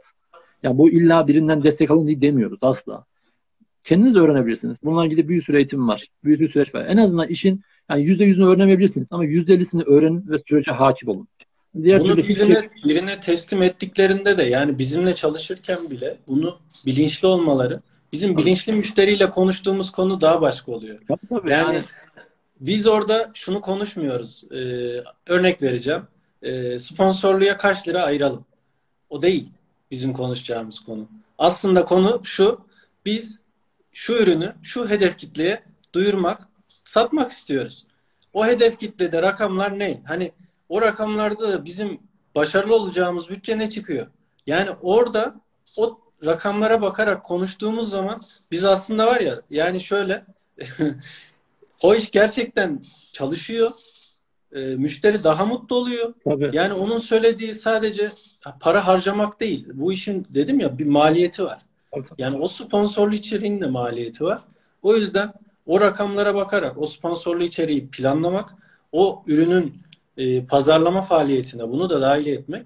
[0.64, 3.06] Yani bu illa birinden destek alın diye demiyoruz asla.
[3.84, 4.78] Kendiniz öğrenebilirsiniz.
[4.84, 6.08] Bununla ilgili bir sürü eğitim var.
[6.24, 6.86] Bir sürü süreç var.
[6.86, 11.28] En azından işin yani yüzde yüzünü öğrenemeyebilirsiniz ama yüzde ellisini öğrenin ve sürece hakim olun.
[11.84, 12.70] Diğer bunu birine, şey...
[12.86, 17.82] birine teslim ettiklerinde de yani bizimle çalışırken bile bunu bilinçli olmaları
[18.14, 18.42] bizim tabii.
[18.42, 21.00] bilinçli müşteriyle konuştuğumuz konu daha başka oluyor.
[21.08, 21.52] Tabii, tabii.
[21.52, 21.86] Yani, yani
[22.60, 24.44] biz orada şunu konuşmuyoruz.
[24.52, 24.96] Ee,
[25.28, 26.08] örnek vereceğim.
[26.42, 28.46] Ee, sponsorluğa kaç lira ayıralım?
[29.10, 29.52] O değil
[29.92, 31.08] bizim konuşacağımız konu.
[31.38, 32.62] Aslında konu şu.
[33.06, 33.40] Biz
[33.94, 36.42] şu ürünü şu hedef kitleye duyurmak,
[36.84, 37.86] satmak istiyoruz.
[38.34, 40.02] O hedef kitlede rakamlar ne?
[40.06, 40.32] Hani
[40.70, 42.00] o rakamlarda da bizim
[42.36, 44.08] başarılı olacağımız bütçe ne çıkıyor?
[44.48, 45.36] Yani orada
[45.78, 50.26] o rakamlara bakarak konuştuğumuz zaman biz aslında var ya yani şöyle
[51.82, 52.82] o iş gerçekten
[53.14, 53.72] çalışıyor.
[54.56, 56.14] E, müşteri daha mutlu oluyor.
[56.24, 56.50] Tabii.
[56.54, 58.12] Yani onun söylediği sadece
[58.60, 59.68] para harcamak değil.
[59.74, 61.62] Bu işin dedim ya bir maliyeti var.
[62.18, 64.40] Yani o sponsorlu içeriğin de maliyeti var.
[64.84, 65.34] O yüzden
[65.66, 68.54] o rakamlara bakarak o sponsorlu içeriği planlamak,
[68.92, 69.74] o ürünün
[70.18, 72.66] e, pazarlama faaliyetine bunu da dahil etmek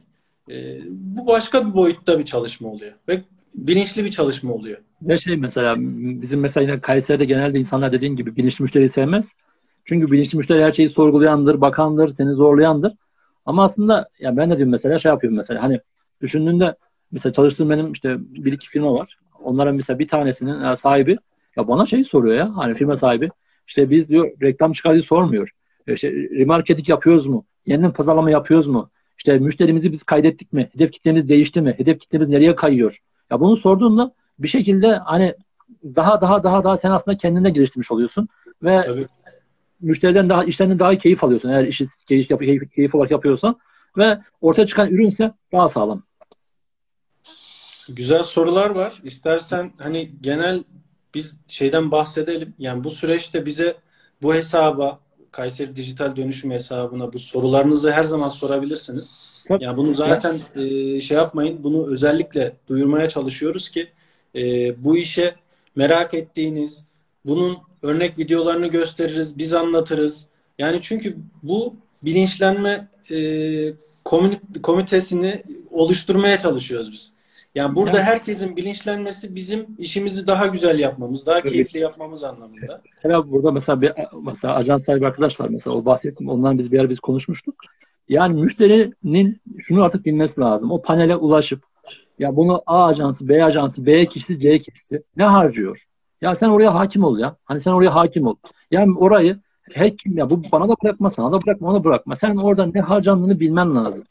[0.50, 2.94] e, bu başka bir boyutta bir çalışma oluyor.
[3.08, 3.22] Ve
[3.56, 4.78] bilinçli bir çalışma oluyor.
[5.02, 5.76] Ve şey mesela
[6.22, 9.32] bizim mesela yine Kayseri'de genelde insanlar dediğin gibi bilinçli müşteriyi sevmez.
[9.86, 12.94] Çünkü bilinçli müşteri her şeyi sorgulayandır, bakandır, seni zorlayandır.
[13.46, 15.80] Ama aslında ya ben de diyorum mesela şey yapıyorum mesela hani
[16.22, 16.76] düşündüğünde
[17.12, 19.18] mesela çalıştığım benim işte bir iki firma var.
[19.44, 21.18] Onların mesela bir tanesinin sahibi
[21.56, 23.30] ya bana şey soruyor ya hani firma sahibi
[23.68, 25.50] işte biz diyor reklam çıkardığı sormuyor.
[25.88, 27.46] İşte remarketing yapıyoruz mu?
[27.66, 28.90] Yeniden pazarlama yapıyoruz mu?
[29.18, 30.70] İşte müşterimizi biz kaydettik mi?
[30.74, 31.74] Hedef kitlemiz değişti mi?
[31.78, 32.98] Hedef kitlemiz nereye kayıyor?
[33.32, 35.36] Ya bunu sorduğunda bir şekilde hani
[35.84, 38.28] daha daha daha daha sen aslında kendinde geliştirmiş oluyorsun
[38.64, 39.06] ve Tabii.
[39.82, 43.60] müşteriden daha işlerinden daha keyif alıyorsun eğer işi keyif, keyif, keyif olarak yapıyorsan
[43.98, 46.04] ve ortaya çıkan ürünse daha sağlam.
[47.90, 48.94] Güzel sorular var.
[49.04, 50.64] İstersen hani genel
[51.14, 52.54] biz şeyden bahsedelim.
[52.60, 53.76] Yani bu süreçte bize
[54.22, 55.00] bu hesaba
[55.32, 59.42] Kayseri Dijital Dönüşüm hesabına bu sorularınızı her zaman sorabilirsiniz.
[59.48, 59.64] Tabii.
[59.64, 61.64] Yani bunu zaten e, şey yapmayın.
[61.64, 63.90] Bunu özellikle duyurmaya çalışıyoruz ki
[64.36, 64.42] e,
[64.84, 65.36] bu işe
[65.76, 66.86] merak ettiğiniz,
[67.26, 70.26] bunun örnek videolarını gösteririz, biz anlatırız.
[70.60, 73.18] Yani çünkü bu bilinçlenme e,
[74.64, 77.14] komitesini oluşturmaya çalışıyoruz biz.
[77.56, 81.52] Yani burada yani, herkesin bilinçlenmesi bizim işimizi daha güzel yapmamız, daha tabii.
[81.52, 82.82] keyifli yapmamız anlamında.
[82.96, 83.94] Mesela burada mesela bir
[84.26, 86.30] mesela ajans sahibi arkadaş var mesela o bahsettim.
[86.30, 87.56] Ondan biz bir yer biz konuşmuştuk.
[88.10, 90.72] Yani müşterinin şunu artık bilmesi lazım.
[90.72, 91.64] O panele ulaşıp
[92.20, 95.86] ya bunu A ajansı, B ajansı, B kişisi, C kişisi ne harcıyor?
[96.22, 97.36] Ya sen oraya hakim ol ya.
[97.46, 98.36] Hani sen oraya hakim ol.
[98.72, 99.40] Yani orayı
[99.72, 102.16] her kim ya bu bana da bırakma, sana da bırakma, ona bırakma.
[102.16, 104.06] Sen orada ne harcandığını bilmen lazım.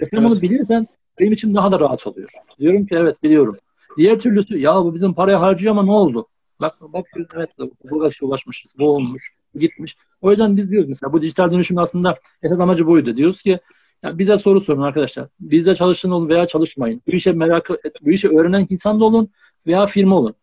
[0.00, 0.30] E sen evet.
[0.30, 0.86] bunu bilirsen
[1.18, 2.30] benim için daha da rahat oluyor.
[2.58, 3.56] Diyorum ki evet biliyorum.
[3.96, 6.26] Diğer türlüsü ya bu bizim parayı harcıyor ama ne oldu?
[6.60, 7.06] Bak bak
[7.36, 7.50] evet
[7.90, 8.72] burada şey ulaşmışız.
[8.78, 9.32] Bu olmuş.
[9.54, 9.96] Gitmiş.
[10.22, 13.16] O yüzden biz diyoruz mesela bu dijital dönüşüm aslında esas amacı buydu.
[13.16, 13.58] Diyoruz ki
[14.02, 15.28] ya bize soru sorun arkadaşlar.
[15.40, 17.02] Bizde çalışın olun veya çalışmayın.
[17.06, 17.68] Bu işe merak
[18.02, 19.28] bu işi öğrenen insan da olun
[19.66, 20.34] veya firma olun.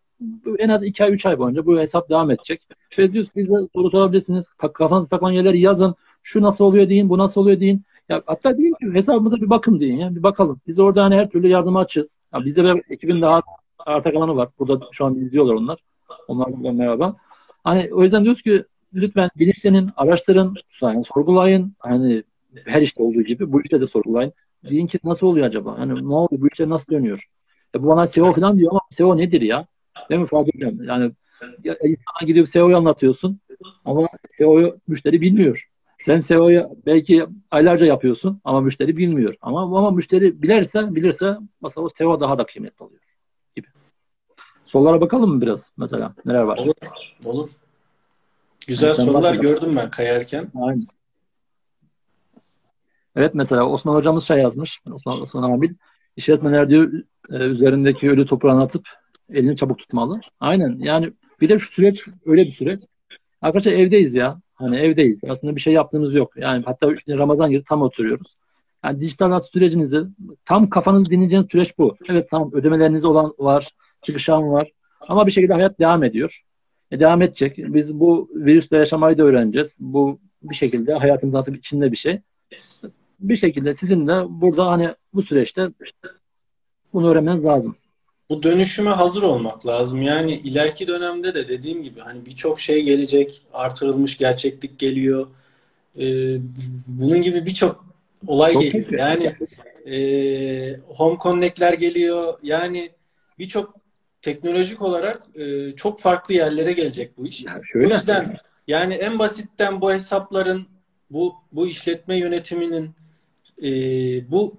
[0.58, 2.62] En az 2 ay 3 ay boyunca bu hesap devam edecek.
[2.98, 4.48] Ve diyoruz bize soru sorabilirsiniz.
[4.74, 5.96] Kafanızı takılan yerleri yazın.
[6.24, 7.84] Şu nasıl oluyor deyin, bu nasıl oluyor deyin.
[8.12, 10.16] Ya hatta deyin ki hesabımıza bir bakın deyin ya.
[10.16, 10.62] Bir bakalım.
[10.68, 12.18] Biz orada hani her türlü yardıma açız.
[12.34, 13.42] Ya bizde bir ekibin daha
[13.80, 14.50] arta kalanı var.
[14.60, 15.80] Burada şu an izliyorlar onlar.
[16.28, 17.16] Onlarla merhaba.
[17.64, 21.74] Hani o yüzden diyoruz ki lütfen bilinçlenin, araştırın, yani sorgulayın.
[21.80, 22.24] Hani
[22.66, 24.34] her işte olduğu gibi bu işte de sorgulayın.
[24.70, 25.80] Deyin ki nasıl oluyor acaba?
[25.80, 26.42] Hani ne oluyor?
[26.42, 27.30] Bu işler nasıl dönüyor?
[27.76, 29.66] Ya bu bana SEO falan diyor ama SEO nedir ya?
[30.10, 30.84] Değil mi Fatih Hocam?
[30.84, 31.12] Yani
[31.64, 33.40] ya, insana gidip SEO'yu anlatıyorsun
[33.86, 35.71] ama SEO'yu müşteri bilmiyor.
[36.06, 39.34] Sen SEO'yu belki aylarca yapıyorsun ama müşteri bilmiyor.
[39.42, 43.02] Ama ama müşteri bilirse bilirse mesela SEO daha da kıymetli oluyor
[43.56, 43.68] gibi.
[44.66, 46.14] Sollara bakalım mı biraz mesela?
[46.26, 46.58] Neler var?
[46.58, 46.74] Olur.
[47.26, 47.50] Olur.
[48.68, 50.52] Güzel yani sorular gördüm ben kayarken.
[50.62, 50.84] Aynen.
[53.16, 54.82] Evet mesela Osman hocamız şey yazmış.
[54.92, 55.74] Osman, Osman Abil.
[56.16, 56.94] İşletmeler diyor
[57.32, 58.88] e, üzerindeki ölü toprağını atıp
[59.30, 60.22] elini çabuk tutmalı.
[60.40, 60.78] Aynen.
[60.80, 62.82] Yani bir de şu süreç öyle bir süreç.
[63.42, 64.42] Arkadaşlar evdeyiz ya.
[64.62, 65.22] Hani evdeyiz.
[65.30, 66.34] Aslında bir şey yaptığımız yok.
[66.38, 68.36] Yani hatta işte Ramazan gibi tam oturuyoruz.
[68.86, 70.02] Yani dijital hat sürecinizi
[70.46, 71.96] tam kafanızı dinleyeceğiniz süreç bu.
[72.10, 73.70] Evet tamam ödemeleriniz olan var.
[74.02, 74.72] Çıkışan var.
[75.02, 76.42] Ama bir şekilde hayat devam ediyor.
[76.92, 77.58] E, devam edecek.
[77.58, 79.78] Biz bu virüsle yaşamayı da öğreneceğiz.
[79.80, 82.20] Bu bir şekilde hayatımızın artık içinde bir şey.
[83.20, 85.70] Bir şekilde sizin de burada hani bu süreçte
[86.94, 87.76] bunu öğrenmeniz lazım.
[88.32, 90.02] Bu dönüşüme hazır olmak lazım.
[90.02, 95.28] Yani ileriki dönemde de dediğim gibi hani birçok şey gelecek, artırılmış gerçeklik geliyor.
[96.00, 96.38] Ee,
[96.88, 97.86] bunun gibi birçok
[98.28, 99.00] olay Çok geliyor.
[99.00, 99.36] Yani
[99.86, 102.40] e, home connect'ler geliyor.
[102.44, 102.92] Yani
[103.40, 103.76] birçok
[104.22, 107.46] teknolojik olarak e, çok farklı yerlere gelecek bu iş.
[107.46, 107.88] Yani şöyle.
[107.88, 110.68] O yüzden yani en basitten bu hesapların
[111.10, 112.92] bu bu işletme yönetiminin
[113.64, 113.72] e,
[114.32, 114.56] bu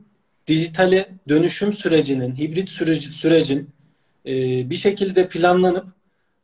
[0.47, 3.70] dijitale dönüşüm sürecinin, hibrit süreci, sürecin
[4.26, 4.32] e,
[4.70, 5.86] bir şekilde planlanıp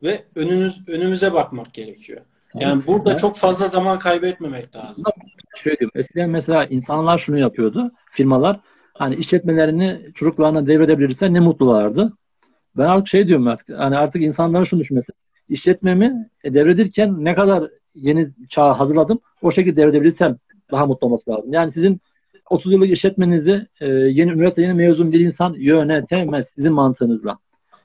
[0.03, 2.21] ve önünüz önümüze bakmak gerekiyor.
[2.53, 2.69] Tamam.
[2.69, 3.21] Yani burada evet.
[3.21, 5.05] çok fazla zaman kaybetmemek lazım.
[5.57, 5.91] Şöyle diyeyim.
[5.95, 7.91] Eskiden mesela insanlar şunu yapıyordu.
[8.11, 8.61] Firmalar
[8.95, 12.13] hani işletmelerini çocuklarına devredebilirse ne mutlulardı.
[12.77, 13.79] Ben artık şey diyorum artık.
[13.79, 15.13] Hani artık insanların şunu düşünmesi.
[15.49, 20.37] İşletmemi devredirken ne kadar yeni çağa hazırladım o şekilde devredebilirsem
[20.71, 21.53] daha mutlu olması lazım.
[21.53, 22.01] Yani sizin
[22.51, 27.39] 30 yıllık işletmenizi e, yeni üniversite yeni mezun bir insan yönetemez sizin mantığınızla.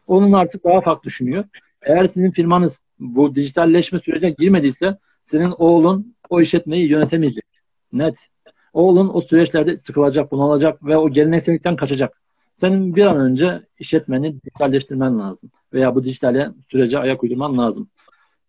[0.08, 1.44] Onun artık daha farklı düşünüyor.
[1.82, 7.46] Eğer sizin firmanız bu dijitalleşme sürecine girmediyse senin oğlun o işletmeyi yönetemeyecek.
[7.94, 8.28] Net.
[8.74, 12.22] Oğlun o süreçlerde sıkılacak, bunalacak ve o geleneksellikten kaçacak.
[12.56, 15.52] Senin bir an önce işletmeni dijitalleştirmen lazım.
[15.74, 17.90] Veya bu dijitale sürece ayak uydurman lazım.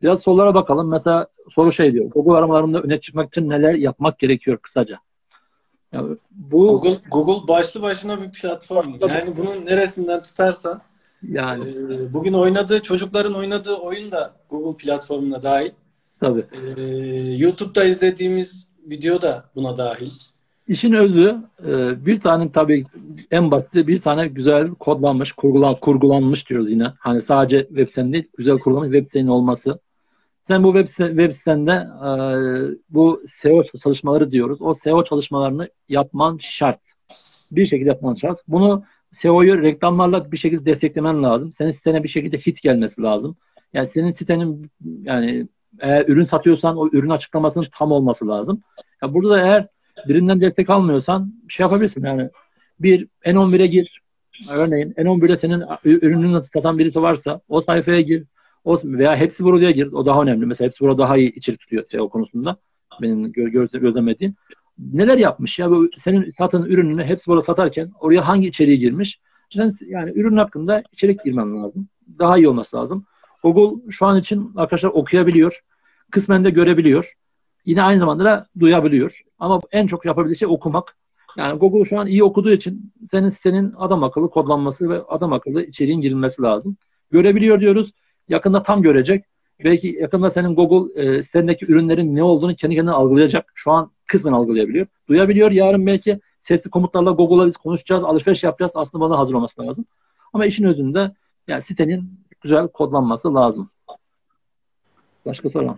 [0.02, 0.90] Biraz sorulara bakalım.
[0.90, 2.10] Mesela soru şey diyor.
[2.10, 4.98] Google aramalarında öne çıkmak için neler yapmak gerekiyor kısaca?
[5.94, 8.94] Yani bu Google Google başlı başına bir platform.
[9.00, 10.80] Yani bunun neresinden tutarsan
[11.28, 15.70] yani e, bugün oynadığı çocukların oynadığı oyun da Google platformuna dahil.
[16.20, 16.44] Tabii.
[16.76, 16.82] E,
[17.36, 20.10] YouTube'da izlediğimiz video da buna dahil.
[20.68, 21.36] İşin özü
[21.66, 22.86] e, bir tane tabii
[23.30, 26.92] en basit bir tane güzel kodlanmış, kurgulan, kurgulanmış diyoruz yine.
[26.98, 29.78] Hani sadece web değil, güzel kurgulanmış web sitenin olması
[30.48, 32.10] sen bu web, web sitende e,
[32.90, 34.62] bu SEO çalışmaları diyoruz.
[34.62, 36.80] O SEO çalışmalarını yapman şart.
[37.52, 38.38] Bir şekilde yapman şart.
[38.48, 41.52] Bunu SEO'yu reklamlarla bir şekilde desteklemen lazım.
[41.52, 43.36] Senin sitene bir şekilde hit gelmesi lazım.
[43.72, 44.70] Yani senin sitenin
[45.02, 45.48] yani
[45.80, 48.62] eğer ürün satıyorsan o ürün açıklamasının tam olması lazım.
[49.02, 49.66] Ya burada da eğer
[50.08, 52.30] birinden destek almıyorsan şey yapabilirsin yani
[52.80, 54.00] bir N11'e gir
[54.50, 58.24] örneğin N11'de senin ürününü satan birisi varsa o sayfaya gir
[58.64, 59.92] o, veya hepsi burada gir.
[59.92, 60.46] O daha önemli.
[60.46, 62.56] Mesela hepsi burada daha iyi içerik tutuyor SEO konusunda.
[63.02, 64.34] Benim gö göz gözlemlediğim.
[64.78, 65.70] Neler yapmış ya?
[65.70, 69.20] Bu senin satan ürününü hepsi burada satarken oraya hangi içeriği girmiş?
[69.54, 71.88] Yani, yani ürün hakkında içerik girmen lazım.
[72.18, 73.04] Daha iyi olması lazım.
[73.42, 75.60] Google şu an için arkadaşlar okuyabiliyor.
[76.10, 77.12] Kısmen de görebiliyor.
[77.66, 79.22] Yine aynı zamanda da duyabiliyor.
[79.38, 80.96] Ama en çok yapabildiği şey okumak.
[81.36, 85.62] Yani Google şu an iyi okuduğu için senin sitenin adam akıllı kodlanması ve adam akıllı
[85.62, 86.76] içeriğin girilmesi lazım.
[87.10, 87.92] Görebiliyor diyoruz.
[88.28, 89.24] Yakında tam görecek.
[89.64, 93.52] Belki yakında senin Google e, sitendeki ürünlerin ne olduğunu kendi kendine algılayacak.
[93.54, 94.86] Şu an kısmen algılayabiliyor.
[95.08, 95.50] Duyabiliyor.
[95.50, 98.72] Yarın belki sesli komutlarla Google'la biz konuşacağız, alışveriş yapacağız.
[98.74, 99.84] Aslında bana hazır olması lazım.
[100.32, 101.12] Ama işin özünde
[101.48, 103.70] yani sitenin güzel kodlanması lazım.
[105.26, 105.76] Başka soru.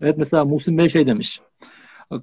[0.00, 1.40] Evet mesela Muhsin Bey şey demiş.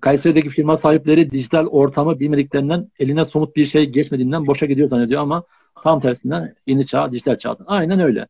[0.01, 5.43] Kayseri'deki firma sahipleri dijital ortamı bilmediklerinden eline somut bir şey geçmediğinden boşa gidiyor zannediyor ama
[5.83, 7.57] tam tersinden yeni çağ, dijital çağ.
[7.67, 8.27] Aynen öyle.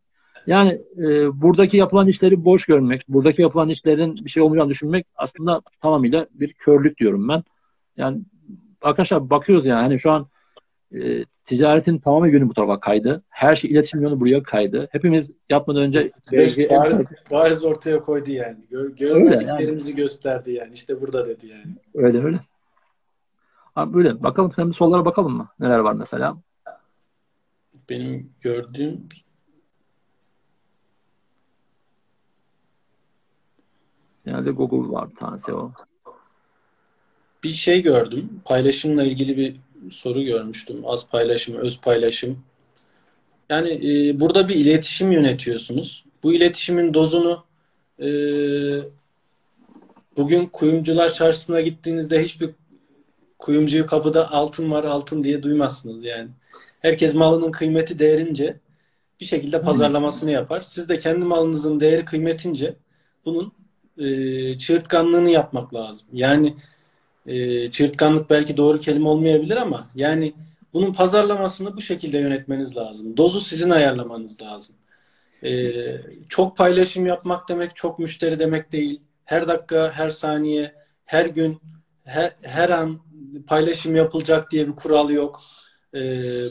[0.48, 5.62] Yani e, buradaki yapılan işleri boş görmek, buradaki yapılan işlerin bir şey olmayacağını düşünmek aslında
[5.82, 7.44] tamamıyla bir körlük diyorum ben.
[7.98, 8.22] Yani
[8.82, 10.28] arkadaşlar bakıyoruz yani hani şu an
[10.94, 13.24] e, ticaretin tamamı yönü bu tarafa kaydı.
[13.30, 14.88] Her şey iletişim yönü buraya kaydı.
[14.92, 18.58] Hepimiz yapmadan önce belki, bariz, bariz ortaya koydu yani.
[18.70, 20.02] Gör, görmediklerimizi yani.
[20.02, 20.74] gösterdi yani.
[20.74, 21.76] İşte burada dedi yani.
[21.94, 22.40] Öyle öyle.
[23.76, 25.48] Abi böyle bakalım sen bir sollara bakalım mı?
[25.60, 26.38] Neler var mesela?
[27.90, 29.08] Benim gördüğüm
[34.26, 35.72] Genelde Google var bir tanesi o.
[37.44, 38.42] Bir şey gördüm.
[38.46, 39.56] Paylaşımla ilgili bir
[39.92, 40.82] soru görmüştüm.
[40.86, 42.44] Az paylaşım, öz paylaşım.
[43.50, 46.06] Yani e, burada bir iletişim yönetiyorsunuz.
[46.24, 47.44] Bu iletişimin dozunu
[48.00, 48.08] e,
[50.18, 52.50] bugün kuyumcular çarşısına gittiğinizde hiçbir
[53.40, 56.30] kuyumcuyu kapıda altın var altın diye duymazsınız yani.
[56.80, 58.60] Herkes malının kıymeti değerince
[59.20, 60.60] bir şekilde pazarlamasını yapar.
[60.60, 62.76] Siz de kendi malınızın değeri kıymetince
[63.26, 63.54] bunun
[63.98, 66.08] e, çığırtkanlığını yapmak lazım.
[66.14, 66.56] Yani
[67.26, 70.34] e, çığırtkanlık belki doğru kelime olmayabilir ama yani
[70.74, 73.18] bunun pazarlamasını bu şekilde yönetmeniz lazım.
[73.18, 74.76] Dozu sizin ayarlamanız lazım.
[75.44, 75.72] E,
[76.30, 79.02] çok paylaşım yapmak demek çok müşteri demek değil.
[79.26, 80.76] Her dakika, her saniye,
[81.06, 81.60] her gün,
[82.04, 83.00] her, her an
[83.48, 85.42] paylaşım yapılacak diye bir kural yok.
[85.94, 86.00] E,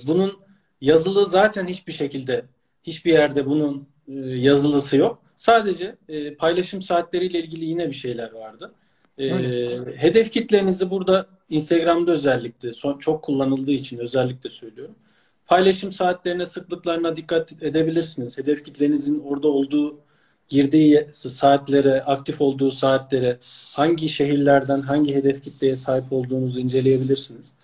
[0.06, 0.40] bunun
[0.80, 2.44] yazılı zaten hiçbir şekilde
[2.82, 5.22] hiçbir yerde bunun e, yazılısı yok.
[5.40, 8.72] Sadece e, paylaşım saatleriyle ilgili yine bir şeyler vardı.
[9.18, 9.28] E,
[9.96, 14.94] hedef kitlenizi burada Instagram'da özellikle son, çok kullanıldığı için özellikle söylüyorum.
[15.46, 18.38] Paylaşım saatlerine, sıklıklarına dikkat edebilirsiniz.
[18.38, 19.98] Hedef kitlenizin orada olduğu,
[20.48, 23.38] girdiği saatlere, aktif olduğu saatlere,
[23.74, 27.54] hangi şehirlerden, hangi hedef kitleye sahip olduğunuzu inceleyebilirsiniz.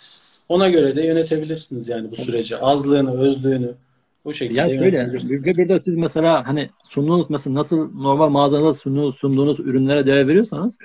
[0.48, 2.56] Ona göre de yönetebilirsiniz yani bu süreci.
[2.56, 3.74] Azlığını, özlüğünü,
[4.26, 4.60] o şekilde.
[4.60, 9.60] Yani şöyle, bir, bir de siz mesela hani sunduğunuz mesela nasıl normal mağazada sunduğunuz, sunduğunuz
[9.60, 10.78] ürünlere değer veriyorsanız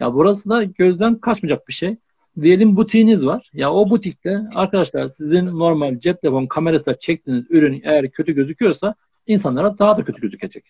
[0.00, 1.96] ya burası da gözden kaçmayacak bir şey.
[2.40, 3.50] Diyelim butiğiniz var.
[3.54, 8.94] Ya o butikte arkadaşlar sizin normal cep telefon kamerasıyla çektiğiniz ürün eğer kötü gözüküyorsa
[9.26, 10.64] insanlara daha da kötü gözükecek.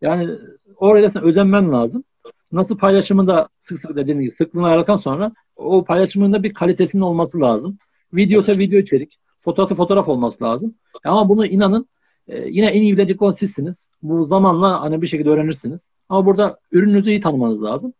[0.00, 0.28] Yani
[0.76, 2.04] oraya da özenmen lazım.
[2.52, 7.78] Nasıl paylaşımında sık sık dediğim gibi sıklığını ayarladıktan sonra o paylaşımında bir kalitesinin olması lazım.
[8.12, 10.74] Videosa video içerik, fotoğrafı fotoğraf olması lazım.
[11.04, 11.88] Ama bunu inanın
[12.28, 13.88] e, yine en iyi bilecek olan sizsiniz.
[14.02, 15.90] Bu zamanla hani bir şekilde öğrenirsiniz.
[16.08, 17.92] Ama burada ürününüzü iyi tanımanız lazım.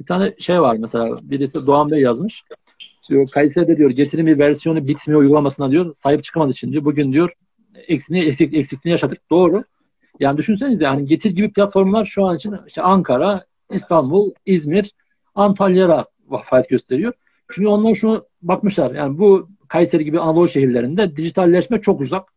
[0.00, 2.42] Bir tane şey var mesela birisi Doğan Bey yazmış.
[3.08, 6.84] Diyor Kayseri'de diyor getirin bir versiyonu bitmiyor uygulamasına diyor sahip çıkamadığı için diyor.
[6.84, 7.32] Bugün diyor
[7.88, 9.18] eksiğini, eksik, eksikliğini yaşadık.
[9.30, 9.64] Doğru.
[10.20, 14.92] Yani düşünsenize yani getir gibi platformlar şu an için işte Ankara, İstanbul, İzmir,
[15.34, 16.06] Antalya'da
[16.44, 17.12] faaliyet gösteriyor.
[17.54, 22.28] Çünkü onlar şunu bakmışlar yani bu Kayseri gibi Anadolu şehirlerinde dijitalleşme çok uzak.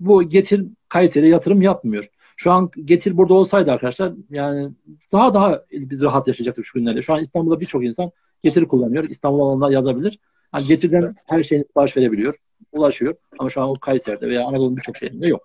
[0.00, 2.08] Bu Getir Kayseri yatırım yapmıyor.
[2.36, 4.70] Şu an Getir burada olsaydı arkadaşlar yani
[5.12, 7.02] daha daha biz rahat yaşayacaktık şu günlerde.
[7.02, 8.10] Şu an İstanbul'da birçok insan
[8.44, 9.04] Getir kullanıyor.
[9.08, 10.18] İstanbul alanında yazabilir.
[10.54, 12.34] Yani Getir'den her şeyini sipariş verebiliyor.
[12.72, 13.14] Ulaşıyor.
[13.38, 15.42] Ama şu an o Kayseri'de veya Anadolu'nun birçok şehrinde yok.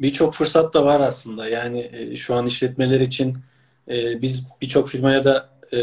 [0.00, 1.48] Birçok fırsat da var aslında.
[1.48, 3.36] Yani e, şu an işletmeler için
[3.88, 5.78] e, biz birçok firmaya da e,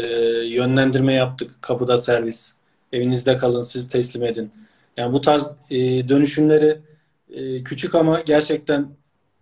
[0.46, 1.50] yönlendirme yaptık.
[1.60, 2.54] Kapıda servis.
[2.92, 4.50] Evinizde kalın, siz teslim edin.
[4.96, 6.78] Yani bu tarz e, dönüşümleri
[7.30, 8.88] e, küçük ama gerçekten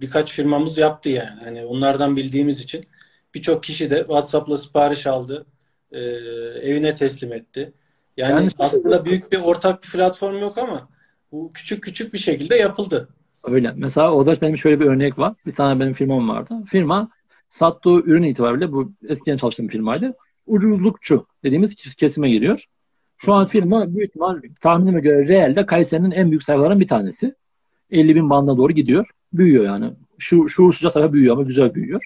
[0.01, 1.41] birkaç firmamız yaptı yani.
[1.45, 2.87] Hani onlardan bildiğimiz için
[3.35, 5.47] birçok kişi de WhatsApp'la sipariş aldı.
[5.93, 6.01] E,
[6.63, 7.73] evine teslim etti.
[8.17, 10.89] Yani, yani aslında büyük bir ortak bir platform yok ama
[11.33, 13.09] bu küçük küçük bir şekilde yapıldı.
[13.45, 13.73] Öyle.
[13.77, 15.35] Mesela o da benim şöyle bir örnek var.
[15.47, 16.55] Bir tane benim firmam vardı.
[16.67, 17.11] Firma
[17.49, 20.15] sattığı ürün itibariyle bu eskiden çalıştığım firmaydı.
[20.47, 22.65] Ucuzlukçu dediğimiz kesime giriyor.
[23.19, 27.35] Şu an firma büyük ihtimal tahminime göre realde Kayseri'nin en büyük sayfaların bir tanesi.
[27.91, 29.07] 50 bin bandına doğru gidiyor.
[29.33, 29.91] Büyüyor yani.
[30.19, 32.05] Şu, şuursuzca sayfa büyüyor ama güzel büyüyor.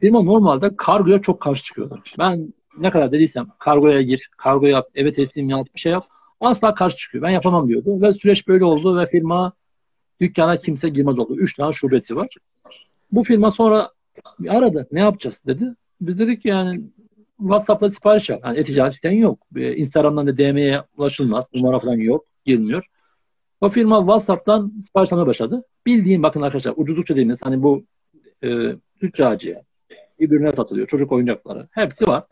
[0.00, 1.98] Firma normalde kargoya çok karşı çıkıyordu.
[2.18, 6.06] Ben ne kadar dediysem kargoya gir, kargo yap, eve teslim yap, bir şey yap.
[6.40, 7.24] Asla karşı çıkıyor.
[7.24, 8.02] Ben yapamam diyordu.
[8.02, 9.52] Ve süreç böyle oldu ve firma
[10.20, 11.36] dükkana kimse girmez oldu.
[11.36, 12.28] Üç tane şubesi var.
[13.12, 13.90] Bu firma sonra
[14.48, 14.88] aradı.
[14.92, 15.74] Ne yapacağız dedi.
[16.00, 16.80] Biz dedik yani
[17.38, 18.40] WhatsApp'ta sipariş al.
[18.44, 19.38] Yani e-ticaret siten yok.
[19.56, 21.48] Instagram'dan da DM'ye ulaşılmaz.
[21.54, 22.24] Numara falan yok.
[22.46, 22.84] Girmiyor.
[23.60, 25.62] O firma WhatsApp'tan sipariş almaya başladı.
[25.86, 27.84] Bildiğin bakın arkadaşlar ucuzlukça dediğimiz hani bu
[28.44, 28.48] e,
[29.00, 29.62] tüccarcıya
[30.20, 30.86] birbirine satılıyor.
[30.86, 31.68] Çocuk oyuncakları.
[31.70, 32.24] Hepsi var.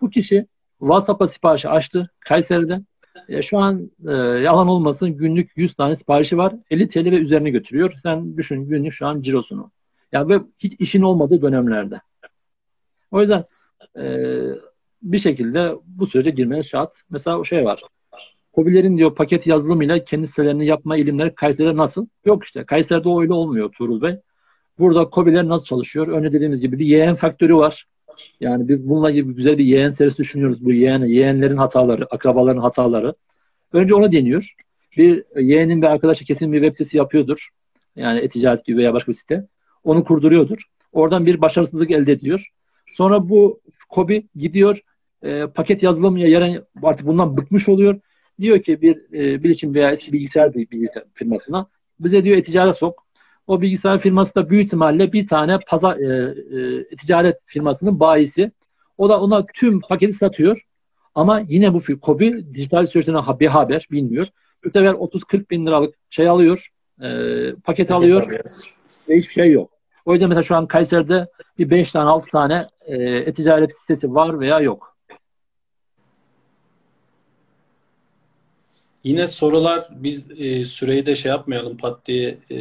[0.00, 0.46] Bu kişi
[0.78, 2.80] WhatsApp'a siparişi açtı Kayseri'de.
[3.28, 6.54] E, şu an e, yalan olmasın günlük 100 tane siparişi var.
[6.70, 7.92] 50 TL ve üzerine götürüyor.
[8.02, 9.70] Sen düşün günlük şu an cirosunu.
[10.12, 12.00] Yani ve hiç işin olmadığı dönemlerde.
[13.10, 13.44] O yüzden
[13.98, 14.06] e,
[15.02, 16.92] bir şekilde bu sürece girmeniz şart.
[17.10, 17.82] Mesela o şey var.
[18.52, 22.06] Hobilerin diyor paket yazılımıyla kendi sitelerini yapma ilimleri Kayseri'de nasıl?
[22.24, 22.64] Yok işte.
[22.64, 24.16] Kayseri'de öyle olmuyor Tuğrul Bey.
[24.78, 26.08] Burada Kobiler nasıl çalışıyor?
[26.08, 27.86] Önce dediğimiz gibi bir yeğen faktörü var.
[28.40, 30.64] Yani biz bununla gibi güzel bir yeğen serisi düşünüyoruz.
[30.64, 33.14] Bu yeğen, yeğenlerin hataları, akrabaların hataları.
[33.72, 34.54] Önce onu deniyor.
[34.96, 37.48] Bir yeğenin bir arkadaşı kesin bir web sitesi yapıyordur.
[37.96, 39.46] Yani e-ticaret gibi veya başka bir site.
[39.84, 40.62] Onu kurduruyordur.
[40.92, 42.46] Oradan bir başarısızlık elde ediyor.
[42.94, 44.82] Sonra bu Kobi gidiyor
[45.22, 48.00] e, paket yazılım ya artık bundan bıkmış oluyor.
[48.40, 51.66] Diyor ki bir e, bilişim veya bilgisayar bir bilgisayar firmasına
[52.00, 53.06] bize diyor e-ticaret sok.
[53.46, 56.34] O bilgisayar firması da büyük ihtimalle bir tane pazar e,
[56.90, 58.52] e, ticaret firmasının bayisi.
[58.98, 60.66] O da ona tüm paketi satıyor.
[61.14, 64.26] Ama yine bu Kobi dijital süreçten bir haber bilmiyor.
[64.64, 66.68] Bu sefer 30-40 bin liralık şey alıyor.
[67.02, 67.08] E,
[67.64, 68.32] paket alıyor.
[69.08, 69.77] Ve hiçbir şey yok.
[70.06, 71.26] O yüzden mesela şu an Kayseri'de
[71.58, 74.98] bir 5 tane 6 tane e, ticaret sitesi var veya yok.
[79.04, 82.56] Yine sorular biz e, süreyi de şey yapmayalım pat diye e,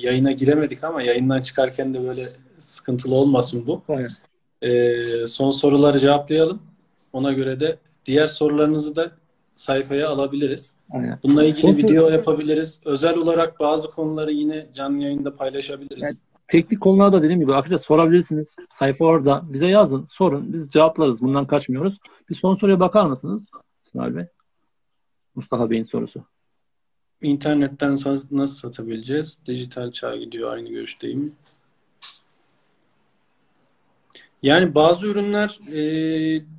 [0.00, 2.22] yayına giremedik ama yayından çıkarken de böyle
[2.58, 3.82] sıkıntılı olmasın bu.
[4.62, 4.96] E,
[5.26, 6.62] son soruları cevaplayalım.
[7.12, 9.10] Ona göre de diğer sorularınızı da
[9.54, 10.72] sayfaya alabiliriz.
[10.90, 11.18] Aynen.
[11.22, 12.80] Bununla ilgili video yapabiliriz.
[12.84, 16.04] Özel olarak bazı konuları yine canlı yayında paylaşabiliriz.
[16.04, 16.16] Yani,
[16.48, 18.54] teknik konularda dediğim gibi arkadaşlar sorabilirsiniz.
[18.70, 19.42] Sayfa orada.
[19.48, 20.52] Bize yazın, sorun.
[20.52, 21.22] Biz cevaplarız.
[21.22, 21.98] Bundan kaçmıyoruz.
[22.30, 23.46] Bir son soruya bakar mısınız
[23.86, 24.24] İsmail Bey?
[25.34, 26.24] Mustafa Bey'in sorusu.
[27.22, 27.92] İnternetten
[28.30, 29.38] nasıl satabileceğiz?
[29.46, 30.52] Dijital çağ gidiyor.
[30.52, 31.34] Aynı görüşteyim.
[34.42, 35.80] Yani bazı ürünler e,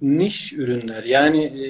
[0.02, 1.04] niş ürünler.
[1.04, 1.68] Yani e,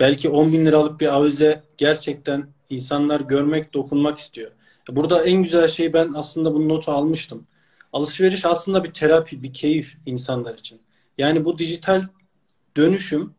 [0.00, 4.50] belki 10 bin liralık bir avize gerçekten insanlar görmek, dokunmak istiyor.
[4.96, 7.46] Burada en güzel şey ben aslında bu notu almıştım.
[7.92, 10.80] Alışveriş aslında bir terapi, bir keyif insanlar için.
[11.18, 12.02] Yani bu dijital
[12.76, 13.34] dönüşüm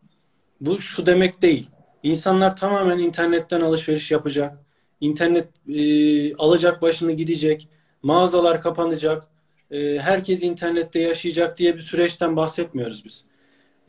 [0.61, 1.69] bu şu demek değil.
[2.03, 4.57] İnsanlar tamamen internetten alışveriş yapacak.
[5.01, 7.69] İnternet e, alacak başını gidecek.
[8.03, 9.23] Mağazalar kapanacak.
[9.71, 13.25] E, herkes internette yaşayacak diye bir süreçten bahsetmiyoruz biz.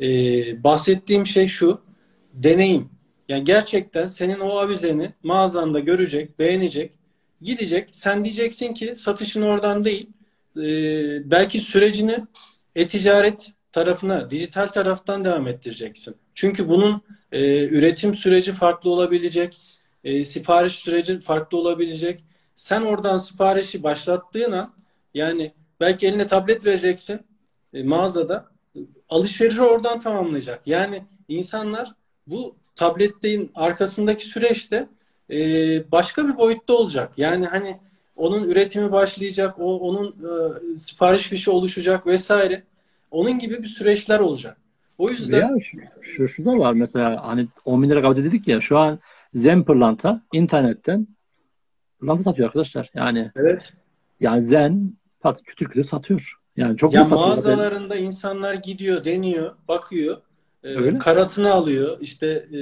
[0.01, 0.07] E,
[0.65, 1.81] bahsettiğim şey şu.
[2.33, 2.91] Deneyim.
[3.29, 6.93] Yani gerçekten senin o avizeni mağazanda görecek, beğenecek,
[7.43, 7.89] gidecek.
[7.93, 10.11] Sen diyeceksin ki satışın oradan değil.
[10.57, 10.61] E,
[11.31, 12.27] belki sürecini
[12.77, 16.17] e-ticaret tarafına, dijital taraftan devam ettireceksin.
[16.35, 19.59] Çünkü bunun e, üretim süreci farklı olabilecek,
[20.05, 22.25] e, sipariş süreci farklı olabilecek.
[22.57, 24.73] Sen oradan siparişi başlattığına
[25.15, 27.21] yani belki eline tablet vereceksin
[27.75, 28.53] e, mağazada
[29.09, 30.67] alışverişi oradan tamamlayacak.
[30.67, 31.95] Yani insanlar
[32.27, 34.89] bu tabletlerin arkasındaki süreçte
[35.33, 35.39] e,
[35.93, 37.13] başka bir boyutta olacak.
[37.17, 37.81] Yani hani
[38.17, 42.63] onun üretimi başlayacak, o onun e, sipariş fişi oluşacak vesaire.
[43.11, 44.57] Onun gibi bir süreçler olacak.
[44.99, 45.59] O yüzden...
[45.59, 48.99] Şu, şu, şu da var mesela hani 10 bin lira kabul dedik ya şu an
[49.35, 51.07] Zen pırlanta internetten
[52.01, 52.91] pırlanta satıyor arkadaşlar.
[52.95, 53.75] Yani evet.
[54.21, 56.39] Yani Zen pat, kütür kütür satıyor.
[56.57, 58.05] Yani çok ya mağazalarında zaten.
[58.05, 60.17] insanlar gidiyor, deniyor, bakıyor.
[60.65, 62.61] E, karatını alıyor, işte e,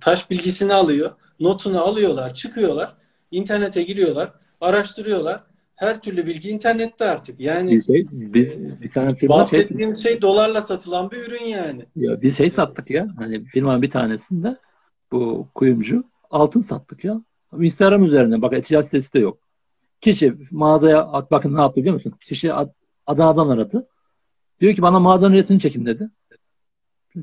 [0.00, 1.10] taş bilgisini alıyor,
[1.40, 2.94] notunu alıyorlar, çıkıyorlar,
[3.30, 5.42] internete giriyorlar, araştırıyorlar
[5.76, 7.40] her türlü bilgi internette artık.
[7.40, 11.86] Yani biz, şey, biz bir tane firma bahsettiğimiz şey, şey dolarla satılan bir ürün yani.
[11.96, 13.08] Ya biz şey sattık ya.
[13.16, 14.56] Hani firmanın bir tanesinde
[15.12, 17.22] bu kuyumcu altın sattık ya.
[17.58, 19.38] Instagram üzerinden bak ticaret sitesi de yok.
[20.00, 22.14] Kişi mağazaya at bakın ne yaptı biliyor musun?
[22.20, 22.52] Kişi
[23.06, 23.88] Adana'dan aradı.
[24.60, 26.10] Diyor ki bana mağazanın resmini çekin dedi.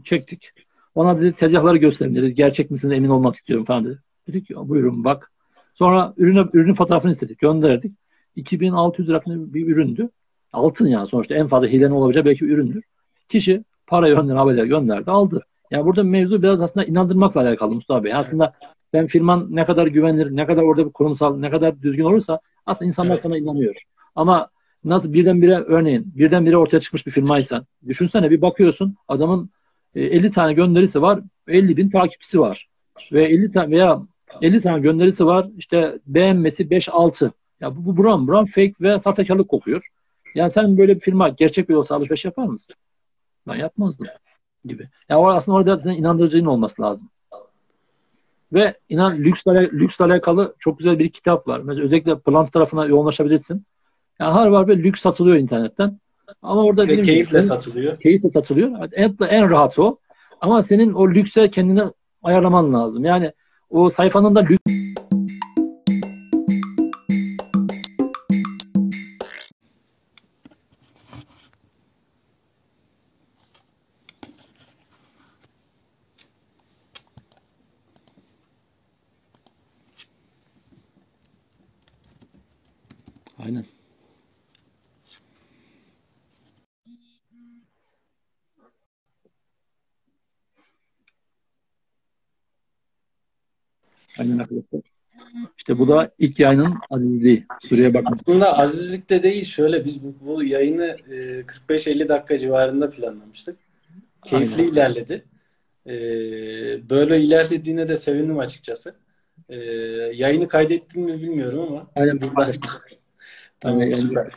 [0.03, 0.51] Çektik.
[0.95, 2.35] Ona dedi tezgahları gösterin dedi.
[2.35, 3.99] Gerçek misiniz emin olmak istiyorum falan dedi.
[4.27, 5.31] Dedik ki buyurun bak.
[5.73, 7.39] Sonra ürünü, ürünün fotoğrafını istedik.
[7.39, 7.91] Gönderdik.
[8.35, 10.09] 2600 lira bir üründü.
[10.53, 12.83] Altın yani sonuçta en fazla hilenin olabileceği belki üründür.
[13.29, 15.45] Kişi parayı önden haberler gönderdi aldı.
[15.71, 18.13] Yani burada mevzu biraz aslında inandırmakla alakalı Mustafa Bey.
[18.13, 18.51] Aslında
[18.91, 22.87] sen firman ne kadar güvenilir, ne kadar orada bir kurumsal, ne kadar düzgün olursa aslında
[22.87, 23.81] insanlar sana inanıyor.
[24.15, 24.49] Ama
[24.83, 29.49] nasıl birdenbire örneğin birdenbire ortaya çıkmış bir firmaysan düşünsene bir bakıyorsun adamın
[29.95, 32.67] 50 e, tane gönderisi var 50 bin takipçisi var
[33.11, 34.01] ve 50 tane veya
[34.41, 37.31] 50 tane gönderisi var işte beğenmesi 5-6
[37.61, 39.87] ya bu, bu buram buram fake ve sahtekarlık kokuyor.
[40.35, 42.75] Yani sen böyle bir firma gerçek bir olsa alışveriş yapar mısın?
[43.47, 44.07] Ben yapmazdım
[44.65, 44.89] gibi.
[45.09, 47.09] Yani aslında orada senin inandırıcının olması lazım.
[48.53, 51.59] Ve inan lüksle, lüksle alakalı çok güzel bir kitap var.
[51.59, 53.65] Mesela özellikle plant tarafına yoğunlaşabilirsin.
[54.19, 55.99] Yani her var bir lüks satılıyor internetten.
[56.41, 57.99] Ama orada Ve keyifle gibi, satılıyor.
[57.99, 58.89] Keyifle satılıyor.
[58.93, 59.97] En, en rahat o.
[60.41, 61.83] Ama senin o lükse kendini
[62.23, 63.05] ayarlaman lazım.
[63.05, 63.31] Yani
[63.69, 64.82] o sayfanın da lüks
[94.23, 94.81] Aynen arkadaşlar.
[95.57, 97.45] İşte bu da ilk yayının azizliği.
[97.69, 98.13] Süreye bakmak.
[98.13, 103.57] Aslında azizlikte değil şöyle biz bu, bu yayını e, 45-50 dakika civarında planlamıştık.
[104.23, 104.71] Keyifli Aynen.
[104.71, 105.25] ilerledi.
[105.87, 105.93] E,
[106.89, 108.95] böyle ilerlediğine de sevindim açıkçası.
[109.49, 109.57] E,
[110.13, 111.91] yayını kaydettin mi bilmiyorum ama.
[111.95, 112.19] Aynen.
[112.19, 112.51] Burada...
[113.59, 113.93] tamam Aynen.
[113.93, 114.31] süper.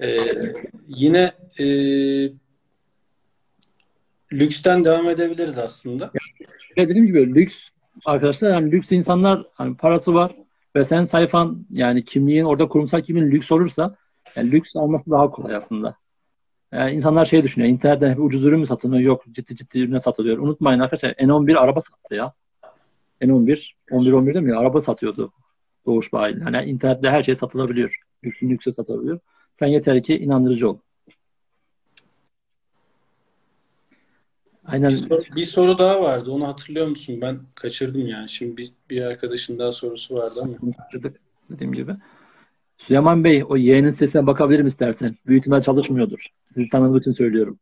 [0.00, 0.18] E,
[0.88, 1.66] yine e,
[4.32, 6.12] lüksten devam edebiliriz aslında.
[6.76, 7.68] Ya dediğim gibi lüks
[8.04, 10.36] arkadaşlar yani lüks insanlar hani parası var
[10.76, 13.96] ve sen sayfan yani kimliğin orada kurumsal kimliğin lüks olursa
[14.36, 15.96] yani lüks alması daha kolay aslında.
[16.72, 17.72] Yani insanlar şey düşünüyor.
[17.72, 19.02] internetten hep ucuz ürün mü satılıyor?
[19.02, 20.38] Yok ciddi ciddi ürüne satılıyor.
[20.38, 22.32] Unutmayın arkadaşlar N11 araba sattı ya.
[23.20, 24.56] N11 11 11 değil mi?
[24.56, 25.32] Araba satıyordu.
[25.86, 26.36] Doğuş bayi.
[26.44, 27.96] Yani internette her şey satılabiliyor.
[28.24, 29.18] Lüksün lükse satılabiliyor.
[29.58, 30.78] Sen yeter ki inandırıcı ol.
[34.68, 34.90] Aynen.
[34.90, 36.30] Bir soru, bir soru daha vardı.
[36.30, 37.20] Onu hatırlıyor musun?
[37.20, 38.28] Ben kaçırdım yani.
[38.28, 40.72] Şimdi bir, bir arkadaşın daha sorusu vardı ama.
[40.76, 41.92] Kaçırdık dediğim gibi.
[42.78, 45.16] Süleyman Bey o yeğenin sesine bakabilirim istersen.
[45.26, 46.26] Büyük ihtimal çalışmıyordur.
[46.54, 47.58] Sizi tanıdığım için söylüyorum.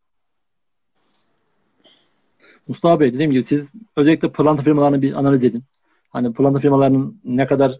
[2.69, 5.65] Mustafa Bey dediğim gibi siz özellikle pırlanta firmalarını bir analiz edin.
[6.11, 7.79] Hani pırlanta firmalarının ne kadar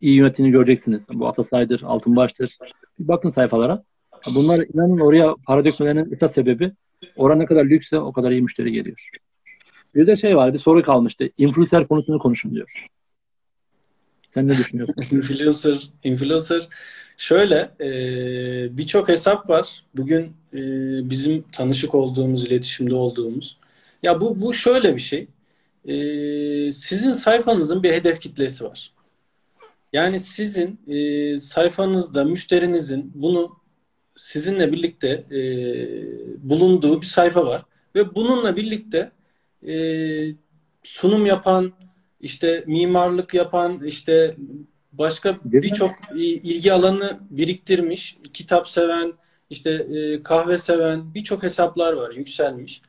[0.00, 1.06] iyi yönettiğini göreceksiniz.
[1.12, 2.58] Bu Atasay'dır, Altınbaş'tır.
[2.98, 3.82] Bir bakın sayfalara.
[4.34, 6.72] Bunlar inanın oraya para dökmelerinin esas sebebi
[7.16, 9.08] oran ne kadar lükse o kadar iyi müşteri geliyor.
[9.94, 11.28] Bir de şey var, bir soru kalmıştı.
[11.38, 12.86] Influencer konusunu konuşun diyor.
[14.30, 14.94] Sen ne düşünüyorsun?
[15.16, 16.68] influencer, influencer
[17.16, 17.88] şöyle e,
[18.78, 19.84] birçok hesap var.
[19.96, 20.60] Bugün e,
[21.10, 23.58] bizim tanışık olduğumuz, iletişimde olduğumuz.
[24.02, 25.28] Ya bu bu şöyle bir şey.
[25.84, 25.96] E,
[26.72, 28.92] sizin sayfanızın bir hedef kitlesi var.
[29.92, 33.56] Yani sizin e, sayfanızda müşterinizin bunu
[34.16, 35.38] sizinle birlikte e,
[36.50, 37.62] bulunduğu bir sayfa var
[37.94, 39.10] ve bununla birlikte
[39.66, 39.74] e,
[40.82, 41.72] sunum yapan,
[42.20, 44.34] işte mimarlık yapan, işte
[44.92, 49.12] başka birçok ilgi alanı biriktirmiş, kitap seven,
[49.50, 52.82] işte e, kahve seven birçok hesaplar var yükselmiş.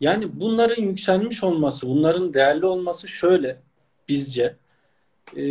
[0.00, 3.62] Yani bunların yükselmiş olması, bunların değerli olması şöyle
[4.08, 4.56] bizce.
[5.36, 5.42] E,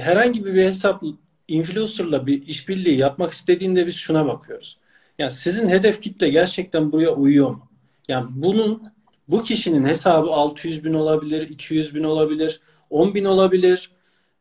[0.00, 1.02] herhangi bir hesap
[1.50, 4.78] influencer'la bir işbirliği yapmak istediğinde biz şuna bakıyoruz.
[5.18, 7.70] Yani sizin hedef kitle gerçekten buraya uyuyor mu?
[8.08, 8.92] Yani bunun
[9.28, 13.90] bu kişinin hesabı 600 bin olabilir, 200 bin olabilir, 10 bin olabilir,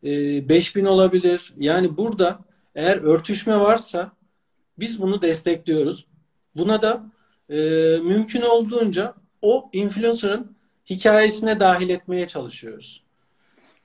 [0.03, 1.53] 5 bin olabilir.
[1.57, 2.39] Yani burada
[2.75, 4.11] eğer örtüşme varsa
[4.79, 6.05] biz bunu destekliyoruz.
[6.55, 7.11] Buna da
[7.49, 7.57] e,
[8.03, 10.55] mümkün olduğunca o influencer'ın
[10.89, 13.03] hikayesine dahil etmeye çalışıyoruz.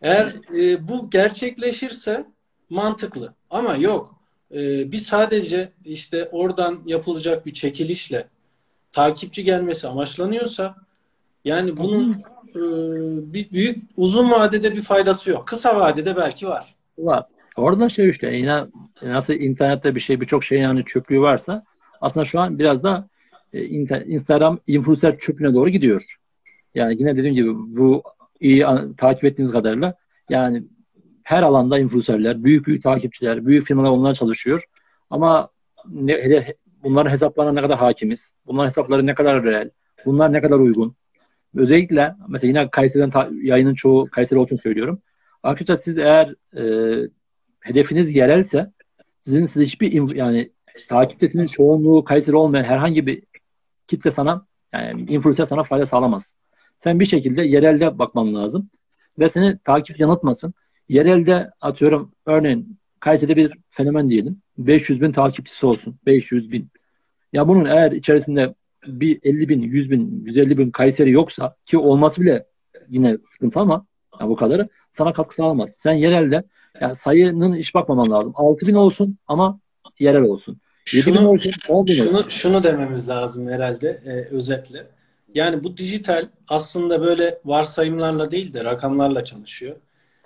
[0.03, 2.27] Eğer e, bu gerçekleşirse
[2.75, 3.35] mantıklı.
[3.51, 4.15] Ama yok.
[4.55, 8.29] E, bir sadece işte oradan yapılacak bir çekilişle
[8.93, 10.75] takipçi gelmesi amaçlanıyorsa
[11.45, 12.13] yani bunun
[12.51, 12.63] e,
[13.33, 15.47] bir büyük uzun vadede bir faydası yok.
[15.47, 16.75] Kısa vadede belki var.
[16.99, 17.27] Var.
[17.57, 18.65] Orada şey işte yine
[19.03, 21.65] nasıl internette bir şey birçok şey yani çöplüğü varsa
[22.01, 23.09] aslında şu an biraz da
[23.53, 23.65] e,
[24.07, 26.17] Instagram influencer çöplüğüne doğru gidiyor.
[26.75, 28.03] Yani yine dediğim gibi bu
[28.41, 28.65] iyi
[28.97, 29.95] takip ettiğiniz kadarıyla
[30.29, 30.65] yani
[31.25, 34.65] her alanda influencerler, büyük büyük takipçiler, büyük firmalar onlar çalışıyor.
[35.11, 35.49] Ama
[35.91, 38.33] ne, bunların hesaplarına ne kadar hakimiz?
[38.47, 39.71] Bunların hesapları ne kadar reel?
[40.07, 40.97] Bunlar ne kadar uygun?
[41.57, 45.03] Özellikle mesela yine Kayseri'den ta, yayının çoğu Kayseri için söylüyorum.
[45.43, 46.65] Arkadaşlar siz eğer e,
[47.61, 48.73] hedefiniz yerelse
[49.21, 50.51] sizin siz hiçbir yani
[50.89, 53.23] takiptesinin çoğunluğu Kayseri olmayan herhangi bir
[53.89, 56.37] kitle sana yani influencer sana fayda sağlamaz.
[56.79, 58.71] Sen bir şekilde yerelde bakman lazım
[59.19, 60.55] ve seni takip yanıltmasın.
[60.89, 64.43] Yerelde atıyorum örneğin Kayseri'de bir fenomen diyelim.
[64.59, 65.97] 500 bin takipçisi olsun.
[66.07, 66.69] 500 bin.
[67.33, 68.55] Ya bunun eğer içerisinde
[68.87, 72.47] bir 50 bin, 100 bin, 150 bin Kayseri yoksa ki olması bile
[72.89, 73.87] yine sıkıntı ama
[74.21, 74.69] yani bu kadarı
[74.99, 75.77] sana katkı sağlamaz.
[75.79, 76.45] Sen yerelde
[76.81, 78.33] yani sayının hiç bakmaman lazım.
[78.35, 79.61] 6 bin olsun ama
[79.99, 80.61] yerel olsun.
[80.93, 82.29] 7 bin olsun, 10 bin şunu, olsun.
[82.29, 84.87] Şunu dememiz lazım herhalde e, özetle.
[85.35, 89.77] Yani bu dijital aslında böyle varsayımlarla değil de rakamlarla çalışıyor.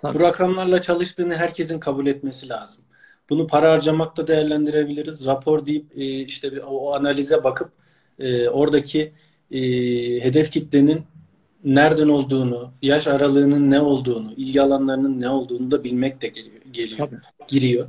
[0.01, 0.13] Tabii.
[0.15, 2.85] Bu rakamlarla çalıştığını herkesin kabul etmesi lazım.
[3.29, 5.25] Bunu para harcamakta değerlendirebiliriz.
[5.25, 7.71] Rapor deyip e, işte bir, o analize bakıp
[8.19, 9.13] e, oradaki
[9.51, 9.59] e,
[10.23, 11.03] hedef kitlenin
[11.63, 16.97] nereden olduğunu, yaş aralığının ne olduğunu, ilgi alanlarının ne olduğunu da bilmek de geliyor, geliyor
[16.97, 17.19] Tabii.
[17.47, 17.87] giriyor.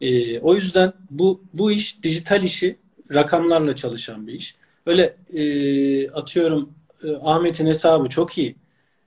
[0.00, 2.76] E, o yüzden bu bu iş dijital işi
[3.14, 4.56] rakamlarla çalışan bir iş.
[4.86, 6.70] Öyle e, atıyorum
[7.04, 8.56] e, Ahmet'in hesabı çok iyi.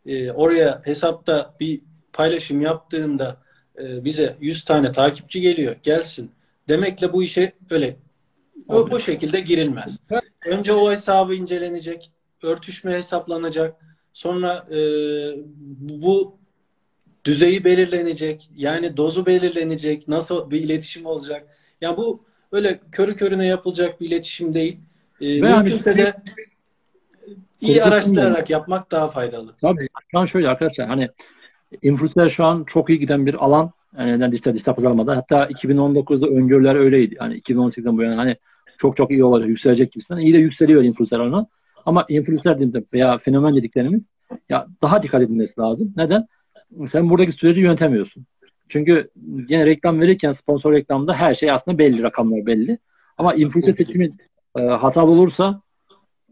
[0.05, 1.81] E, oraya hesapta bir
[2.13, 3.37] paylaşım yaptığında
[3.77, 5.75] e, bize 100 tane takipçi geliyor.
[5.83, 6.31] Gelsin.
[6.67, 7.95] demekle bu işe öyle
[8.67, 9.99] o, bu şekilde girilmez.
[10.45, 12.11] Önce o hesabı incelenecek,
[12.43, 13.75] örtüşme hesaplanacak,
[14.13, 14.77] sonra e,
[15.79, 16.37] bu
[17.25, 21.47] düzeyi belirlenecek, yani dozu belirlenecek, nasıl bir iletişim olacak.
[21.81, 24.79] Yani bu öyle körü körüne yapılacak bir iletişim değil.
[25.21, 26.13] E, mümkünse de
[27.61, 29.55] iyi araştırarak yapmak daha faydalı.
[29.61, 29.87] Tabii.
[30.11, 31.09] Şu an şöyle arkadaşlar hani
[31.81, 33.71] influencer şu an çok iyi giden bir alan.
[33.97, 35.17] Yani dijital dijital pazarlamada.
[35.17, 37.15] Hatta 2019'da öngörüler öyleydi.
[37.19, 38.37] Yani 2018'den bu yana hani
[38.77, 40.21] çok çok iyi olacak, yükselecek gibisinden.
[40.21, 41.47] İyi de yükseliyor influencer alanı.
[41.85, 44.07] Ama influencer dediğimiz veya fenomen dediklerimiz
[44.49, 45.93] ya daha dikkat edilmesi lazım.
[45.97, 46.27] Neden?
[46.87, 48.25] Sen buradaki süreci yönetemiyorsun.
[48.69, 49.09] Çünkü
[49.49, 52.77] yine reklam verirken sponsor reklamda her şey aslında belli, rakamlar belli.
[53.17, 54.11] Ama influencer seçimi
[54.57, 55.61] e, hatalı olursa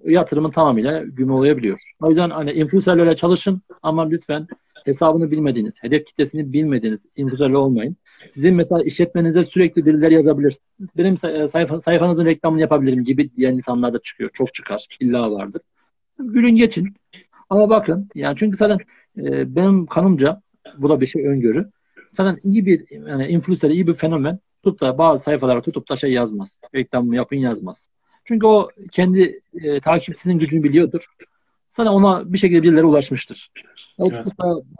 [0.06, 1.94] yatırımın tamamıyla güme olabiliyor.
[2.02, 4.48] O yüzden hani influencerlerle çalışın ama lütfen
[4.88, 7.96] hesabını bilmediğiniz, hedef kitlesini bilmediğiniz influencerler olmayın.
[8.30, 10.58] Sizin mesela işletmenize sürekli birileri yazabilir.
[10.98, 14.30] Benim e, sayfa, sayfanızın reklamını yapabilirim gibi diyen insanlar da çıkıyor.
[14.34, 14.88] Çok çıkar.
[15.00, 15.62] İlla vardır.
[16.20, 16.94] Gülün geçin.
[17.50, 18.78] Ama bakın yani çünkü zaten
[19.18, 20.42] e, benim kanımca
[20.78, 21.72] bu da bir şey öngörü.
[22.12, 26.12] Zaten iyi bir yani influencer, iyi bir fenomen tutup da bazı sayfalara tutup da şey
[26.12, 26.60] yazmaz.
[26.76, 27.90] Reklamımı yapın yazmaz.
[28.26, 31.06] Çünkü o kendi e, takipçisinin gücünü biliyordur.
[31.70, 33.52] Sana ona bir şekilde birileri ulaşmıştır.
[33.98, 34.28] O evet.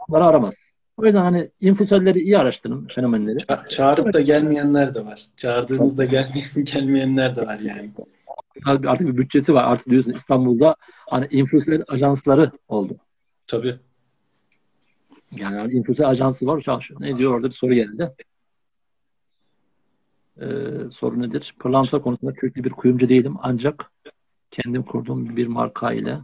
[0.08, 0.72] bunları aramaz.
[0.96, 3.36] O yüzden hani influencerleri iyi araştırın fenomenleri.
[3.36, 5.22] Ça- çağırıp da gelmeyenler de var.
[5.36, 7.90] Çağırdığımızda gelmeyen, gelmeyenler de var yani.
[8.64, 9.64] Artık bir bütçesi var.
[9.64, 10.76] Artık diyorsun İstanbul'da
[11.10, 12.96] hani influencer ajansları oldu.
[13.46, 13.76] Tabii.
[15.36, 16.60] Yani hani influencer ajansı var.
[16.60, 17.00] Çalışıyor.
[17.00, 18.12] Ne diyor orada bir soru geldi.
[20.40, 20.46] Ee,
[20.92, 21.54] soru nedir?
[21.58, 23.36] Pırlanta konusunda köklü bir kuyumcu değilim.
[23.42, 23.90] Ancak
[24.50, 26.18] kendim kurduğum bir marka ile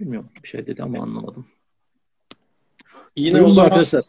[0.00, 1.46] Bilmiyorum bir şey dedi ama anlamadım.
[3.16, 4.04] Yine Buyurun o zaman arkadaşlar.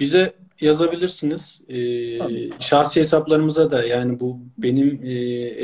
[0.00, 1.62] bize yazabilirsiniz.
[1.68, 5.12] Ee, şahsi hesaplarımıza da yani bu benim e,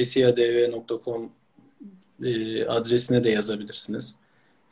[0.00, 1.30] esiadv.com
[2.24, 4.14] e, adresine de yazabilirsiniz.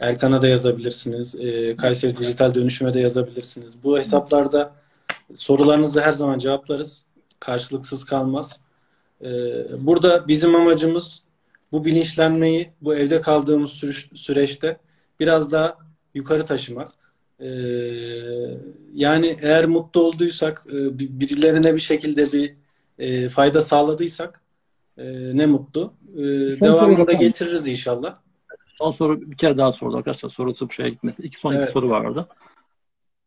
[0.00, 1.34] Erkan'a da yazabilirsiniz.
[1.34, 3.82] E, Kayseri Dijital Dönüşüm'e de yazabilirsiniz.
[3.84, 4.72] Bu hesaplarda
[5.34, 7.04] sorularınızı her zaman cevaplarız.
[7.40, 8.60] Karşılıksız kalmaz.
[9.22, 9.28] E,
[9.86, 11.22] burada bizim amacımız
[11.74, 13.70] bu bilinçlenmeyi bu evde kaldığımız
[14.14, 14.78] süreçte
[15.20, 15.78] biraz daha
[16.14, 16.88] yukarı taşımak.
[17.40, 17.46] Ee,
[18.92, 22.54] yani eğer mutlu olduysak, e, birilerine bir şekilde bir
[22.98, 24.40] e, fayda sağladıysak
[24.98, 25.04] e,
[25.36, 25.94] ne mutlu.
[26.16, 26.22] E,
[26.60, 28.14] devamını da getiririz inşallah.
[28.78, 30.30] Son soru bir kere daha sordu arkadaşlar.
[30.30, 31.22] Sorusu bu şeye gitmesi.
[31.22, 31.64] İki son evet.
[31.64, 32.28] iki soru var orada.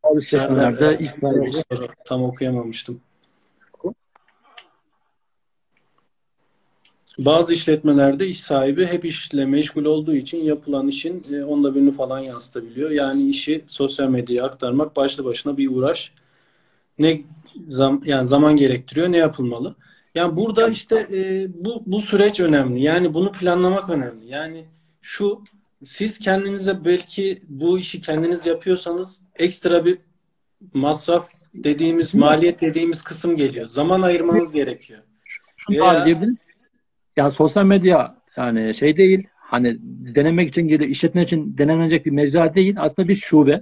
[0.02, 3.00] Alışverişlerde ilk Tam okuyamamıştım.
[7.18, 12.20] Bazı işletmelerde iş sahibi hep işle meşgul olduğu için yapılan işin e, onda birini falan
[12.20, 12.90] yansıtabiliyor.
[12.90, 16.12] Yani işi sosyal medyaya aktarmak başlı başına bir uğraş.
[16.98, 17.20] Ne
[17.66, 19.74] zam, yani zaman gerektiriyor, ne yapılmalı?
[20.14, 22.82] Yani burada işte e, bu bu süreç önemli.
[22.82, 24.26] Yani bunu planlamak önemli.
[24.26, 24.64] Yani
[25.00, 25.42] şu
[25.84, 29.98] siz kendinize belki bu işi kendiniz yapıyorsanız ekstra bir
[30.74, 33.66] masraf dediğimiz, maliyet dediğimiz kısım geliyor.
[33.66, 35.00] Zaman ayırmanız gerekiyor.
[35.56, 36.06] Şunu Veya,
[37.18, 39.76] yani sosyal medya yani şey değil hani
[40.14, 42.74] denemek için geliyor, işletme için denenecek bir mecra değil.
[42.78, 43.60] Aslında bir şube.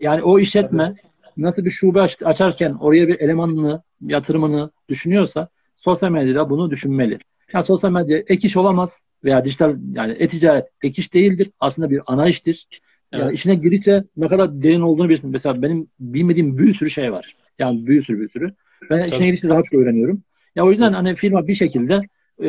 [0.00, 0.94] Yani o işletme
[1.36, 7.18] nasıl bir şube aç, açarken oraya bir elemanını, yatırımını düşünüyorsa sosyal medyada bunu düşünmeli.
[7.52, 11.50] Yani sosyal medya ek iş olamaz veya dijital yani e-ticaret ek iş değildir.
[11.60, 12.66] Aslında bir ana iştir.
[13.12, 13.38] Yani evet.
[13.38, 15.30] işine girince ne kadar derin olduğunu bilirsin.
[15.30, 17.36] Mesela benim bilmediğim bir sürü şey var.
[17.58, 18.54] Yani bir sürü bir sürü.
[18.90, 19.14] Ben Tabii.
[19.14, 20.22] işine girince daha çok öğreniyorum.
[20.56, 22.00] Ya o yüzden hani firma bir şekilde
[22.42, 22.48] e,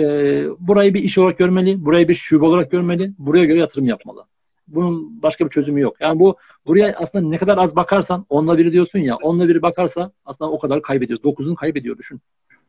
[0.60, 4.26] burayı bir iş olarak görmeli, burayı bir şube olarak görmeli, buraya göre yatırım yapmalı.
[4.68, 5.96] Bunun başka bir çözümü yok.
[6.00, 6.36] Yani bu
[6.66, 10.60] buraya aslında ne kadar az bakarsan onla biri diyorsun ya, onla biri bakarsa aslında o
[10.60, 11.20] kadar kaybediyor.
[11.24, 12.22] Dokuzun kaybediyor düşün.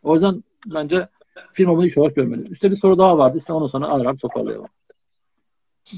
[0.03, 1.09] O yüzden bence
[1.53, 2.49] firma bunu iş olarak görmeli.
[2.49, 3.39] Üstte bir soru daha vardı.
[3.39, 4.69] İşte ondan sonra ararak toparlayalım.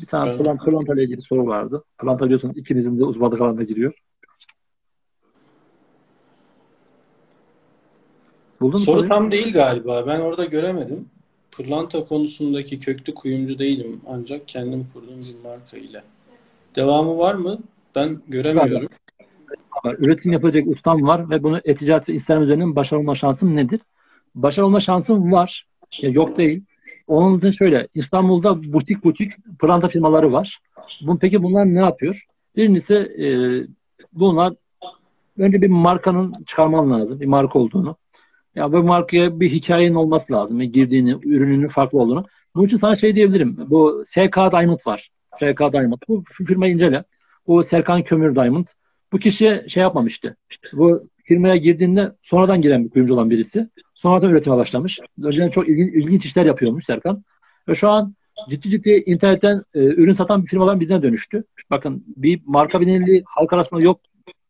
[0.03, 0.45] Bir tane evet.
[0.45, 1.85] plant, planta ile ilgili soru vardı.
[1.99, 3.93] Planta biliyorsunuz ikimizin de uzmanlık alanına giriyor.
[8.61, 9.09] Buldun Soru soruyu?
[9.09, 10.05] tam değil galiba.
[10.07, 11.09] Ben orada göremedim.
[11.51, 14.01] Pırlanta konusundaki köklü kuyumcu değilim.
[14.09, 16.03] Ancak kendim kurduğum bir marka ile.
[16.77, 17.59] Devamı var mı?
[17.95, 18.89] Ben göremiyorum.
[19.99, 23.81] Üretim yapacak ustam var ve bunu e-ticaret ve isterim üzerinden başarılma şansım nedir?
[24.35, 25.67] Başarılma şansım var.
[26.01, 26.63] Ya yok değil.
[27.07, 30.59] Onun için şöyle İstanbul'da butik butik pırlanta firmaları var.
[31.21, 32.27] Peki bunlar ne yapıyor?
[32.57, 33.27] Birincisi e,
[34.13, 34.55] bunlar
[35.39, 37.21] önce bir markanın çıkarman lazım.
[37.21, 37.97] Bir marka olduğunu.
[38.55, 40.61] Ya bu markaya bir hikayenin olması lazım.
[40.61, 42.25] Girdiğini, ürününün farklı olduğunu.
[42.55, 43.57] Bunun için sana şey diyebilirim.
[43.71, 45.11] Bu SK Diamond var.
[45.35, 45.99] SK Diamond.
[46.09, 47.05] Bu firmayı incele.
[47.47, 48.67] Bu Serkan Kömür Diamond.
[49.13, 50.37] Bu kişi şey yapmamıştı.
[50.73, 53.69] Bu firmaya girdiğinde sonradan giren bir kuyumcu olan birisi.
[53.95, 55.01] Sonradan üretime başlamış.
[55.23, 57.25] Önceden çok ilginç, ilginç işler yapıyormuş Serkan.
[57.69, 58.15] Ve şu an
[58.51, 61.45] ciddi ciddi internetten e, ürün satan bir firmadan birine dönüştü.
[61.71, 64.01] Bakın bir marka bilinirliği halk arasında yok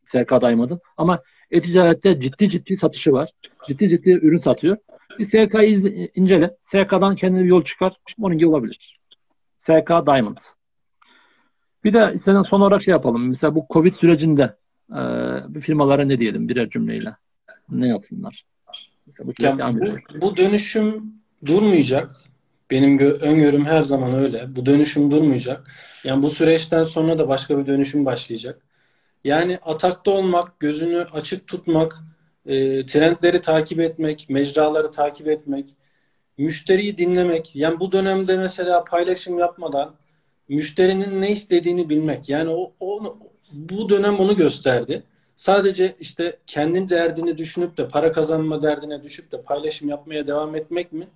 [0.07, 3.31] SK Diamond'ın ama e-ticarette ciddi ciddi satışı var.
[3.69, 4.77] Ciddi ciddi ürün satıyor.
[5.19, 6.57] Bir SK'yı incele.
[6.61, 7.93] SK'dan kendine bir yol çıkar.
[8.21, 8.99] Onun gibi olabilir.
[9.59, 10.37] SK Diamond.
[11.85, 13.29] Bir de istedim son olarak şey yapalım.
[13.29, 14.57] Mesela bu Covid sürecinde
[14.91, 15.01] e,
[15.49, 17.17] bir firmalara ne diyelim birer cümleyle?
[17.71, 18.45] Ne yapsınlar?
[19.07, 21.13] Mesela bu, ya bu, bu dönüşüm
[21.47, 22.11] durmayacak.
[22.71, 24.57] Benim öngörüm her zaman öyle.
[24.57, 25.71] Bu dönüşüm durmayacak.
[26.05, 28.63] Yani bu süreçten sonra da başka bir dönüşüm başlayacak.
[29.25, 31.97] Yani atakta olmak, gözünü açık tutmak,
[32.47, 35.77] e, trendleri takip etmek, mecraları takip etmek,
[36.39, 37.57] müşteriyi dinlemek.
[37.57, 39.95] Yani bu dönemde mesela paylaşım yapmadan
[40.49, 42.29] müşterinin ne istediğini bilmek.
[42.29, 43.19] Yani o, o
[43.53, 45.03] bu dönem onu gösterdi.
[45.37, 50.93] Sadece işte kendin derdini düşünüp de para kazanma derdine düşüp de paylaşım yapmaya devam etmek
[50.93, 51.09] mi?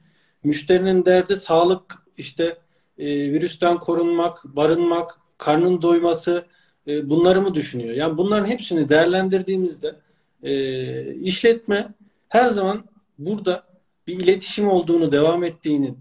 [0.44, 2.58] Müşterinin derdi sağlık, işte
[2.98, 6.46] e, virüsten korunmak, barınmak, karnın doyması
[6.88, 7.94] e, bunları mı düşünüyor?
[7.94, 9.96] Yani bunların hepsini değerlendirdiğimizde
[10.42, 11.94] e, işletme
[12.28, 12.84] her zaman
[13.18, 13.64] burada
[14.06, 15.94] bir iletişim olduğunu, devam ettiğini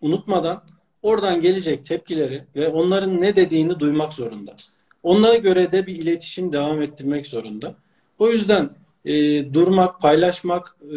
[0.00, 0.62] unutmadan
[1.02, 4.56] oradan gelecek tepkileri ve onların ne dediğini duymak zorunda.
[5.02, 7.74] Onlara göre de bir iletişim devam ettirmek zorunda.
[8.18, 8.70] O yüzden
[9.04, 9.14] e,
[9.54, 10.96] durmak, paylaşmak, e,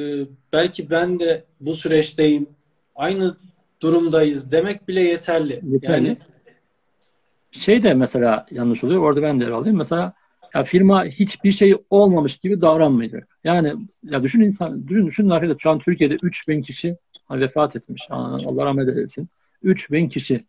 [0.53, 2.47] belki ben de bu süreçteyim,
[2.95, 3.37] aynı
[3.81, 5.61] durumdayız demek bile yeterli.
[5.71, 6.07] yeterli.
[6.07, 6.17] Yani
[7.53, 9.01] şey de mesela yanlış oluyor.
[9.01, 9.77] Orada ben de alayım.
[9.77, 10.13] Mesela
[10.55, 13.37] ya firma hiçbir şey olmamış gibi davranmayacak.
[13.43, 13.73] Yani
[14.03, 16.97] ya düşün insan, düşün, düşün arkadaşlar şu an Türkiye'de 3000 kişi
[17.31, 18.07] vefat etmiş.
[18.09, 19.27] Allah rahmet eylesin.
[19.63, 20.45] 3000 kişi.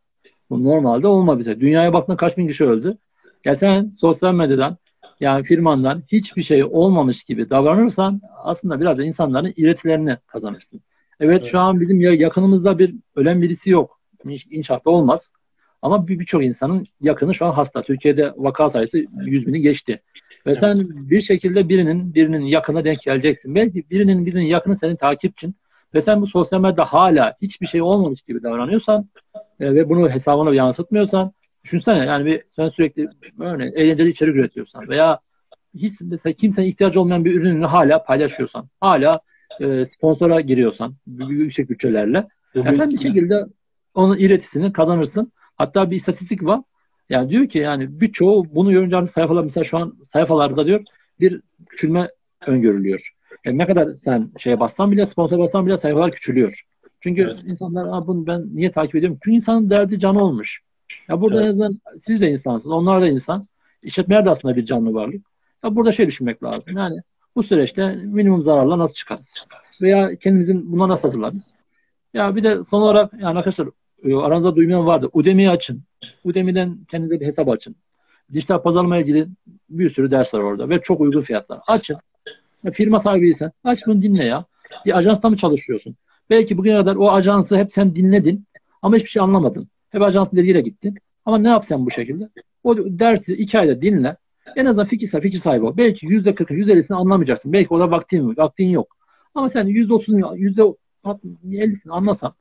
[0.50, 1.60] Bu normalde olmadı.
[1.60, 2.96] Dünyaya baktığında kaç bin kişi öldü.
[3.44, 4.76] Ya sen sosyal medyadan
[5.20, 10.80] yani firmandan hiçbir şey olmamış gibi davranırsan aslında biraz da insanların iretilerini kazanırsın.
[11.20, 11.50] Evet, evet.
[11.50, 14.00] şu an bizim yakınımızda bir ölen birisi yok.
[14.50, 15.32] İnşaatta olmaz.
[15.84, 17.82] Ama birçok bir insanın yakını şu an hasta.
[17.82, 19.92] Türkiye'de vaka sayısı 100 bini geçti.
[20.46, 20.58] Ve evet.
[20.58, 20.76] sen
[21.10, 23.54] bir şekilde birinin birinin yakına denk geleceksin.
[23.54, 25.54] Belki birinin birinin yakını senin takipçin.
[25.94, 29.08] Ve sen bu sosyal medyada hala hiçbir şey olmamış gibi davranıyorsan
[29.60, 31.32] e, ve bunu hesabına yansıtmıyorsan
[31.64, 33.08] düşünsene yani bir sen sürekli
[33.38, 35.18] böyle eğlenceli içerik üretiyorsan veya
[35.74, 39.20] hiç mesela kimsenin ihtiyacı olmayan bir ürününü hala paylaşıyorsan, hala
[39.60, 43.44] e, sponsora giriyorsan yüksek bütçelerle sen bir şekilde
[43.94, 45.32] onun iletisini kazanırsın.
[45.56, 46.60] Hatta bir istatistik var.
[47.10, 50.84] Yani diyor ki yani birçoğu bunu görünce sayfalar mesela şu an sayfalarda diyor
[51.20, 52.08] bir küçülme
[52.46, 53.14] öngörülüyor.
[53.44, 56.64] Yani ne kadar sen şeye bassan bile sponsor bassan bile sayfalar küçülüyor.
[57.00, 57.42] Çünkü evet.
[57.50, 59.18] insanlar bunu ben niye takip ediyorum?
[59.24, 60.60] Çünkü insanın derdi canı olmuş.
[61.08, 61.46] Ya burada evet.
[61.46, 63.42] en azından siz de insansınız, onlar da insan.
[63.82, 65.26] İşletmeler de aslında bir canlı varlık.
[65.64, 66.76] Ya burada şey düşünmek lazım.
[66.76, 67.00] Yani
[67.36, 69.34] bu süreçte minimum zararla nasıl çıkarız?
[69.82, 71.52] Veya kendimizin buna nasıl hazırlarız?
[72.14, 73.70] Ya bir de son olarak yani arkadaşlar e,
[74.04, 75.10] aranızda duymayan vardı.
[75.12, 75.82] Udemy'yi açın.
[76.24, 77.76] Udemy'den kendinize bir hesap açın.
[78.32, 79.26] Dijital pazarlama ilgili
[79.70, 81.60] bir sürü ders var orada ve çok uygun fiyatlar.
[81.66, 81.96] Açın.
[82.72, 84.44] Firma sahibiysen aç bunu dinle ya.
[84.86, 85.96] Bir ajansta mı çalışıyorsun?
[86.30, 88.44] Belki bugüne kadar o ajansı hep sen dinledin
[88.82, 89.68] ama hiçbir şey anlamadın.
[89.90, 90.98] Hep ajansın dediğiyle gittin.
[91.24, 92.28] Ama ne yapsan bu şekilde?
[92.64, 94.16] O dersi iki ayda dinle.
[94.56, 95.76] En azından fikir, fikir sahibi ol.
[95.76, 97.52] Belki yüzde kırkı, yüzde ellisini anlamayacaksın.
[97.52, 98.96] Belki o da vaktin, vaktin yok.
[99.34, 100.62] Ama sen yüzde otuzunu, yüzde
[101.52, 102.34] ellisini anlasan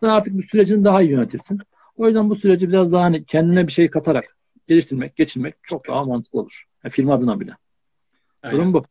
[0.00, 1.58] sen artık bu sürecini daha iyi yönetirsin.
[1.96, 4.36] O yüzden bu süreci biraz daha hani kendine bir şey katarak
[4.68, 6.64] geliştirmek, geçirmek çok daha mantıklı olur.
[6.84, 7.52] Yani firma adına bile.
[8.42, 8.56] Aynen.
[8.58, 8.84] Durum bu.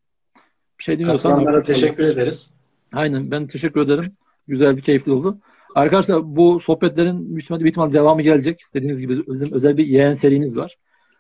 [0.80, 2.12] Bir şey Katılanlara teşekkür olur.
[2.12, 2.52] ederiz.
[2.94, 3.32] Aynen.
[3.32, 4.14] Ben teşekkür ederim.
[4.48, 5.38] Güzel bir keyifli oldu.
[5.76, 8.62] Arkadaşlar bu sohbetlerin müslüman bir ihtimal devamı gelecek.
[8.74, 10.76] Dediğiniz gibi bizim özel bir yeğen serimiz var.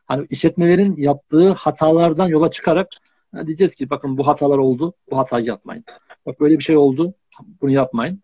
[0.05, 2.87] Hani işletmelerin yaptığı hatalardan yola çıkarak
[3.33, 4.93] yani diyeceğiz ki bakın bu hatalar oldu.
[5.11, 5.83] Bu hatayı yapmayın.
[6.25, 7.13] Bak böyle bir şey oldu.
[7.61, 8.21] Bunu yapmayın.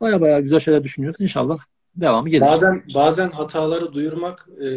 [0.00, 1.20] Baya baya güzel şeyler düşünüyoruz.
[1.20, 1.58] İnşallah
[1.96, 2.40] devamı gelir.
[2.40, 4.68] Bazen bazen hataları duyurmak e,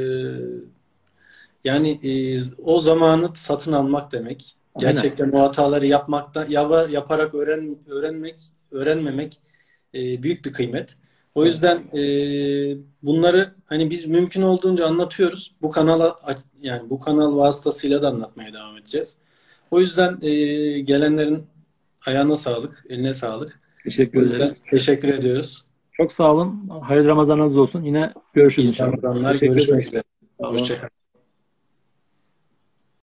[1.63, 4.55] yani e, o zamanı satın almak demek.
[4.77, 5.37] Gerçekten Aynen.
[5.37, 6.47] o hataları yapmaktan
[6.89, 8.35] yaparak öğren, öğrenmek,
[8.71, 9.39] öğrenmemek
[9.93, 10.95] e, büyük bir kıymet.
[11.35, 12.03] O yüzden e,
[13.03, 15.55] bunları hani biz mümkün olduğunca anlatıyoruz.
[15.61, 16.15] Bu kanala
[16.61, 19.15] yani bu kanal vasıtasıyla da anlatmaya devam edeceğiz.
[19.71, 20.29] O yüzden e,
[20.79, 21.43] gelenlerin
[22.05, 23.59] ayağına sağlık, eline sağlık.
[23.83, 24.61] Teşekkür ederiz.
[24.69, 25.65] Teşekkür ediyoruz.
[25.91, 26.69] Çok sağ olun.
[26.81, 27.83] Hayırlı Ramazanınız olsun.
[27.83, 28.91] Yine görüşürüz İyi inşallah.
[28.91, 29.35] Ramazanlar.
[29.35, 30.03] Görüşmek üzere.
[30.39, 31.00] Hoşçakalın.